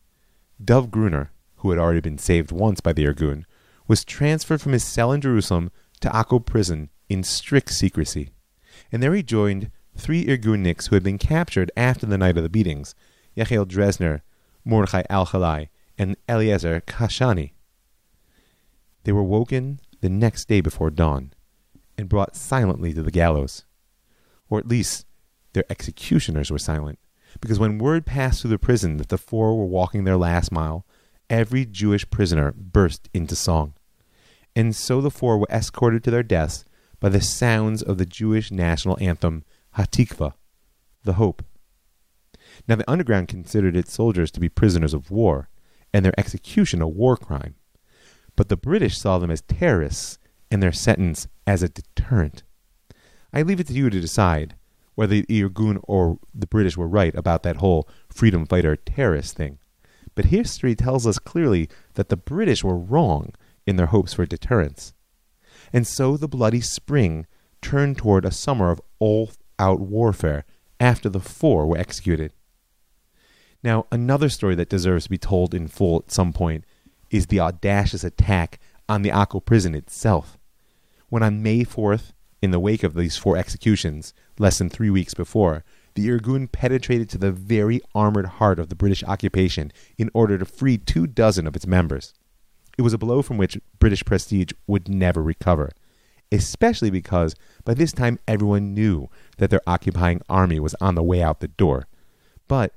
Dov 0.64 0.91
Gruner, 0.91 1.32
who 1.57 1.72
had 1.72 1.80
already 1.80 1.99
been 1.99 2.18
saved 2.18 2.51
once 2.51 2.80
by 2.80 2.93
the 2.93 3.05
Irgun, 3.05 3.43
was 3.88 4.05
transferred 4.05 4.61
from 4.61 4.72
his 4.72 4.84
cell 4.84 5.11
in 5.11 5.22
Jerusalem 5.22 5.72
to 5.99 6.09
Akko 6.09 6.45
prison 6.45 6.89
in 7.14 7.24
strict 7.24 7.70
secrecy. 7.72 8.32
And 8.91 9.01
there 9.01 9.14
he 9.14 9.24
joined 9.24 9.72
three 9.95 10.26
Irgunniks 10.26 10.89
who 10.89 10.95
had 10.95 11.03
been 11.03 11.20
captured 11.20 11.72
after 11.78 12.05
the 12.05 12.18
night 12.18 12.36
of 12.38 12.43
the 12.43 12.49
beatings 12.49 12.95
Yechiel 13.38 13.66
Dresner, 13.66 14.22
Mordechai 14.66 15.03
Alkahi, 15.09 15.70
and 15.97 16.18
Eliezer 16.28 16.82
Kashani. 16.82 17.51
They 19.03 19.11
were 19.11 19.24
woken 19.24 19.80
the 20.01 20.09
next 20.09 20.47
day 20.47 20.59
before 20.59 20.89
dawn 20.89 21.34
and 21.97 22.09
brought 22.09 22.36
silently 22.36 22.93
to 22.93 23.03
the 23.03 23.11
gallows. 23.11 23.66
Or 24.49 24.59
at 24.59 24.68
least 24.68 25.05
their 25.53 25.66
executioners 25.70 26.51
were 26.51 26.59
silent, 26.59 26.99
because 27.41 27.59
when 27.59 27.78
word 27.78 28.05
passed 28.05 28.41
through 28.41 28.51
the 28.51 28.59
prison 28.59 28.97
that 28.97 29.09
the 29.09 29.18
four 29.18 29.57
were 29.57 29.66
walking 29.66 30.03
their 30.03 30.18
last 30.18 30.51
mile, 30.51 30.86
every 31.30 31.66
Jewish 31.66 32.09
prisoner 32.09 32.51
burst 32.51 33.09
into 33.14 33.36
song. 33.36 33.74
And 34.55 34.76
so 34.76 35.01
the 35.01 35.11
four 35.11 35.38
were 35.38 35.47
escorted 35.49 36.03
to 36.03 36.11
their 36.11 36.24
deaths 36.24 36.66
by 37.04 37.10
the 37.10 37.20
sounds 37.20 37.82
of 37.82 37.97
the 37.97 38.06
Jewish 38.06 38.49
national 38.49 38.97
anthem, 39.01 39.43
Hatikva, 39.76 40.36
the 41.04 41.14
hope. 41.16 41.43
Now, 42.66 42.76
the 42.76 42.89
underground 42.89 43.28
considered 43.28 43.76
its 43.76 43.91
soldiers 43.91 44.32
to 44.32 44.39
be 44.39 44.47
prisoners 44.47 44.93
of 44.93 45.12
war, 45.12 45.49
and 45.93 46.06
their 46.06 46.18
execution 46.18 46.82
a 46.82 46.88
war 46.88 47.18
crime. 47.18 47.56
But 48.38 48.47
the 48.47 48.56
British 48.56 48.97
saw 48.97 49.20
them 49.20 49.32
as 49.32 49.41
terrorists, 49.41 50.18
and 50.49 50.64
their 50.64 50.72
sentence 50.72 51.28
as 51.45 51.62
a 51.62 51.68
deterrent. 51.68 52.43
I 53.34 53.41
leave 53.41 53.60
it 53.60 53.68
to 53.68 53.74
you 53.74 53.89
to 53.89 53.99
decide 53.99 54.56
whether 54.95 55.16
the 55.16 55.26
Irgun 55.26 55.82
or 55.84 56.20
the 56.34 56.47
British 56.47 56.78
were 56.78 56.88
right 56.88 57.14
about 57.16 57.43
that 57.43 57.58
whole 57.58 57.86
freedom 58.08 58.45
fighter 58.45 58.78
terrorist 58.78 59.36
thing. 59.36 59.60
But 60.16 60.26
history 60.26 60.74
tells 60.74 61.06
us 61.06 61.20
clearly 61.20 61.68
that 61.95 62.08
the 62.08 62.16
British 62.16 62.64
were 62.64 62.78
wrong 62.78 63.34
in 63.68 63.76
their 63.76 63.88
hopes 63.88 64.14
for 64.14 64.26
deterrence. 64.26 64.93
And 65.74 65.88
so 65.88 66.15
the 66.15 66.28
bloody 66.28 66.61
spring 66.61 67.26
turned 67.61 67.97
toward 67.97 68.24
a 68.24 68.32
summer 68.32 68.69
of 68.69 68.82
all 68.99 69.32
out 69.57 69.80
warfare 69.80 70.45
after 70.80 71.09
the 71.09 71.19
four 71.19 71.65
were 71.65 71.78
executed. 71.78 72.32
Now, 73.63 73.88
another 73.91 74.30
story 74.30 74.55
that 74.55 74.69
deserves 74.69 75.05
to 75.05 75.09
be 75.09 75.17
told 75.17 75.53
in 75.53 75.67
full 75.67 76.03
at 76.05 76.11
some 76.11 76.32
point 76.32 76.65
is 77.09 77.28
the 77.28 77.39
audacious 77.39 78.03
attack 78.03 78.59
on 78.88 79.01
the 79.01 79.09
Akko 79.09 79.43
prison 79.43 79.74
itself. 79.74 80.38
When 81.09 81.24
on 81.24 81.41
May 81.41 81.63
4th, 81.63 82.11
in 82.41 82.51
the 82.51 82.59
wake 82.59 82.84
of 82.84 82.93
these 82.93 83.15
four 83.15 83.38
executions, 83.38 84.13
less 84.38 84.57
than 84.57 84.69
three 84.69 84.89
weeks 84.89 85.13
before, 85.13 85.63
the 85.95 86.09
Irgun 86.09 86.51
penetrated 86.51 87.09
to 87.09 87.17
the 87.17 87.32
very 87.32 87.80
armored 87.95 88.26
heart 88.26 88.59
of 88.59 88.67
the 88.67 88.76
British 88.76 89.03
occupation 89.05 89.71
in 89.97 90.09
order 90.13 90.38
to 90.38 90.43
free 90.43 90.78
two 90.78 91.07
dozen 91.07 91.47
of 91.47 91.55
its 91.55 91.65
members. 91.65 92.13
It 92.78 92.82
was 92.82 92.93
a 92.93 92.97
blow 92.97 93.21
from 93.21 93.38
which 93.38 93.59
British 93.80 94.03
prestige 94.03 94.51
would 94.67 94.89
never 94.89 95.21
recover, 95.21 95.71
especially 96.32 96.89
because 96.89 97.36
by 97.63 97.74
this 97.74 97.91
time 97.91 98.19
everyone 98.28 98.74
knew 98.74 99.09
that 99.38 99.49
their 99.49 99.61
occupying 99.67 100.21
army 100.28 100.59
was 100.59 100.76
on 100.82 100.95
the 100.95 101.03
way 101.03 101.21
out 101.21 101.39
the 101.39 101.47
door. 101.47 101.88
But 102.47 102.74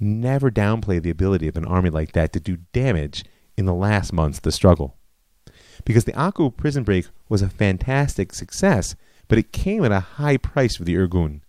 never 0.00 0.50
downplay 0.50 1.02
the 1.02 1.10
ability 1.10 1.48
of 1.48 1.56
an 1.56 1.64
army 1.64 1.90
like 1.90 2.12
that 2.12 2.32
to 2.32 2.40
do 2.40 2.58
damage 2.72 3.24
in 3.56 3.66
the 3.66 3.74
last 3.74 4.12
months 4.12 4.38
of 4.38 4.42
the 4.42 4.52
struggle. 4.52 4.96
Because 5.84 6.04
the 6.04 6.12
Akko 6.12 6.56
prison 6.56 6.84
break 6.84 7.08
was 7.28 7.42
a 7.42 7.48
fantastic 7.48 8.32
success, 8.32 8.94
but 9.28 9.38
it 9.38 9.52
came 9.52 9.84
at 9.84 9.92
a 9.92 10.00
high 10.00 10.36
price 10.36 10.76
for 10.76 10.84
the 10.84 10.94
Irgun. 10.94 11.40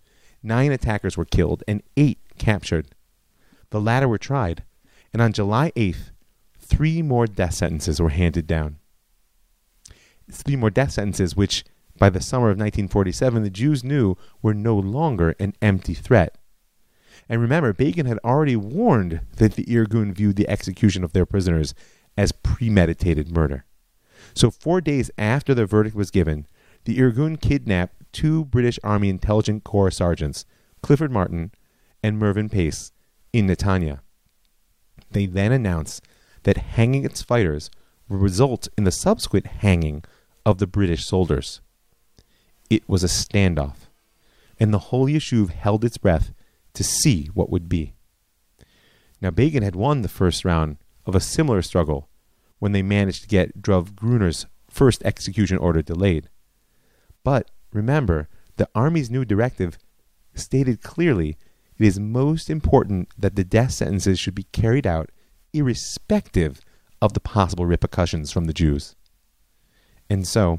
Nine 0.42 0.72
attackers 0.72 1.16
were 1.16 1.24
killed 1.24 1.62
and 1.66 1.82
eight 1.96 2.18
captured. 2.38 2.88
The 3.70 3.80
latter 3.80 4.08
were 4.08 4.18
tried, 4.18 4.64
and 5.12 5.20
on 5.20 5.32
July 5.32 5.72
8th, 5.76 6.10
three 6.70 7.02
more 7.02 7.26
death 7.26 7.54
sentences 7.54 8.00
were 8.00 8.10
handed 8.10 8.46
down. 8.46 8.78
Three 10.30 10.56
more 10.56 10.70
death 10.70 10.92
sentences, 10.92 11.36
which 11.36 11.64
by 11.98 12.08
the 12.08 12.20
summer 12.20 12.46
of 12.46 12.56
1947 12.56 13.42
the 13.42 13.50
Jews 13.50 13.82
knew 13.82 14.16
were 14.40 14.54
no 14.54 14.76
longer 14.76 15.34
an 15.40 15.54
empty 15.60 15.94
threat. 15.94 16.38
And 17.28 17.40
remember, 17.40 17.72
Begin 17.72 18.06
had 18.06 18.18
already 18.24 18.56
warned 18.56 19.20
that 19.36 19.54
the 19.54 19.64
Irgun 19.64 20.12
viewed 20.12 20.36
the 20.36 20.48
execution 20.48 21.04
of 21.04 21.12
their 21.12 21.26
prisoners 21.26 21.74
as 22.16 22.32
premeditated 22.32 23.30
murder. 23.30 23.64
So, 24.34 24.50
four 24.50 24.80
days 24.80 25.10
after 25.18 25.54
the 25.54 25.66
verdict 25.66 25.96
was 25.96 26.10
given, 26.10 26.46
the 26.84 26.98
Irgun 26.98 27.40
kidnapped 27.40 28.12
two 28.12 28.44
British 28.46 28.78
Army 28.82 29.08
Intelligence 29.08 29.62
Corps 29.64 29.90
sergeants, 29.90 30.44
Clifford 30.82 31.10
Martin 31.10 31.52
and 32.02 32.18
Mervyn 32.18 32.48
Pace, 32.48 32.92
in 33.32 33.46
Netanya. 33.46 34.00
They 35.10 35.26
then 35.26 35.52
announced 35.52 36.04
that 36.42 36.56
hanging 36.56 37.04
its 37.04 37.22
fighters 37.22 37.70
would 38.08 38.20
result 38.20 38.68
in 38.76 38.84
the 38.84 38.90
subsequent 38.90 39.46
hanging 39.46 40.04
of 40.44 40.58
the 40.58 40.66
British 40.66 41.04
soldiers. 41.04 41.60
It 42.68 42.88
was 42.88 43.04
a 43.04 43.08
standoff, 43.08 43.88
and 44.58 44.72
the 44.72 44.78
whole 44.78 45.06
Yishuv 45.06 45.50
held 45.50 45.84
its 45.84 45.98
breath 45.98 46.32
to 46.74 46.84
see 46.84 47.26
what 47.34 47.50
would 47.50 47.68
be. 47.68 47.94
Now, 49.20 49.30
Begin 49.30 49.62
had 49.62 49.76
won 49.76 50.02
the 50.02 50.08
first 50.08 50.44
round 50.44 50.78
of 51.06 51.14
a 51.14 51.20
similar 51.20 51.62
struggle 51.62 52.08
when 52.58 52.72
they 52.72 52.82
managed 52.82 53.22
to 53.22 53.28
get 53.28 53.60
Dov 53.60 53.94
Gruner's 53.94 54.46
first 54.68 55.02
execution 55.04 55.58
order 55.58 55.82
delayed. 55.82 56.28
But 57.24 57.50
remember, 57.72 58.28
the 58.56 58.68
Army's 58.74 59.10
new 59.10 59.24
directive 59.24 59.78
stated 60.34 60.82
clearly 60.82 61.36
it 61.78 61.86
is 61.86 61.98
most 61.98 62.48
important 62.48 63.08
that 63.18 63.36
the 63.36 63.44
death 63.44 63.72
sentences 63.72 64.18
should 64.18 64.34
be 64.34 64.44
carried 64.44 64.86
out 64.86 65.10
irrespective 65.52 66.60
of 67.02 67.12
the 67.12 67.20
possible 67.20 67.66
repercussions 67.66 68.30
from 68.30 68.44
the 68.44 68.52
Jews. 68.52 68.94
And 70.08 70.26
so, 70.26 70.58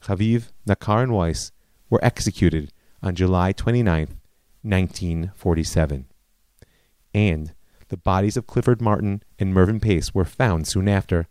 Chaviv, 0.00 0.50
Nakar, 0.66 1.02
and 1.02 1.12
Weiss 1.12 1.52
were 1.90 2.04
executed 2.04 2.72
on 3.02 3.14
July 3.14 3.52
29, 3.52 4.18
1947. 4.62 6.06
And 7.14 7.54
the 7.88 7.96
bodies 7.96 8.36
of 8.36 8.46
Clifford 8.46 8.80
Martin 8.80 9.22
and 9.38 9.54
Mervyn 9.54 9.80
Pace 9.80 10.14
were 10.14 10.24
found 10.24 10.66
soon 10.66 10.88
after, 10.88 11.26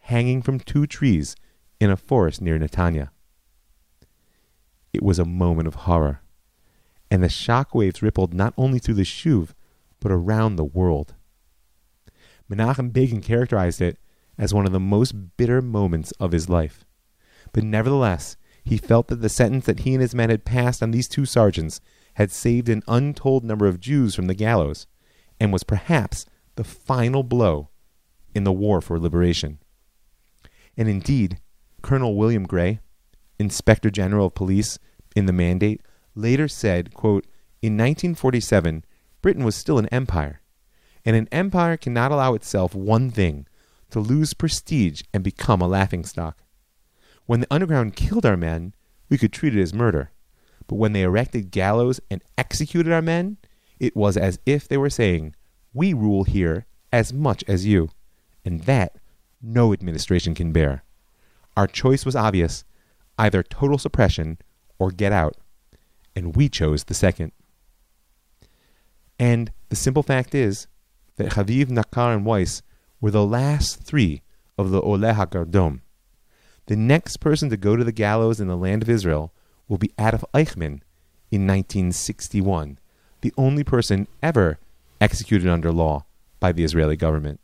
hanging 0.00 0.42
from 0.42 0.60
two 0.60 0.86
trees 0.86 1.34
in 1.80 1.90
a 1.90 1.96
forest 1.96 2.40
near 2.40 2.58
Netanya. 2.58 3.08
It 4.92 5.02
was 5.02 5.18
a 5.18 5.24
moment 5.24 5.68
of 5.68 5.74
horror, 5.74 6.20
and 7.10 7.22
the 7.22 7.28
shock 7.28 7.74
waves 7.74 8.02
rippled 8.02 8.34
not 8.34 8.52
only 8.56 8.78
through 8.78 8.94
the 8.94 9.02
Shuv, 9.02 9.50
but 10.00 10.12
around 10.12 10.56
the 10.56 10.64
world. 10.64 11.14
Menachem 12.52 12.92
Begin 12.92 13.20
characterized 13.20 13.80
it 13.80 13.98
as 14.36 14.52
one 14.52 14.66
of 14.66 14.72
the 14.72 14.80
most 14.80 15.36
bitter 15.36 15.62
moments 15.62 16.12
of 16.12 16.32
his 16.32 16.48
life. 16.48 16.84
But 17.52 17.64
nevertheless, 17.64 18.36
he 18.64 18.76
felt 18.76 19.08
that 19.08 19.22
the 19.22 19.28
sentence 19.28 19.66
that 19.66 19.80
he 19.80 19.94
and 19.94 20.02
his 20.02 20.14
men 20.14 20.30
had 20.30 20.44
passed 20.44 20.82
on 20.82 20.90
these 20.90 21.08
two 21.08 21.24
sergeants 21.24 21.80
had 22.14 22.30
saved 22.30 22.68
an 22.68 22.82
untold 22.86 23.44
number 23.44 23.66
of 23.66 23.80
Jews 23.80 24.14
from 24.14 24.26
the 24.26 24.34
gallows, 24.34 24.86
and 25.40 25.52
was 25.52 25.64
perhaps 25.64 26.26
the 26.56 26.64
final 26.64 27.22
blow 27.22 27.70
in 28.34 28.44
the 28.44 28.52
war 28.52 28.80
for 28.80 28.98
liberation. 28.98 29.58
And 30.76 30.88
indeed, 30.88 31.40
Colonel 31.82 32.16
William 32.16 32.44
Gray, 32.44 32.80
Inspector 33.38 33.90
General 33.90 34.26
of 34.26 34.34
Police 34.34 34.78
in 35.16 35.26
the 35.26 35.32
mandate, 35.32 35.80
later 36.14 36.48
said, 36.48 36.94
quote, 36.94 37.26
In 37.60 37.72
1947, 37.72 38.84
Britain 39.22 39.44
was 39.44 39.56
still 39.56 39.78
an 39.78 39.88
empire, 39.88 40.41
and 41.04 41.16
an 41.16 41.28
empire 41.32 41.76
cannot 41.76 42.12
allow 42.12 42.34
itself 42.34 42.74
one 42.74 43.10
thing 43.10 43.46
to 43.90 44.00
lose 44.00 44.34
prestige 44.34 45.02
and 45.12 45.22
become 45.22 45.60
a 45.60 45.68
laughingstock. 45.68 46.42
When 47.26 47.40
the 47.40 47.52
underground 47.52 47.96
killed 47.96 48.26
our 48.26 48.36
men, 48.36 48.74
we 49.08 49.18
could 49.18 49.32
treat 49.32 49.56
it 49.56 49.62
as 49.62 49.74
murder. 49.74 50.10
But 50.66 50.76
when 50.76 50.92
they 50.92 51.02
erected 51.02 51.50
gallows 51.50 52.00
and 52.10 52.22
executed 52.38 52.92
our 52.92 53.02
men, 53.02 53.36
it 53.78 53.96
was 53.96 54.16
as 54.16 54.38
if 54.46 54.68
they 54.68 54.76
were 54.76 54.90
saying, 54.90 55.34
We 55.74 55.92
rule 55.92 56.24
here 56.24 56.66
as 56.92 57.12
much 57.12 57.44
as 57.48 57.66
you. 57.66 57.90
And 58.44 58.62
that 58.62 58.96
no 59.40 59.72
administration 59.72 60.34
can 60.34 60.52
bear. 60.52 60.84
Our 61.56 61.66
choice 61.66 62.06
was 62.06 62.16
obvious 62.16 62.64
either 63.18 63.42
total 63.42 63.78
suppression 63.78 64.38
or 64.78 64.90
get 64.90 65.12
out. 65.12 65.36
And 66.16 66.34
we 66.34 66.48
chose 66.48 66.84
the 66.84 66.94
second. 66.94 67.32
And 69.18 69.52
the 69.68 69.76
simple 69.76 70.02
fact 70.02 70.34
is 70.34 70.66
that 71.16 71.32
Haviv, 71.32 71.66
Nakar, 71.66 72.14
and 72.14 72.24
Weiss 72.24 72.62
were 73.00 73.10
the 73.10 73.26
last 73.26 73.82
three 73.82 74.22
of 74.56 74.70
the 74.70 74.80
Oleh 74.80 75.14
HaGardom. 75.14 75.80
The 76.66 76.76
next 76.76 77.18
person 77.18 77.50
to 77.50 77.56
go 77.56 77.76
to 77.76 77.84
the 77.84 77.92
gallows 77.92 78.40
in 78.40 78.48
the 78.48 78.56
land 78.56 78.82
of 78.82 78.88
Israel 78.88 79.32
will 79.68 79.78
be 79.78 79.92
Adolf 79.98 80.24
Eichmann 80.32 80.80
in 81.30 81.46
1961, 81.46 82.78
the 83.22 83.32
only 83.36 83.64
person 83.64 84.06
ever 84.22 84.58
executed 85.00 85.48
under 85.48 85.72
law 85.72 86.04
by 86.38 86.52
the 86.52 86.64
Israeli 86.64 86.96
government. 86.96 87.40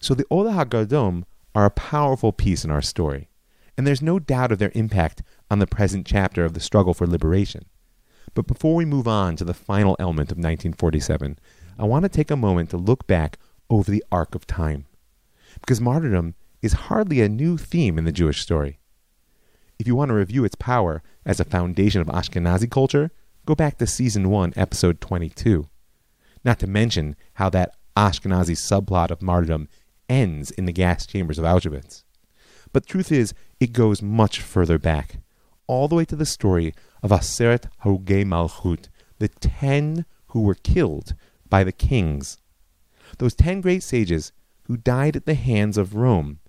So 0.00 0.14
the 0.14 0.24
Oleh 0.24 0.54
HaGardom 0.54 1.24
are 1.54 1.64
a 1.64 1.70
powerful 1.70 2.32
piece 2.32 2.64
in 2.64 2.70
our 2.70 2.82
story, 2.82 3.28
and 3.76 3.86
there's 3.86 4.02
no 4.02 4.18
doubt 4.18 4.52
of 4.52 4.58
their 4.58 4.72
impact 4.74 5.22
on 5.50 5.58
the 5.58 5.66
present 5.66 6.06
chapter 6.06 6.44
of 6.44 6.54
the 6.54 6.60
struggle 6.60 6.94
for 6.94 7.06
liberation. 7.06 7.64
But 8.34 8.46
before 8.46 8.74
we 8.74 8.84
move 8.84 9.08
on 9.08 9.36
to 9.36 9.44
the 9.44 9.54
final 9.54 9.96
element 9.98 10.30
of 10.30 10.36
1947, 10.36 11.38
I 11.78 11.84
want 11.84 12.02
to 12.02 12.08
take 12.08 12.30
a 12.30 12.36
moment 12.36 12.70
to 12.70 12.76
look 12.76 13.06
back 13.06 13.38
over 13.70 13.90
the 13.90 14.04
arc 14.10 14.34
of 14.34 14.46
time. 14.46 14.86
Because 15.60 15.80
martyrdom 15.80 16.34
is 16.60 16.72
hardly 16.72 17.20
a 17.20 17.28
new 17.28 17.56
theme 17.56 17.98
in 17.98 18.04
the 18.04 18.12
Jewish 18.12 18.42
story. 18.42 18.80
If 19.78 19.86
you 19.86 19.94
want 19.94 20.08
to 20.08 20.14
review 20.14 20.44
its 20.44 20.56
power 20.56 21.02
as 21.24 21.38
a 21.38 21.44
foundation 21.44 22.00
of 22.00 22.08
Ashkenazi 22.08 22.68
culture, 22.68 23.12
go 23.46 23.54
back 23.54 23.78
to 23.78 23.86
season 23.86 24.28
1, 24.28 24.54
episode 24.56 25.00
22. 25.00 25.68
Not 26.44 26.58
to 26.58 26.66
mention 26.66 27.14
how 27.34 27.48
that 27.50 27.76
Ashkenazi 27.96 28.56
subplot 28.56 29.12
of 29.12 29.22
martyrdom 29.22 29.68
ends 30.08 30.50
in 30.50 30.64
the 30.64 30.72
gas 30.72 31.06
chambers 31.06 31.38
of 31.38 31.44
Auschwitz. 31.44 32.02
But 32.72 32.86
truth 32.86 33.12
is, 33.12 33.34
it 33.60 33.72
goes 33.72 34.02
much 34.02 34.40
further 34.40 34.78
back, 34.78 35.18
all 35.68 35.86
the 35.86 35.94
way 35.94 36.04
to 36.06 36.16
the 36.16 36.26
story 36.26 36.74
of 37.04 37.10
Aseret 37.10 37.68
Harugei 37.84 38.24
Malchut, 38.24 38.88
the 39.18 39.28
ten 39.28 40.06
who 40.28 40.42
were 40.42 40.54
killed 40.54 41.14
by 41.48 41.64
the 41.64 41.72
kings. 41.72 42.38
Those 43.18 43.34
ten 43.34 43.60
great 43.60 43.82
sages 43.82 44.32
who 44.64 44.76
died 44.76 45.16
at 45.16 45.26
the 45.26 45.34
hands 45.34 45.78
of 45.78 45.94
Rome 45.94 46.40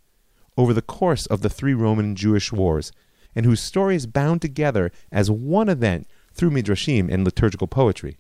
over 0.58 0.74
the 0.74 0.82
course 0.82 1.26
of 1.28 1.42
the 1.42 1.50
three 1.50 1.74
Roman 1.74 2.16
Jewish 2.16 2.52
wars, 2.52 2.92
and 3.34 3.46
whose 3.46 3.62
story 3.62 3.96
is 3.96 4.06
bound 4.08 4.42
together 4.42 4.92
as 5.12 5.32
one 5.32 5.70
event 5.70 6.08
through 6.34 6.52
midrashim 6.52 7.12
and 7.12 7.24
liturgical 7.24 7.68
poetry. 7.68 8.18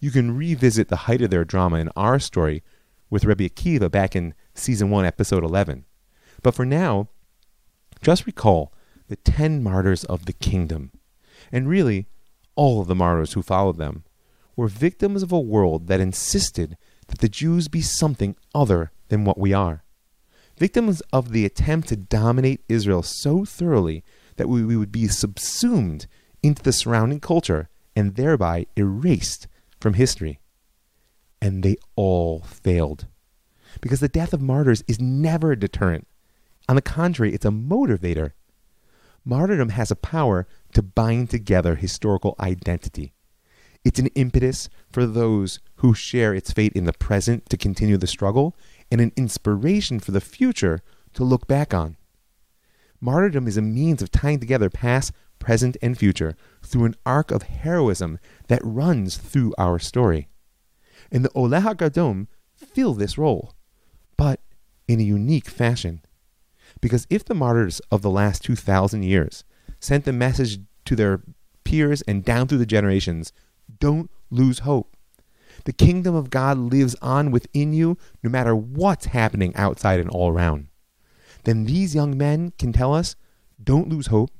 You 0.00 0.10
can 0.10 0.36
revisit 0.36 0.88
the 0.88 1.04
height 1.04 1.20
of 1.20 1.30
their 1.30 1.44
drama 1.44 1.76
in 1.76 1.90
our 1.96 2.18
story 2.18 2.62
with 3.10 3.24
Rabbi 3.24 3.48
Akiva 3.48 3.90
back 3.90 4.16
in 4.16 4.34
season 4.54 4.88
1, 4.90 5.04
episode 5.04 5.44
11. 5.44 5.84
But 6.42 6.54
for 6.54 6.64
now, 6.64 7.08
just 8.02 8.26
recall 8.26 8.72
the 9.08 9.16
ten 9.16 9.62
martyrs 9.62 10.04
of 10.04 10.26
the 10.26 10.32
kingdom, 10.32 10.92
and 11.52 11.68
really 11.68 12.06
all 12.54 12.80
of 12.80 12.86
the 12.86 12.94
martyrs 12.94 13.34
who 13.34 13.42
followed 13.42 13.78
them, 13.78 14.03
were 14.56 14.68
victims 14.68 15.22
of 15.22 15.32
a 15.32 15.40
world 15.40 15.88
that 15.88 16.00
insisted 16.00 16.76
that 17.08 17.18
the 17.18 17.28
Jews 17.28 17.68
be 17.68 17.80
something 17.80 18.36
other 18.54 18.92
than 19.08 19.24
what 19.24 19.38
we 19.38 19.52
are. 19.52 19.82
Victims 20.58 21.02
of 21.12 21.32
the 21.32 21.44
attempt 21.44 21.88
to 21.88 21.96
dominate 21.96 22.64
Israel 22.68 23.02
so 23.02 23.44
thoroughly 23.44 24.04
that 24.36 24.48
we, 24.48 24.64
we 24.64 24.76
would 24.76 24.92
be 24.92 25.08
subsumed 25.08 26.06
into 26.42 26.62
the 26.62 26.72
surrounding 26.72 27.20
culture 27.20 27.68
and 27.96 28.14
thereby 28.14 28.66
erased 28.76 29.48
from 29.80 29.94
history. 29.94 30.38
And 31.40 31.62
they 31.62 31.76
all 31.96 32.40
failed. 32.40 33.06
Because 33.80 34.00
the 34.00 34.08
death 34.08 34.32
of 34.32 34.40
martyrs 34.40 34.84
is 34.86 35.00
never 35.00 35.52
a 35.52 35.58
deterrent. 35.58 36.06
On 36.68 36.76
the 36.76 36.82
contrary, 36.82 37.34
it's 37.34 37.44
a 37.44 37.50
motivator. 37.50 38.32
Martyrdom 39.24 39.70
has 39.70 39.90
a 39.90 39.96
power 39.96 40.46
to 40.72 40.82
bind 40.82 41.30
together 41.30 41.74
historical 41.74 42.36
identity. 42.38 43.13
It's 43.84 43.98
an 43.98 44.06
impetus 44.14 44.68
for 44.90 45.06
those 45.06 45.60
who 45.76 45.94
share 45.94 46.34
its 46.34 46.52
fate 46.52 46.72
in 46.72 46.84
the 46.84 46.92
present 46.92 47.48
to 47.50 47.56
continue 47.56 47.96
the 47.96 48.06
struggle, 48.06 48.56
and 48.90 49.00
an 49.00 49.12
inspiration 49.16 50.00
for 50.00 50.12
the 50.12 50.20
future 50.20 50.80
to 51.12 51.24
look 51.24 51.46
back 51.46 51.74
on. 51.74 51.96
Martyrdom 53.00 53.46
is 53.46 53.56
a 53.56 53.62
means 53.62 54.00
of 54.00 54.10
tying 54.10 54.40
together 54.40 54.70
past, 54.70 55.12
present, 55.38 55.76
and 55.82 55.98
future 55.98 56.34
through 56.62 56.86
an 56.86 56.96
arc 57.04 57.30
of 57.30 57.42
heroism 57.42 58.18
that 58.48 58.62
runs 58.64 59.16
through 59.16 59.54
our 59.58 59.78
story. 59.78 60.28
And 61.12 61.24
the 61.24 61.30
Oleh 61.30 61.60
HaGardom 61.60 62.28
fill 62.56 62.94
this 62.94 63.18
role, 63.18 63.54
but 64.16 64.40
in 64.88 65.00
a 65.00 65.04
unique 65.04 65.48
fashion. 65.48 66.02
Because 66.80 67.06
if 67.10 67.24
the 67.24 67.34
martyrs 67.34 67.80
of 67.90 68.00
the 68.00 68.10
last 68.10 68.42
2,000 68.44 69.02
years 69.02 69.44
sent 69.80 70.04
the 70.04 70.12
message 70.12 70.60
to 70.86 70.96
their 70.96 71.20
peers 71.64 72.02
and 72.02 72.24
down 72.24 72.46
through 72.48 72.58
the 72.58 72.66
generations, 72.66 73.32
don't 73.80 74.10
lose 74.30 74.60
hope. 74.60 74.96
The 75.64 75.72
kingdom 75.72 76.14
of 76.14 76.30
God 76.30 76.58
lives 76.58 76.96
on 77.00 77.30
within 77.30 77.72
you 77.72 77.96
no 78.22 78.30
matter 78.30 78.54
what's 78.54 79.06
happening 79.06 79.54
outside 79.56 80.00
and 80.00 80.10
all 80.10 80.30
around. 80.30 80.68
Then 81.44 81.64
these 81.64 81.94
young 81.94 82.16
men 82.16 82.52
can 82.58 82.72
tell 82.72 82.94
us 82.94 83.16
don't 83.62 83.88
lose 83.88 84.08
hope 84.08 84.30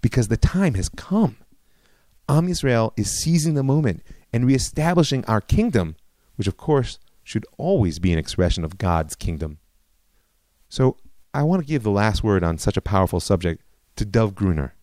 because 0.00 0.28
the 0.28 0.36
time 0.36 0.74
has 0.74 0.88
come. 0.88 1.36
Am 2.28 2.48
Yisrael 2.48 2.92
is 2.96 3.18
seizing 3.18 3.54
the 3.54 3.62
moment 3.62 4.02
and 4.32 4.46
reestablishing 4.46 5.24
our 5.26 5.40
kingdom, 5.40 5.96
which 6.34 6.48
of 6.48 6.56
course 6.56 6.98
should 7.22 7.46
always 7.56 7.98
be 7.98 8.12
an 8.12 8.18
expression 8.18 8.64
of 8.64 8.78
God's 8.78 9.14
kingdom. 9.14 9.58
So 10.68 10.96
I 11.32 11.42
want 11.42 11.62
to 11.62 11.68
give 11.68 11.82
the 11.82 11.90
last 11.90 12.24
word 12.24 12.42
on 12.42 12.58
such 12.58 12.76
a 12.76 12.82
powerful 12.82 13.20
subject 13.20 13.62
to 13.96 14.04
Dov 14.04 14.34
Gruner. 14.34 14.74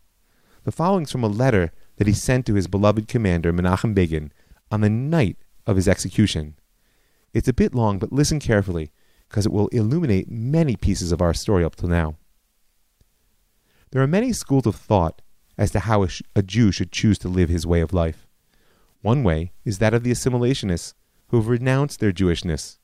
The 0.64 0.72
following 0.72 1.04
is 1.04 1.12
from 1.12 1.24
a 1.24 1.28
letter 1.28 1.72
that 1.98 2.08
he 2.08 2.14
sent 2.14 2.46
to 2.46 2.56
his 2.56 2.68
beloved 2.68 3.08
commander 3.08 3.54
Menachem 3.54 3.94
Begin 3.94 4.32
on 4.72 4.82
the 4.82 4.89
night 4.89 5.38
of 5.66 5.76
his 5.76 5.88
execution. 5.88 6.56
It's 7.34 7.48
a 7.48 7.54
bit 7.54 7.74
long, 7.74 8.00
but 8.00 8.12
listen 8.12 8.39
carefully, 8.39 8.91
because 9.28 9.46
it 9.46 9.52
will 9.52 9.68
illuminate 9.70 10.30
many 10.30 10.76
pieces 10.76 11.12
of 11.12 11.22
our 11.22 11.34
story 11.34 11.64
up 11.64 11.76
till 11.76 11.89
now. 11.89 12.18
There 13.91 14.02
are 14.02 14.08
many 14.08 14.34
schools 14.34 14.66
of 14.66 14.76
thought 14.76 15.22
as 15.58 15.72
to 15.72 15.82
how 15.82 16.04
a, 16.04 16.10
sh- 16.10 16.22
a 16.36 16.41
Jew 16.41 16.72
should 16.72 16.91
choose 16.91 17.18
to 17.20 17.28
live 17.28 17.50
his 17.50 17.66
way 17.66 17.82
of 17.82 17.94
life. 17.94 18.28
One 19.02 19.24
way 19.24 19.52
is 19.66 19.80
that 19.80 19.94
of 19.94 20.04
the 20.04 20.12
assimilationists 20.12 20.94
who 21.28 21.38
have 21.38 21.48
renounced 21.48 22.00
their 22.00 22.12
Jewishness. 22.12 22.80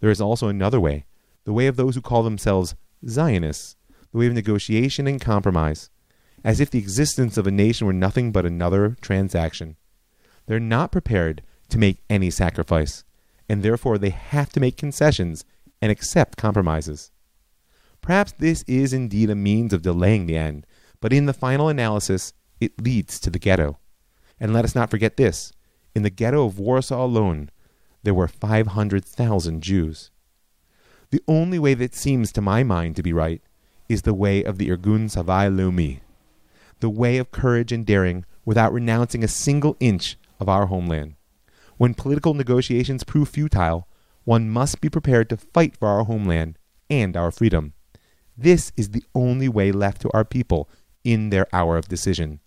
There 0.00 0.10
is 0.10 0.20
also 0.20 0.48
another 0.48 0.80
way, 0.80 1.06
the 1.44 1.52
way 1.52 1.66
of 1.66 1.76
those 1.76 1.94
who 1.94 2.02
call 2.02 2.22
themselves 2.22 2.74
Zionists, 3.06 3.76
the 4.12 4.18
way 4.18 4.26
of 4.26 4.32
negotiation 4.32 5.06
and 5.06 5.20
compromise, 5.20 5.90
as 6.44 6.60
if 6.60 6.70
the 6.70 6.78
existence 6.78 7.36
of 7.36 7.46
a 7.46 7.50
nation 7.50 7.86
were 7.86 7.92
nothing 7.92 8.30
but 8.30 8.46
another 8.46 8.96
transaction. 9.00 9.76
They're 10.46 10.60
not 10.60 10.92
prepared 10.92 11.42
to 11.70 11.78
make 11.78 12.04
any 12.10 12.30
sacrifice, 12.30 13.02
and 13.48 13.62
therefore 13.62 13.98
they 13.98 14.10
have 14.10 14.50
to 14.50 14.60
make 14.60 14.76
concessions 14.76 15.44
and 15.80 15.90
accept 15.90 16.36
compromises. 16.36 17.10
Perhaps 18.02 18.32
this 18.32 18.62
is 18.68 18.92
indeed 18.92 19.30
a 19.30 19.34
means 19.34 19.72
of 19.72 19.82
delaying 19.82 20.26
the 20.26 20.36
end, 20.36 20.66
but 21.00 21.12
in 21.12 21.26
the 21.26 21.32
final 21.32 21.68
analysis, 21.68 22.34
it 22.60 22.80
leads 22.80 23.18
to 23.20 23.30
the 23.30 23.38
ghetto. 23.38 23.78
And 24.38 24.52
let 24.52 24.64
us 24.64 24.74
not 24.74 24.90
forget 24.90 25.16
this 25.16 25.52
in 25.94 26.02
the 26.02 26.10
ghetto 26.10 26.44
of 26.44 26.58
Warsaw 26.58 27.04
alone, 27.04 27.50
there 28.02 28.14
were 28.14 28.28
500,000 28.28 29.62
Jews. 29.62 30.10
The 31.10 31.22
only 31.28 31.58
way 31.58 31.74
that 31.74 31.94
seems 31.94 32.32
to 32.32 32.40
my 32.40 32.64
mind 32.64 32.96
to 32.96 33.02
be 33.02 33.12
right 33.12 33.40
is 33.88 34.02
the 34.02 34.14
way 34.14 34.42
of 34.42 34.58
the 34.58 34.68
Irgun 34.68 35.06
Tzvai 35.06 35.54
Leumi, 35.54 36.00
the 36.80 36.90
way 36.90 37.18
of 37.18 37.30
courage 37.30 37.72
and 37.72 37.86
daring 37.86 38.24
without 38.44 38.72
renouncing 38.72 39.24
a 39.24 39.28
single 39.28 39.76
inch 39.80 40.16
of 40.40 40.48
our 40.48 40.66
homeland. 40.66 41.14
When 41.76 41.94
political 41.94 42.34
negotiations 42.34 43.04
prove 43.04 43.28
futile, 43.28 43.88
one 44.24 44.48
must 44.48 44.80
be 44.80 44.88
prepared 44.88 45.28
to 45.30 45.36
fight 45.36 45.76
for 45.76 45.88
our 45.88 46.04
homeland 46.04 46.58
and 46.88 47.16
our 47.16 47.30
freedom. 47.30 47.74
This 48.36 48.72
is 48.76 48.90
the 48.90 49.04
only 49.14 49.48
way 49.48 49.72
left 49.72 50.00
to 50.02 50.10
our 50.12 50.24
people 50.24 50.68
in 51.04 51.30
their 51.30 51.46
hour 51.52 51.76
of 51.76 51.88
decision 51.88 52.40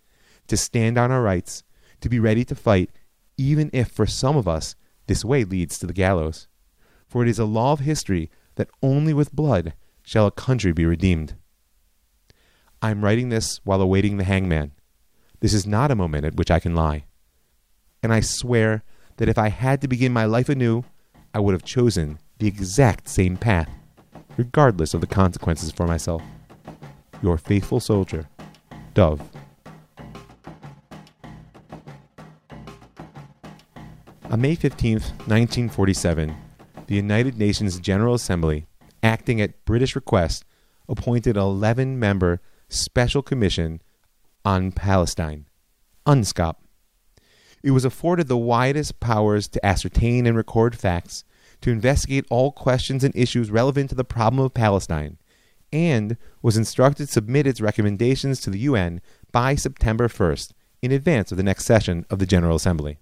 to 0.48 0.58
stand 0.58 0.98
on 0.98 1.12
our 1.12 1.22
rights, 1.22 1.64
to 2.02 2.10
be 2.10 2.20
ready 2.20 2.44
to 2.46 2.56
fight, 2.56 2.90
even 3.38 3.70
if 3.74 3.90
for 3.90 4.06
some 4.06 4.38
of 4.38 4.48
us 4.48 4.76
this 5.08 5.24
way 5.24 5.44
leads 5.44 5.78
to 5.80 5.86
the 5.86 5.94
gallows. 5.94 6.48
For 7.08 7.24
it 7.24 7.30
is 7.30 7.40
a 7.40 7.46
law 7.46 7.74
of 7.74 7.80
history 7.82 8.30
that 8.56 8.70
only 8.82 9.14
with 9.14 9.34
blood 9.34 9.74
shall 10.04 10.26
a 10.28 10.32
country 10.32 10.72
be 10.72 10.86
redeemed. 10.86 11.36
I 12.80 12.92
am 12.92 13.04
writing 13.04 13.30
this 13.30 13.60
while 13.64 13.82
awaiting 13.82 14.18
the 14.18 14.24
hangman. 14.24 14.72
this 15.40 15.54
is 15.54 15.66
not 15.68 15.92
a 15.92 15.96
moment 15.96 16.26
at 16.26 16.36
which 16.36 16.52
I 16.52 16.60
can 16.60 16.76
lie. 16.76 17.06
And 18.04 18.14
I 18.14 18.22
swear 18.22 18.84
that 19.18 19.30
if 19.30 19.38
I 19.38 19.50
had 19.50 19.82
to 19.82 19.88
begin 19.88 20.14
my 20.14 20.26
life 20.26 20.50
anew, 20.50 20.84
I 21.34 21.40
would 21.40 21.54
have 21.54 21.64
chosen 21.64 22.20
the 22.40 22.48
exact 22.48 23.08
same 23.08 23.38
path, 23.38 23.70
regardless 24.36 24.94
of 24.94 25.02
the 25.02 25.08
consequences 25.08 25.72
for 25.72 25.88
myself. 25.88 26.22
Your 27.22 27.38
faithful 27.38 27.80
soldier, 27.80 28.30
Dov. 28.94 29.22
On 34.30 34.42
May 34.42 34.56
15, 34.56 34.94
1947, 34.94 36.36
the 36.86 36.96
United 36.96 37.38
Nations 37.38 37.80
General 37.80 38.14
Assembly, 38.14 38.66
acting 39.02 39.42
at 39.42 39.66
British 39.66 39.96
request, 39.96 40.46
appointed 40.88 41.38
11 41.38 42.00
member 42.00 42.40
Special 42.70 43.22
Commission 43.22 43.82
on 44.44 44.74
Palestine, 44.74 45.48
UNSCOP. 46.06 46.56
It 47.64 47.72
was 47.72 47.86
afforded 47.86 48.28
the 48.28 48.36
widest 48.36 49.00
powers 49.00 49.48
to 49.50 49.66
ascertain 49.66 50.26
and 50.26 50.36
record 50.36 50.78
facts, 50.78 51.24
to 51.62 51.72
investigate 51.72 52.26
all 52.30 52.52
questions 52.52 53.06
and 53.06 53.16
issues 53.16 53.50
relevant 53.50 53.90
to 53.90 53.96
the 53.96 54.04
problem 54.04 54.44
of 54.44 54.54
Palestine, 54.54 55.18
and 55.72 56.18
was 56.42 56.58
instructed 56.58 57.06
to 57.08 57.12
submit 57.12 57.48
its 57.48 57.62
recommendations 57.62 58.42
to 58.42 58.50
the 58.50 58.60
UN 58.60 59.00
by 59.32 59.56
September 59.56 60.10
1st, 60.10 60.52
in 60.82 60.92
advance 60.92 61.32
of 61.32 61.38
the 61.38 61.44
next 61.44 61.64
session 61.64 62.06
of 62.10 62.20
the 62.20 62.26
General 62.26 62.58
Assembly. 62.58 63.00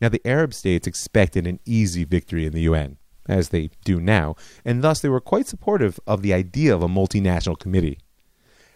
Now, 0.00 0.08
the 0.08 0.26
Arab 0.26 0.54
states 0.54 0.86
expected 0.86 1.46
an 1.46 1.60
easy 1.66 2.04
victory 2.04 2.46
in 2.46 2.54
the 2.54 2.62
UN, 2.62 2.96
as 3.28 3.50
they 3.50 3.70
do 3.84 4.00
now, 4.00 4.36
and 4.64 4.82
thus 4.82 5.00
they 5.00 5.10
were 5.10 5.20
quite 5.20 5.46
supportive 5.46 6.00
of 6.06 6.22
the 6.22 6.32
idea 6.32 6.74
of 6.74 6.82
a 6.82 6.88
multinational 6.88 7.58
committee. 7.58 7.98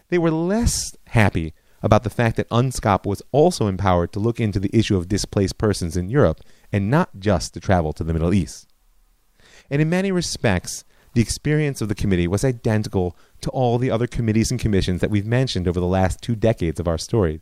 They 0.09 0.17
were 0.17 0.31
less 0.31 0.95
happy 1.07 1.53
about 1.81 2.03
the 2.03 2.09
fact 2.09 2.37
that 2.37 2.49
UNSCOP 2.49 3.05
was 3.05 3.21
also 3.31 3.67
empowered 3.67 4.11
to 4.13 4.19
look 4.19 4.39
into 4.39 4.59
the 4.59 4.75
issue 4.75 4.97
of 4.97 5.07
displaced 5.07 5.57
persons 5.57 5.95
in 5.95 6.09
Europe 6.09 6.41
and 6.71 6.89
not 6.89 7.19
just 7.19 7.53
to 7.53 7.59
travel 7.59 7.93
to 7.93 8.03
the 8.03 8.13
Middle 8.13 8.33
East. 8.33 8.67
And 9.69 9.81
in 9.81 9.89
many 9.89 10.11
respects, 10.11 10.83
the 11.13 11.21
experience 11.21 11.81
of 11.81 11.87
the 11.87 11.95
committee 11.95 12.27
was 12.27 12.43
identical 12.43 13.15
to 13.41 13.49
all 13.51 13.77
the 13.77 13.91
other 13.91 14.07
committees 14.07 14.51
and 14.51 14.59
commissions 14.59 15.01
that 15.01 15.09
we've 15.09 15.25
mentioned 15.25 15.67
over 15.67 15.79
the 15.79 15.85
last 15.85 16.21
two 16.21 16.35
decades 16.35 16.79
of 16.79 16.87
our 16.87 16.97
story. 16.97 17.41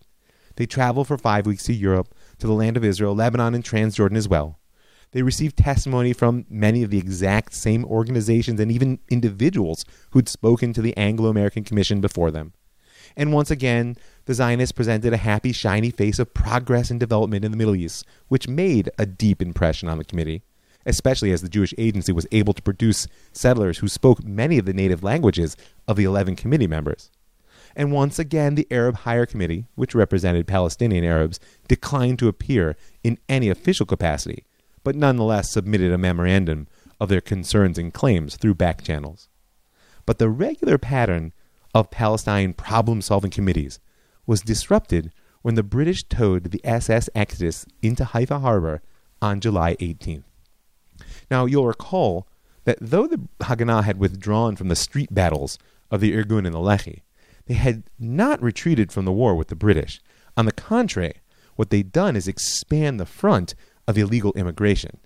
They 0.56 0.66
traveled 0.66 1.08
for 1.08 1.18
five 1.18 1.46
weeks 1.46 1.64
to 1.64 1.74
Europe, 1.74 2.14
to 2.38 2.48
the 2.48 2.54
land 2.54 2.78
of 2.78 2.86
Israel, 2.86 3.16
Lebanon, 3.16 3.56
and 3.56 3.64
Transjordan 3.64 4.16
as 4.16 4.28
well. 4.28 4.60
They 5.14 5.22
received 5.22 5.58
testimony 5.58 6.12
from 6.12 6.46
many 6.50 6.82
of 6.82 6.90
the 6.90 6.98
exact 6.98 7.54
same 7.54 7.86
organizations 7.86 8.60
and 8.60 8.72
even 8.72 9.00
individuals 9.10 9.86
who'd 10.10 10.28
spoken 10.28 10.74
to 10.74 10.82
the 10.82 10.98
Anglo 10.98 11.30
American 11.30 11.64
Commission 11.64 12.02
before 12.02 12.32
them. 12.32 12.54
And 13.16 13.32
once 13.32 13.52
again, 13.52 13.96
the 14.26 14.34
Zionists 14.34 14.72
presented 14.72 15.14
a 15.14 15.18
happy, 15.18 15.52
shiny 15.52 15.92
face 15.92 16.18
of 16.18 16.34
progress 16.34 16.90
and 16.90 17.00
development 17.00 17.46
in 17.46 17.52
the 17.52 17.58
Middle 17.58 17.76
East, 17.76 18.06
which 18.28 18.48
made 18.48 18.90
a 18.98 19.06
deep 19.06 19.40
impression 19.40 19.88
on 19.88 20.00
the 20.00 20.04
committee, 20.04 20.42
especially 20.84 21.32
as 21.32 21.44
the 21.44 21.50
Jewish 21.50 21.76
Agency 21.78 22.12
was 22.12 22.26
able 22.32 22.54
to 22.54 22.62
produce 22.64 23.08
settlers 23.32 23.78
who 23.78 23.88
spoke 23.88 24.24
many 24.24 24.58
of 24.58 24.66
the 24.66 24.74
native 24.74 25.04
languages 25.04 25.56
of 25.88 25.96
the 25.96 26.06
11 26.06 26.36
committee 26.38 26.66
members. 26.66 27.12
And 27.76 27.92
once 27.92 28.18
again, 28.18 28.56
the 28.56 28.68
Arab 28.72 28.96
Higher 28.98 29.28
Committee, 29.28 29.66
which 29.76 29.94
represented 29.94 30.48
Palestinian 30.48 31.04
Arabs, 31.04 31.40
declined 31.68 32.18
to 32.20 32.28
appear 32.28 32.76
in 33.04 33.20
any 33.30 33.50
official 33.50 33.86
capacity, 33.86 34.46
but 34.84 34.96
nonetheless 34.96 35.52
submitted 35.52 35.92
a 35.92 35.98
memorandum 35.98 36.68
of 37.00 37.10
their 37.10 37.22
concerns 37.22 37.78
and 37.78 37.94
claims 37.94 38.36
through 38.36 38.56
back 38.56 38.84
channels. 38.84 39.30
But 40.06 40.20
the 40.20 40.30
regular 40.30 40.78
pattern 40.78 41.34
of 41.74 41.92
Palestine 41.92 42.54
problem 42.54 43.02
solving 43.02 43.32
committees 43.32 43.80
was 44.26 44.42
disrupted 44.42 45.12
when 45.42 45.56
the 45.56 45.64
British 45.64 46.04
towed 46.04 46.52
the 46.52 46.62
SS 46.64 47.10
Exodus 47.16 47.66
into 47.82 48.06
Haifa 48.06 48.40
harbor 48.40 48.82
on 49.22 49.40
July 49.40 49.76
18th. 49.76 50.24
Now, 51.30 51.46
you'll 51.46 51.68
recall 51.68 52.28
that 52.66 52.78
though 52.80 53.08
the 53.08 53.28
Haganah 53.42 53.84
had 53.84 54.00
withdrawn 54.00 54.56
from 54.56 54.70
the 54.70 54.76
street 54.76 55.14
battles 55.14 55.58
of 55.92 56.00
the 56.00 56.14
Irgun 56.14 56.46
and 56.46 56.54
the 56.54 56.60
Lehi, 56.60 57.02
they 57.46 57.56
had 57.56 57.84
not 58.00 58.42
retreated 58.42 58.92
from 58.92 59.06
the 59.06 59.12
war 59.12 59.36
with 59.36 59.50
the 59.50 59.56
British. 59.56 60.00
On 60.38 60.46
the 60.46 60.52
contrary, 60.52 61.16
what 61.56 61.70
they'd 61.70 61.92
done 61.92 62.16
is 62.16 62.28
expand 62.28 63.00
the 63.00 63.06
front 63.06 63.54
of 63.88 63.98
illegal 63.98 64.34
immigration. 64.34 65.00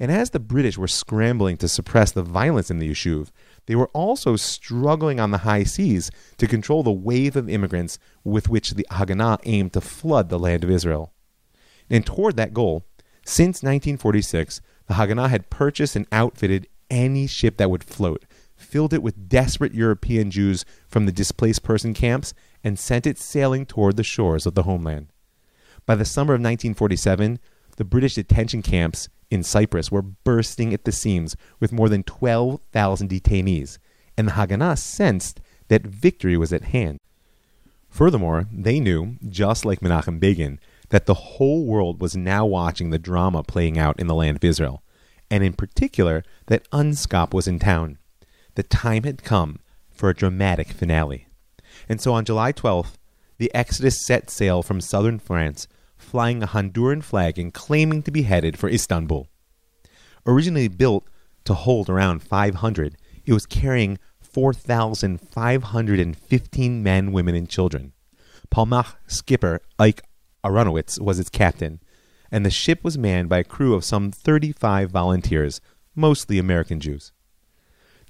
And 0.00 0.10
as 0.10 0.30
the 0.30 0.40
British 0.40 0.78
were 0.78 0.88
scrambling 0.88 1.56
to 1.58 1.68
suppress 1.68 2.10
the 2.10 2.22
violence 2.22 2.70
in 2.70 2.78
the 2.78 2.90
Yishuv, 2.90 3.28
they 3.66 3.76
were 3.76 3.90
also 3.92 4.36
struggling 4.36 5.20
on 5.20 5.30
the 5.30 5.38
high 5.38 5.62
seas 5.62 6.10
to 6.38 6.46
control 6.46 6.82
the 6.82 6.90
wave 6.90 7.36
of 7.36 7.48
immigrants 7.48 7.98
with 8.24 8.48
which 8.48 8.72
the 8.72 8.86
Haganah 8.90 9.38
aimed 9.44 9.74
to 9.74 9.80
flood 9.80 10.28
the 10.28 10.38
land 10.38 10.64
of 10.64 10.70
Israel. 10.70 11.12
And 11.88 12.04
toward 12.04 12.36
that 12.36 12.54
goal, 12.54 12.84
since 13.24 13.62
1946, 13.62 14.60
the 14.86 14.94
Haganah 14.94 15.28
had 15.28 15.50
purchased 15.50 15.94
and 15.94 16.06
outfitted 16.10 16.66
any 16.90 17.26
ship 17.26 17.56
that 17.58 17.70
would 17.70 17.84
float, 17.84 18.24
filled 18.56 18.92
it 18.92 19.02
with 19.02 19.28
desperate 19.28 19.74
European 19.74 20.30
Jews 20.30 20.64
from 20.88 21.06
the 21.06 21.12
displaced 21.12 21.62
person 21.62 21.94
camps, 21.94 22.34
and 22.64 22.78
sent 22.78 23.06
it 23.06 23.18
sailing 23.18 23.66
toward 23.66 23.96
the 23.96 24.02
shores 24.02 24.46
of 24.46 24.54
the 24.54 24.64
homeland. 24.64 25.08
By 25.86 25.94
the 25.94 26.04
summer 26.04 26.34
of 26.34 26.40
1947, 26.40 27.38
the 27.76 27.84
British 27.84 28.14
detention 28.14 28.62
camps 28.62 29.08
in 29.30 29.42
Cyprus 29.42 29.90
were 29.90 30.02
bursting 30.02 30.74
at 30.74 30.84
the 30.84 30.92
seams 30.92 31.36
with 31.58 31.72
more 31.72 31.88
than 31.88 32.02
12,000 32.02 33.08
detainees, 33.08 33.78
and 34.16 34.28
the 34.28 34.32
Haganah 34.32 34.78
sensed 34.78 35.40
that 35.68 35.86
victory 35.86 36.36
was 36.36 36.52
at 36.52 36.64
hand. 36.64 36.98
Furthermore, 37.88 38.46
they 38.52 38.80
knew, 38.80 39.16
just 39.28 39.64
like 39.64 39.80
Menachem 39.80 40.18
Begin, 40.18 40.58
that 40.90 41.06
the 41.06 41.14
whole 41.14 41.64
world 41.64 42.00
was 42.00 42.16
now 42.16 42.44
watching 42.44 42.90
the 42.90 42.98
drama 42.98 43.42
playing 43.42 43.78
out 43.78 43.98
in 43.98 44.06
the 44.06 44.14
land 44.14 44.36
of 44.36 44.44
Israel, 44.44 44.82
and 45.30 45.42
in 45.42 45.54
particular 45.54 46.22
that 46.46 46.70
UNSCOP 46.70 47.32
was 47.32 47.48
in 47.48 47.58
town. 47.58 47.98
The 48.54 48.62
time 48.62 49.04
had 49.04 49.24
come 49.24 49.60
for 49.90 50.10
a 50.10 50.14
dramatic 50.14 50.68
finale. 50.68 51.26
And 51.88 52.00
so 52.00 52.12
on 52.12 52.26
July 52.26 52.52
12th, 52.52 52.98
the 53.38 53.54
Exodus 53.54 54.04
set 54.04 54.30
sail 54.30 54.62
from 54.62 54.80
southern 54.80 55.18
France 55.18 55.66
flying 56.02 56.42
a 56.42 56.46
Honduran 56.46 57.02
flag 57.02 57.38
and 57.38 57.54
claiming 57.54 58.02
to 58.02 58.10
be 58.10 58.22
headed 58.22 58.58
for 58.58 58.68
Istanbul. 58.68 59.28
Originally 60.26 60.68
built 60.68 61.08
to 61.44 61.54
hold 61.54 61.88
around 61.88 62.22
500, 62.22 62.96
it 63.24 63.32
was 63.32 63.46
carrying 63.46 63.98
4,515 64.20 66.82
men, 66.82 67.12
women, 67.12 67.34
and 67.34 67.48
children. 67.48 67.92
Palmach 68.50 68.96
skipper 69.06 69.62
Ike 69.78 70.02
Aronowitz 70.44 71.00
was 71.00 71.18
its 71.18 71.30
captain, 71.30 71.80
and 72.30 72.44
the 72.44 72.50
ship 72.50 72.82
was 72.82 72.98
manned 72.98 73.28
by 73.28 73.38
a 73.38 73.44
crew 73.44 73.74
of 73.74 73.84
some 73.84 74.10
35 74.10 74.90
volunteers, 74.90 75.60
mostly 75.94 76.38
American 76.38 76.80
Jews. 76.80 77.12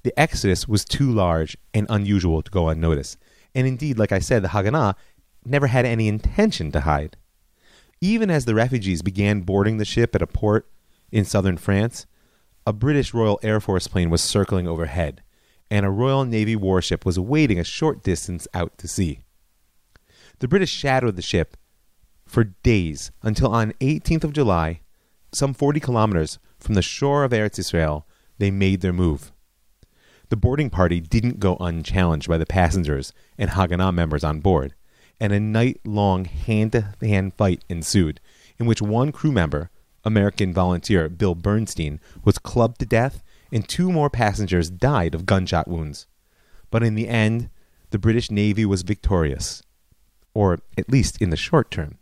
The 0.03 0.17
exodus 0.19 0.67
was 0.67 0.83
too 0.83 1.11
large 1.11 1.55
and 1.73 1.87
unusual 1.89 2.41
to 2.41 2.51
go 2.51 2.69
unnoticed, 2.69 3.17
and 3.55 3.67
indeed, 3.67 3.97
like 3.97 4.11
I 4.11 4.19
said, 4.19 4.43
the 4.43 4.49
Haganah 4.49 4.95
never 5.45 5.67
had 5.67 5.85
any 5.85 6.07
intention 6.07 6.71
to 6.71 6.81
hide. 6.81 7.17
Even 8.03 8.29
as 8.29 8.43
the 8.43 8.53
refugees 8.53 9.01
began 9.01 9.43
boarding 9.43 9.77
the 9.77 9.85
ship 9.85 10.13
at 10.13 10.21
a 10.21 10.27
port 10.27 10.69
in 11.09 11.23
southern 11.23 11.55
France, 11.55 12.05
a 12.67 12.73
British 12.73 13.13
Royal 13.13 13.39
Air 13.41 13.61
Force 13.61 13.87
plane 13.87 14.09
was 14.09 14.21
circling 14.21 14.67
overhead, 14.67 15.23
and 15.71 15.85
a 15.85 15.89
Royal 15.89 16.25
Navy 16.25 16.53
warship 16.53 17.05
was 17.05 17.17
waiting 17.17 17.57
a 17.57 17.63
short 17.63 18.03
distance 18.03 18.45
out 18.53 18.77
to 18.77 18.89
sea. 18.89 19.21
The 20.39 20.49
British 20.49 20.69
shadowed 20.69 21.15
the 21.15 21.21
ship 21.21 21.55
for 22.25 22.43
days 22.43 23.13
until 23.21 23.53
on 23.53 23.71
18th 23.79 24.25
of 24.25 24.33
July, 24.33 24.81
some 25.31 25.53
40 25.53 25.79
kilometers 25.79 26.39
from 26.59 26.75
the 26.75 26.81
shore 26.81 27.23
of 27.23 27.31
Eretz 27.31 27.57
Israel, 27.57 28.05
they 28.37 28.51
made 28.51 28.81
their 28.81 28.91
move. 28.91 29.31
The 30.27 30.35
boarding 30.35 30.69
party 30.69 30.99
didn't 30.99 31.39
go 31.39 31.55
unchallenged 31.61 32.27
by 32.27 32.37
the 32.37 32.45
passengers 32.45 33.13
and 33.37 33.51
Haganah 33.51 33.95
members 33.95 34.25
on 34.25 34.41
board 34.41 34.73
and 35.19 35.33
a 35.33 35.39
night 35.39 35.79
long 35.85 36.25
hand 36.25 36.71
to 36.71 36.93
hand 37.01 37.33
fight 37.33 37.63
ensued, 37.69 38.19
in 38.57 38.65
which 38.65 38.81
one 38.81 39.11
crew 39.11 39.31
member, 39.31 39.69
American 40.03 40.53
volunteer 40.53 41.09
Bill 41.09 41.35
Bernstein, 41.35 41.99
was 42.23 42.37
clubbed 42.37 42.79
to 42.79 42.85
death, 42.85 43.23
and 43.51 43.67
two 43.67 43.91
more 43.91 44.09
passengers 44.09 44.69
died 44.69 45.15
of 45.15 45.25
gunshot 45.25 45.67
wounds. 45.67 46.07
But 46.71 46.83
in 46.83 46.95
the 46.95 47.07
end, 47.07 47.49
the 47.91 47.99
British 47.99 48.31
Navy 48.31 48.65
was 48.65 48.81
victorious, 48.81 49.63
or 50.33 50.59
at 50.77 50.89
least 50.89 51.21
in 51.21 51.29
the 51.29 51.37
short 51.37 51.69
term, 51.69 51.99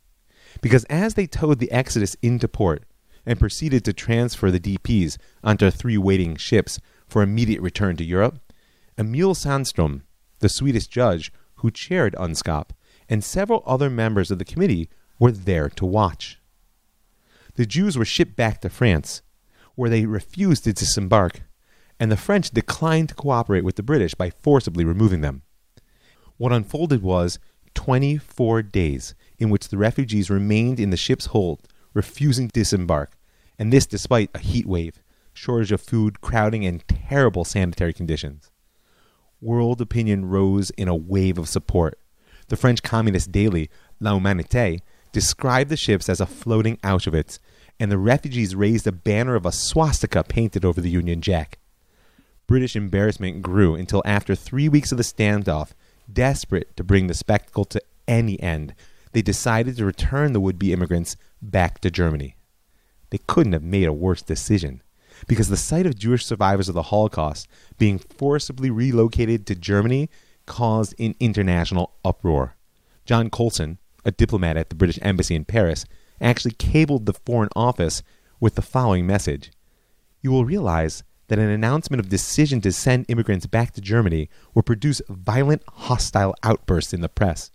because 0.62 0.86
as 0.86 1.16
they 1.16 1.28
towed 1.28 1.60
the 1.60 1.72
Exodus 1.72 2.16
into 2.22 2.48
port 2.48 2.84
and 3.26 3.40
proceeded 3.40 3.86
to 3.86 3.94
transfer 3.94 4.50
the 4.50 4.60
DPs 4.60 5.18
onto 5.44 5.70
three 5.70 5.98
waiting 5.98 6.36
ships 6.36 6.80
for 7.08 7.22
immediate 7.22 7.62
return 7.62 7.98
to 7.98 8.04
Europe, 8.04 8.40
Emil 8.98 9.36
Sandstrom, 9.36 10.02
the 10.40 10.50
Swedish 10.50 10.88
judge 10.88 11.32
who 11.56 11.70
chaired 11.70 12.16
UNSCOP, 12.16 12.72
and 13.12 13.26
several 13.26 13.62
other 13.66 13.90
members 13.90 14.32
of 14.32 14.40
the 14.40 14.46
committee 14.46 14.90
were 15.20 15.34
there 15.34 15.70
to 15.70 15.86
watch. 15.86 16.40
The 17.56 17.66
Jews 17.66 17.98
were 17.98 18.06
shipped 18.06 18.38
back 18.38 18.62
to 18.62 18.70
France, 18.70 19.22
where 19.76 19.90
they 19.90 20.06
refused 20.06 20.64
to 20.64 20.72
disembark, 20.72 21.42
and 22.00 22.10
the 22.10 22.18
French 22.18 22.52
declined 22.52 23.10
to 23.10 23.16
cooperate 23.16 23.66
with 23.66 23.76
the 23.76 23.84
British 23.84 24.16
by 24.16 24.30
forcibly 24.30 24.86
removing 24.86 25.20
them. 25.20 25.42
What 26.38 26.54
unfolded 26.54 27.04
was 27.04 27.38
24 27.76 28.64
days 28.64 29.14
in 29.38 29.50
which 29.50 29.68
the 29.68 29.78
refugees 29.78 30.30
remained 30.30 30.80
in 30.80 30.90
the 30.90 30.98
ship's 30.98 31.28
hold, 31.28 31.68
refusing 31.94 32.48
to 32.48 32.54
disembark, 32.54 33.18
and 33.60 33.74
this 33.74 33.86
despite 33.86 34.30
a 34.34 34.40
heat 34.40 34.66
wave, 34.66 35.04
shortage 35.34 35.74
of 35.74 35.82
food, 35.82 36.22
crowding, 36.22 36.66
and 36.66 36.88
terrible 36.88 37.44
sanitary 37.44 37.92
conditions. 37.92 38.52
World 39.42 39.82
opinion 39.82 40.30
rose 40.30 40.70
in 40.72 40.88
a 40.88 40.96
wave 40.96 41.38
of 41.38 41.50
support. 41.50 42.00
The 42.52 42.58
French 42.58 42.84
communist 42.84 43.32
daily, 43.32 43.70
La 44.02 44.12
Humanité, 44.12 44.82
described 45.14 45.70
the 45.70 45.78
ships 45.78 46.10
as 46.10 46.20
a 46.20 46.26
floating 46.26 46.76
Auschwitz, 46.84 47.40
and 47.80 47.90
the 47.90 47.98
refugees 47.98 48.56
raised 48.56 48.86
a 48.86 48.92
banner 48.92 49.36
of 49.36 49.46
a 49.46 49.54
swastika 49.54 50.22
painted 50.26 50.66
over 50.66 50.82
the 50.82 50.90
Union 50.90 51.22
Jack. 51.22 51.60
British 52.48 52.76
embarrassment 52.76 53.42
grew 53.42 53.76
until 53.76 54.04
after 54.04 54.36
three 54.36 54.68
weeks 54.68 54.92
of 54.92 54.98
the 54.98 55.04
standoff, 55.06 55.70
desperate 56.12 56.76
to 56.76 56.84
bring 56.84 57.08
the 57.08 57.14
spectacle 57.14 57.64
to 57.64 57.82
any 58.06 58.38
end, 58.42 58.76
they 59.14 59.22
decided 59.22 59.78
to 59.78 59.86
return 59.86 60.34
the 60.34 60.42
would 60.42 60.60
be 60.60 60.74
immigrants 60.74 61.16
back 61.42 61.80
to 61.80 61.90
Germany. 61.90 62.36
They 63.12 63.20
couldn't 63.28 63.54
have 63.54 63.64
made 63.64 63.88
a 63.88 63.94
worse 63.94 64.22
decision, 64.22 64.84
because 65.26 65.48
the 65.48 65.56
sight 65.56 65.86
of 65.86 65.98
Jewish 65.98 66.26
survivors 66.26 66.68
of 66.68 66.76
the 66.76 66.84
Holocaust 66.84 67.48
being 67.78 67.98
forcibly 67.98 68.70
relocated 68.70 69.48
to 69.48 69.56
Germany 69.56 70.10
caused 70.52 70.94
an 71.00 71.16
international 71.22 71.94
uproar. 72.04 72.58
John 73.06 73.30
Colson, 73.30 73.78
a 74.04 74.12
diplomat 74.12 74.58
at 74.58 74.68
the 74.68 74.76
British 74.76 75.00
Embassy 75.02 75.34
in 75.34 75.46
Paris, 75.46 75.86
actually 76.20 76.52
cabled 76.52 77.06
the 77.06 77.14
Foreign 77.14 77.48
Office 77.56 78.04
with 78.42 78.56
the 78.56 78.62
following 78.62 79.08
message 79.08 79.54
You 80.22 80.30
will 80.30 80.44
realize 80.44 81.06
that 81.30 81.40
an 81.40 81.50
announcement 81.50 82.02
of 82.02 82.10
decision 82.10 82.60
to 82.62 82.74
send 82.74 83.06
immigrants 83.08 83.46
back 83.46 83.72
to 83.72 83.80
Germany 83.80 84.28
will 84.54 84.62
produce 84.62 85.02
violent 85.08 85.64
hostile 85.70 86.36
outbursts 86.44 86.94
in 86.94 87.00
the 87.00 87.08
press. 87.08 87.50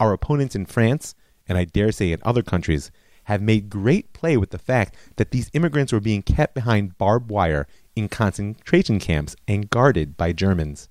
Our 0.00 0.12
opponents 0.12 0.56
in 0.56 0.66
France, 0.66 1.14
and 1.46 1.56
I 1.56 1.64
dare 1.64 1.92
say 1.92 2.10
in 2.10 2.20
other 2.24 2.42
countries, 2.42 2.90
have 3.26 3.40
made 3.40 3.70
great 3.70 4.12
play 4.12 4.36
with 4.36 4.50
the 4.50 4.58
fact 4.58 4.96
that 5.14 5.30
these 5.30 5.48
immigrants 5.52 5.92
were 5.92 6.00
being 6.00 6.22
kept 6.22 6.56
behind 6.56 6.98
barbed 6.98 7.30
wire 7.30 7.68
in 7.94 8.08
concentration 8.08 8.98
camps 8.98 9.36
and 9.46 9.70
guarded 9.70 10.16
by 10.16 10.32
Germans. 10.32 10.88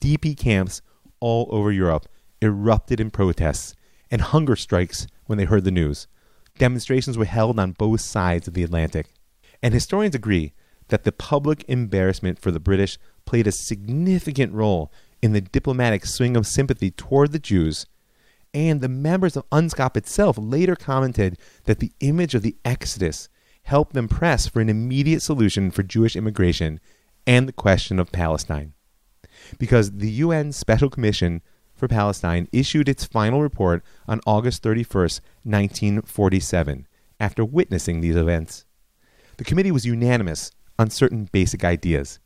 DP 0.00 0.36
camps 0.36 0.82
all 1.20 1.48
over 1.50 1.72
Europe 1.72 2.06
erupted 2.40 3.00
in 3.00 3.10
protests 3.10 3.74
and 4.10 4.20
hunger 4.20 4.56
strikes 4.56 5.06
when 5.26 5.38
they 5.38 5.44
heard 5.44 5.64
the 5.64 5.70
news. 5.70 6.06
Demonstrations 6.58 7.18
were 7.18 7.24
held 7.24 7.58
on 7.58 7.72
both 7.72 8.00
sides 8.00 8.48
of 8.48 8.54
the 8.54 8.62
Atlantic. 8.62 9.08
And 9.62 9.74
historians 9.74 10.14
agree 10.14 10.52
that 10.88 11.04
the 11.04 11.12
public 11.12 11.64
embarrassment 11.68 12.38
for 12.38 12.50
the 12.50 12.60
British 12.60 12.98
played 13.26 13.46
a 13.46 13.52
significant 13.52 14.52
role 14.52 14.92
in 15.20 15.32
the 15.32 15.40
diplomatic 15.40 16.06
swing 16.06 16.36
of 16.36 16.46
sympathy 16.46 16.90
toward 16.90 17.32
the 17.32 17.38
Jews 17.38 17.86
and 18.54 18.80
the 18.80 18.88
members 18.88 19.36
of 19.36 19.48
UNSCOP 19.50 19.96
itself 19.96 20.36
later 20.38 20.74
commented 20.74 21.38
that 21.64 21.80
the 21.80 21.92
image 22.00 22.34
of 22.34 22.42
the 22.42 22.56
Exodus 22.64 23.28
helped 23.64 23.92
them 23.92 24.08
press 24.08 24.46
for 24.46 24.60
an 24.60 24.70
immediate 24.70 25.20
solution 25.20 25.70
for 25.70 25.82
Jewish 25.82 26.16
immigration 26.16 26.80
and 27.26 27.46
the 27.46 27.52
question 27.52 27.98
of 27.98 28.10
Palestine. 28.10 28.72
Because 29.58 29.92
the 29.92 30.10
UN 30.10 30.52
Special 30.52 30.90
Commission 30.90 31.42
for 31.74 31.88
Palestine 31.88 32.48
issued 32.52 32.88
its 32.88 33.04
final 33.04 33.40
report 33.40 33.84
on 34.06 34.20
August 34.26 34.62
31st, 34.62 35.20
1947, 35.44 36.86
after 37.20 37.44
witnessing 37.44 38.00
these 38.00 38.16
events. 38.16 38.64
The 39.36 39.44
committee 39.44 39.70
was 39.70 39.86
unanimous 39.86 40.50
on 40.78 40.90
certain 40.90 41.28
basic 41.30 41.64
ideas 41.64 42.18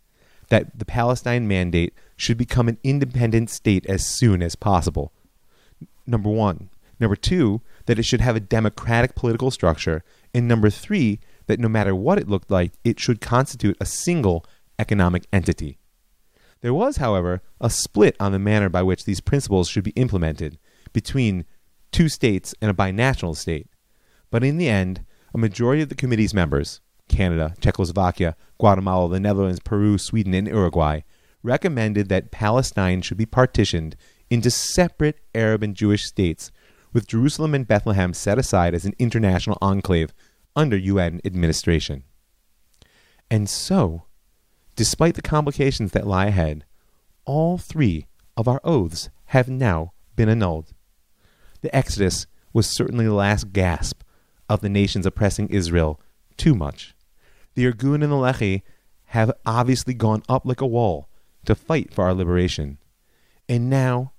that 0.48 0.78
the 0.78 0.84
Palestine 0.84 1.46
Mandate 1.46 1.94
should 2.16 2.36
become 2.36 2.68
an 2.68 2.78
independent 2.82 3.50
state 3.50 3.86
as 3.86 4.06
soon 4.06 4.42
as 4.42 4.54
possible 4.54 5.12
number 6.06 6.30
one. 6.30 6.70
Number 7.00 7.16
two, 7.16 7.62
that 7.86 7.98
it 7.98 8.04
should 8.04 8.20
have 8.20 8.36
a 8.36 8.40
democratic 8.40 9.14
political 9.14 9.50
structure. 9.50 10.04
And 10.32 10.46
number 10.46 10.70
three, 10.70 11.18
that 11.46 11.58
no 11.58 11.68
matter 11.68 11.94
what 11.94 12.18
it 12.18 12.28
looked 12.28 12.50
like, 12.50 12.72
it 12.84 13.00
should 13.00 13.20
constitute 13.20 13.76
a 13.80 13.86
single 13.86 14.44
economic 14.78 15.26
entity. 15.32 15.78
There 16.62 16.72
was, 16.72 16.96
however, 16.96 17.42
a 17.60 17.68
split 17.68 18.16
on 18.18 18.32
the 18.32 18.38
manner 18.38 18.68
by 18.68 18.82
which 18.82 19.04
these 19.04 19.20
principles 19.20 19.68
should 19.68 19.84
be 19.84 19.90
implemented 19.90 20.58
between 20.92 21.44
two 21.90 22.08
states 22.08 22.54
and 22.62 22.70
a 22.70 22.74
binational 22.74 23.36
state. 23.36 23.66
But 24.30 24.44
in 24.44 24.56
the 24.56 24.68
end, 24.68 25.04
a 25.34 25.38
majority 25.38 25.82
of 25.82 25.88
the 25.88 25.94
committee's 25.96 26.32
members, 26.32 26.80
Canada, 27.08 27.54
Czechoslovakia, 27.60 28.36
Guatemala, 28.58 29.10
the 29.10 29.20
Netherlands, 29.20 29.60
Peru, 29.60 29.98
Sweden, 29.98 30.34
and 30.34 30.46
Uruguay, 30.46 31.00
recommended 31.42 32.08
that 32.08 32.30
Palestine 32.30 33.02
should 33.02 33.18
be 33.18 33.26
partitioned 33.26 33.96
into 34.30 34.50
separate 34.50 35.18
Arab 35.34 35.62
and 35.62 35.74
Jewish 35.74 36.04
states, 36.04 36.52
with 36.92 37.08
Jerusalem 37.08 37.54
and 37.54 37.66
Bethlehem 37.66 38.14
set 38.14 38.38
aside 38.38 38.74
as 38.74 38.84
an 38.84 38.94
international 38.98 39.58
enclave 39.60 40.14
under 40.54 40.76
UN 40.76 41.20
administration. 41.24 42.04
And 43.30 43.48
so, 43.48 44.04
despite 44.76 45.14
the 45.14 45.22
complications 45.22 45.92
that 45.92 46.06
lie 46.06 46.26
ahead, 46.26 46.64
all 47.24 47.58
three 47.58 48.06
of 48.36 48.48
our 48.48 48.60
oaths 48.64 49.10
have 49.26 49.48
now 49.48 49.92
been 50.16 50.28
annulled. 50.28 50.72
The 51.60 51.74
Exodus 51.74 52.26
was 52.52 52.66
certainly 52.66 53.06
the 53.06 53.14
last 53.14 53.52
gasp 53.52 54.02
of 54.48 54.60
the 54.60 54.68
nations 54.68 55.06
oppressing 55.06 55.48
Israel 55.48 56.00
too 56.36 56.54
much. 56.54 56.94
The 57.54 57.70
Irgun 57.70 58.02
and 58.02 58.12
the 58.12 58.16
Lehi 58.16 58.62
have 59.06 59.32
obviously 59.44 59.94
gone 59.94 60.22
up 60.28 60.44
like 60.44 60.60
a 60.60 60.66
wall 60.66 61.08
to 61.44 61.54
fight 61.54 61.92
for 61.92 62.04
our 62.04 62.14
liberation. 62.14 62.78
And 63.48 63.68
now 63.68 64.12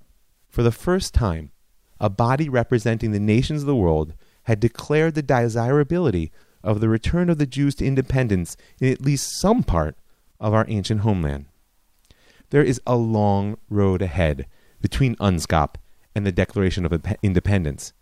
for 0.49 0.61
the 0.61 0.71
first 0.71 1.13
time, 1.13 1.51
a 1.99 2.09
body 2.09 2.47
representing 2.47 3.11
the 3.11 3.19
nations 3.19 3.61
of 3.61 3.67
the 3.67 3.75
world 3.75 4.13
had 4.43 4.59
declared 4.59 5.15
the 5.15 5.23
desirability 5.23 6.31
of 6.63 6.79
the 6.79 6.89
return 6.89 7.29
of 7.29 7.37
the 7.37 7.45
Jews 7.45 7.75
to 7.75 7.85
independence 7.85 8.55
in 8.79 8.91
at 8.91 9.01
least 9.01 9.39
some 9.39 9.63
part 9.63 9.97
of 10.43 10.53
our 10.53 10.65
ancient 10.67 11.01
homeland. 11.01 11.45
There 12.51 12.63
is 12.63 12.79
a 12.85 12.95
long 12.95 13.57
road 13.69 14.03
ahead 14.03 14.45
between 14.81 15.15
UNSCOP 15.15 15.75
and 16.13 16.25
the 16.25 16.31
Declaration 16.31 16.85
of 16.85 17.03
Independence. 17.23 17.93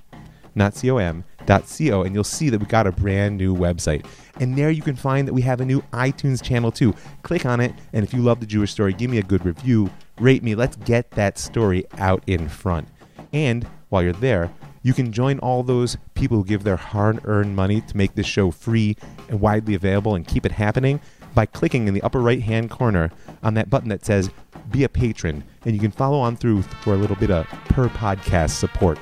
not 0.53 0.81
com, 0.81 1.23
.co, 1.45 2.03
and 2.03 2.15
you'll 2.15 2.23
see 2.23 2.49
that 2.49 2.59
we 2.59 2.65
got 2.65 2.87
a 2.87 2.91
brand 2.91 3.37
new 3.37 3.55
website. 3.55 4.05
And 4.39 4.57
there 4.57 4.71
you 4.71 4.81
can 4.81 4.95
find 4.95 5.27
that 5.27 5.33
we 5.33 5.41
have 5.41 5.61
a 5.61 5.65
new 5.65 5.81
iTunes 5.93 6.43
channel 6.43 6.71
too. 6.71 6.95
Click 7.23 7.45
on 7.45 7.59
it, 7.59 7.73
and 7.93 8.03
if 8.03 8.13
you 8.13 8.21
love 8.21 8.39
the 8.39 8.45
Jewish 8.45 8.71
Story, 8.71 8.93
give 8.93 9.09
me 9.09 9.17
a 9.17 9.23
good 9.23 9.45
review, 9.45 9.89
rate 10.19 10.43
me. 10.43 10.55
Let's 10.55 10.75
get 10.77 11.11
that 11.11 11.37
story 11.37 11.85
out 11.97 12.23
in 12.27 12.49
front. 12.49 12.87
And 13.33 13.67
while 13.89 14.03
you're 14.03 14.13
there, 14.13 14.51
you 14.83 14.93
can 14.93 15.11
join 15.11 15.39
all 15.39 15.63
those 15.63 15.97
people 16.15 16.37
who 16.37 16.43
give 16.43 16.63
their 16.63 16.77
hard 16.77 17.21
earned 17.25 17.55
money 17.55 17.81
to 17.81 17.97
make 17.97 18.15
this 18.15 18.25
show 18.25 18.51
free 18.51 18.97
and 19.29 19.39
widely 19.39 19.75
available 19.75 20.15
and 20.15 20.27
keep 20.27 20.45
it 20.45 20.51
happening 20.51 20.99
by 21.33 21.45
clicking 21.45 21.87
in 21.87 21.93
the 21.93 22.01
upper 22.01 22.19
right 22.19 22.41
hand 22.41 22.69
corner 22.69 23.11
on 23.43 23.53
that 23.55 23.69
button 23.69 23.89
that 23.89 24.05
says 24.05 24.29
Be 24.69 24.83
a 24.83 24.89
Patron. 24.89 25.43
And 25.65 25.73
you 25.73 25.79
can 25.79 25.91
follow 25.91 26.19
on 26.19 26.35
through 26.35 26.61
for 26.61 26.93
a 26.93 26.97
little 26.97 27.15
bit 27.15 27.31
of 27.31 27.47
per 27.65 27.87
podcast 27.89 28.51
support. 28.51 28.99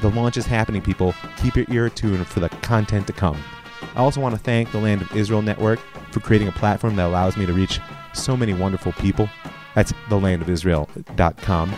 The 0.00 0.10
launch 0.10 0.36
is 0.36 0.46
happening, 0.46 0.82
people. 0.82 1.14
Keep 1.38 1.56
your 1.56 1.66
ear 1.70 1.88
tuned 1.88 2.26
for 2.26 2.40
the 2.40 2.48
content 2.48 3.06
to 3.06 3.12
come. 3.12 3.40
I 3.94 4.00
also 4.00 4.20
want 4.20 4.34
to 4.34 4.40
thank 4.40 4.72
the 4.72 4.78
Land 4.78 5.02
of 5.02 5.14
Israel 5.16 5.42
Network 5.42 5.78
for 6.10 6.20
creating 6.20 6.48
a 6.48 6.52
platform 6.52 6.96
that 6.96 7.06
allows 7.06 7.36
me 7.36 7.46
to 7.46 7.52
reach 7.52 7.80
so 8.14 8.36
many 8.36 8.54
wonderful 8.54 8.92
people. 8.92 9.28
That's 9.74 9.92
thelandofisrael.com. 10.08 11.74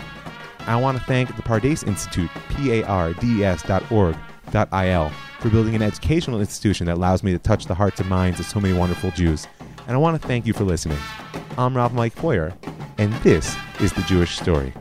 I 0.67 0.75
want 0.77 0.97
to 0.97 1.03
thank 1.03 1.35
the 1.35 1.43
Pardes 1.43 1.85
Institute, 1.85 2.29
P-A-R-D-E-S 2.49 3.63
dot 3.63 3.91
org 3.91 4.15
dot 4.51 4.69
I-L, 4.71 5.11
for 5.39 5.49
building 5.49 5.75
an 5.75 5.81
educational 5.81 6.39
institution 6.39 6.87
that 6.87 6.95
allows 6.95 7.21
me 7.21 7.31
to 7.33 7.39
touch 7.39 7.65
the 7.65 7.75
hearts 7.75 7.99
and 7.99 8.09
minds 8.09 8.39
of 8.39 8.45
so 8.45 8.59
many 8.59 8.73
wonderful 8.73 9.11
Jews 9.11 9.47
and 9.87 9.95
I 9.95 9.97
want 9.97 10.21
to 10.21 10.27
thank 10.27 10.45
you 10.45 10.53
for 10.53 10.63
listening. 10.63 10.97
I'm 11.57 11.75
Rob 11.75 11.93
Mike 11.93 12.15
Feuer, 12.15 12.53
and 12.97 13.13
this 13.15 13.55
is 13.79 13.93
The 13.93 14.01
Jewish 14.03 14.37
Story. 14.37 14.73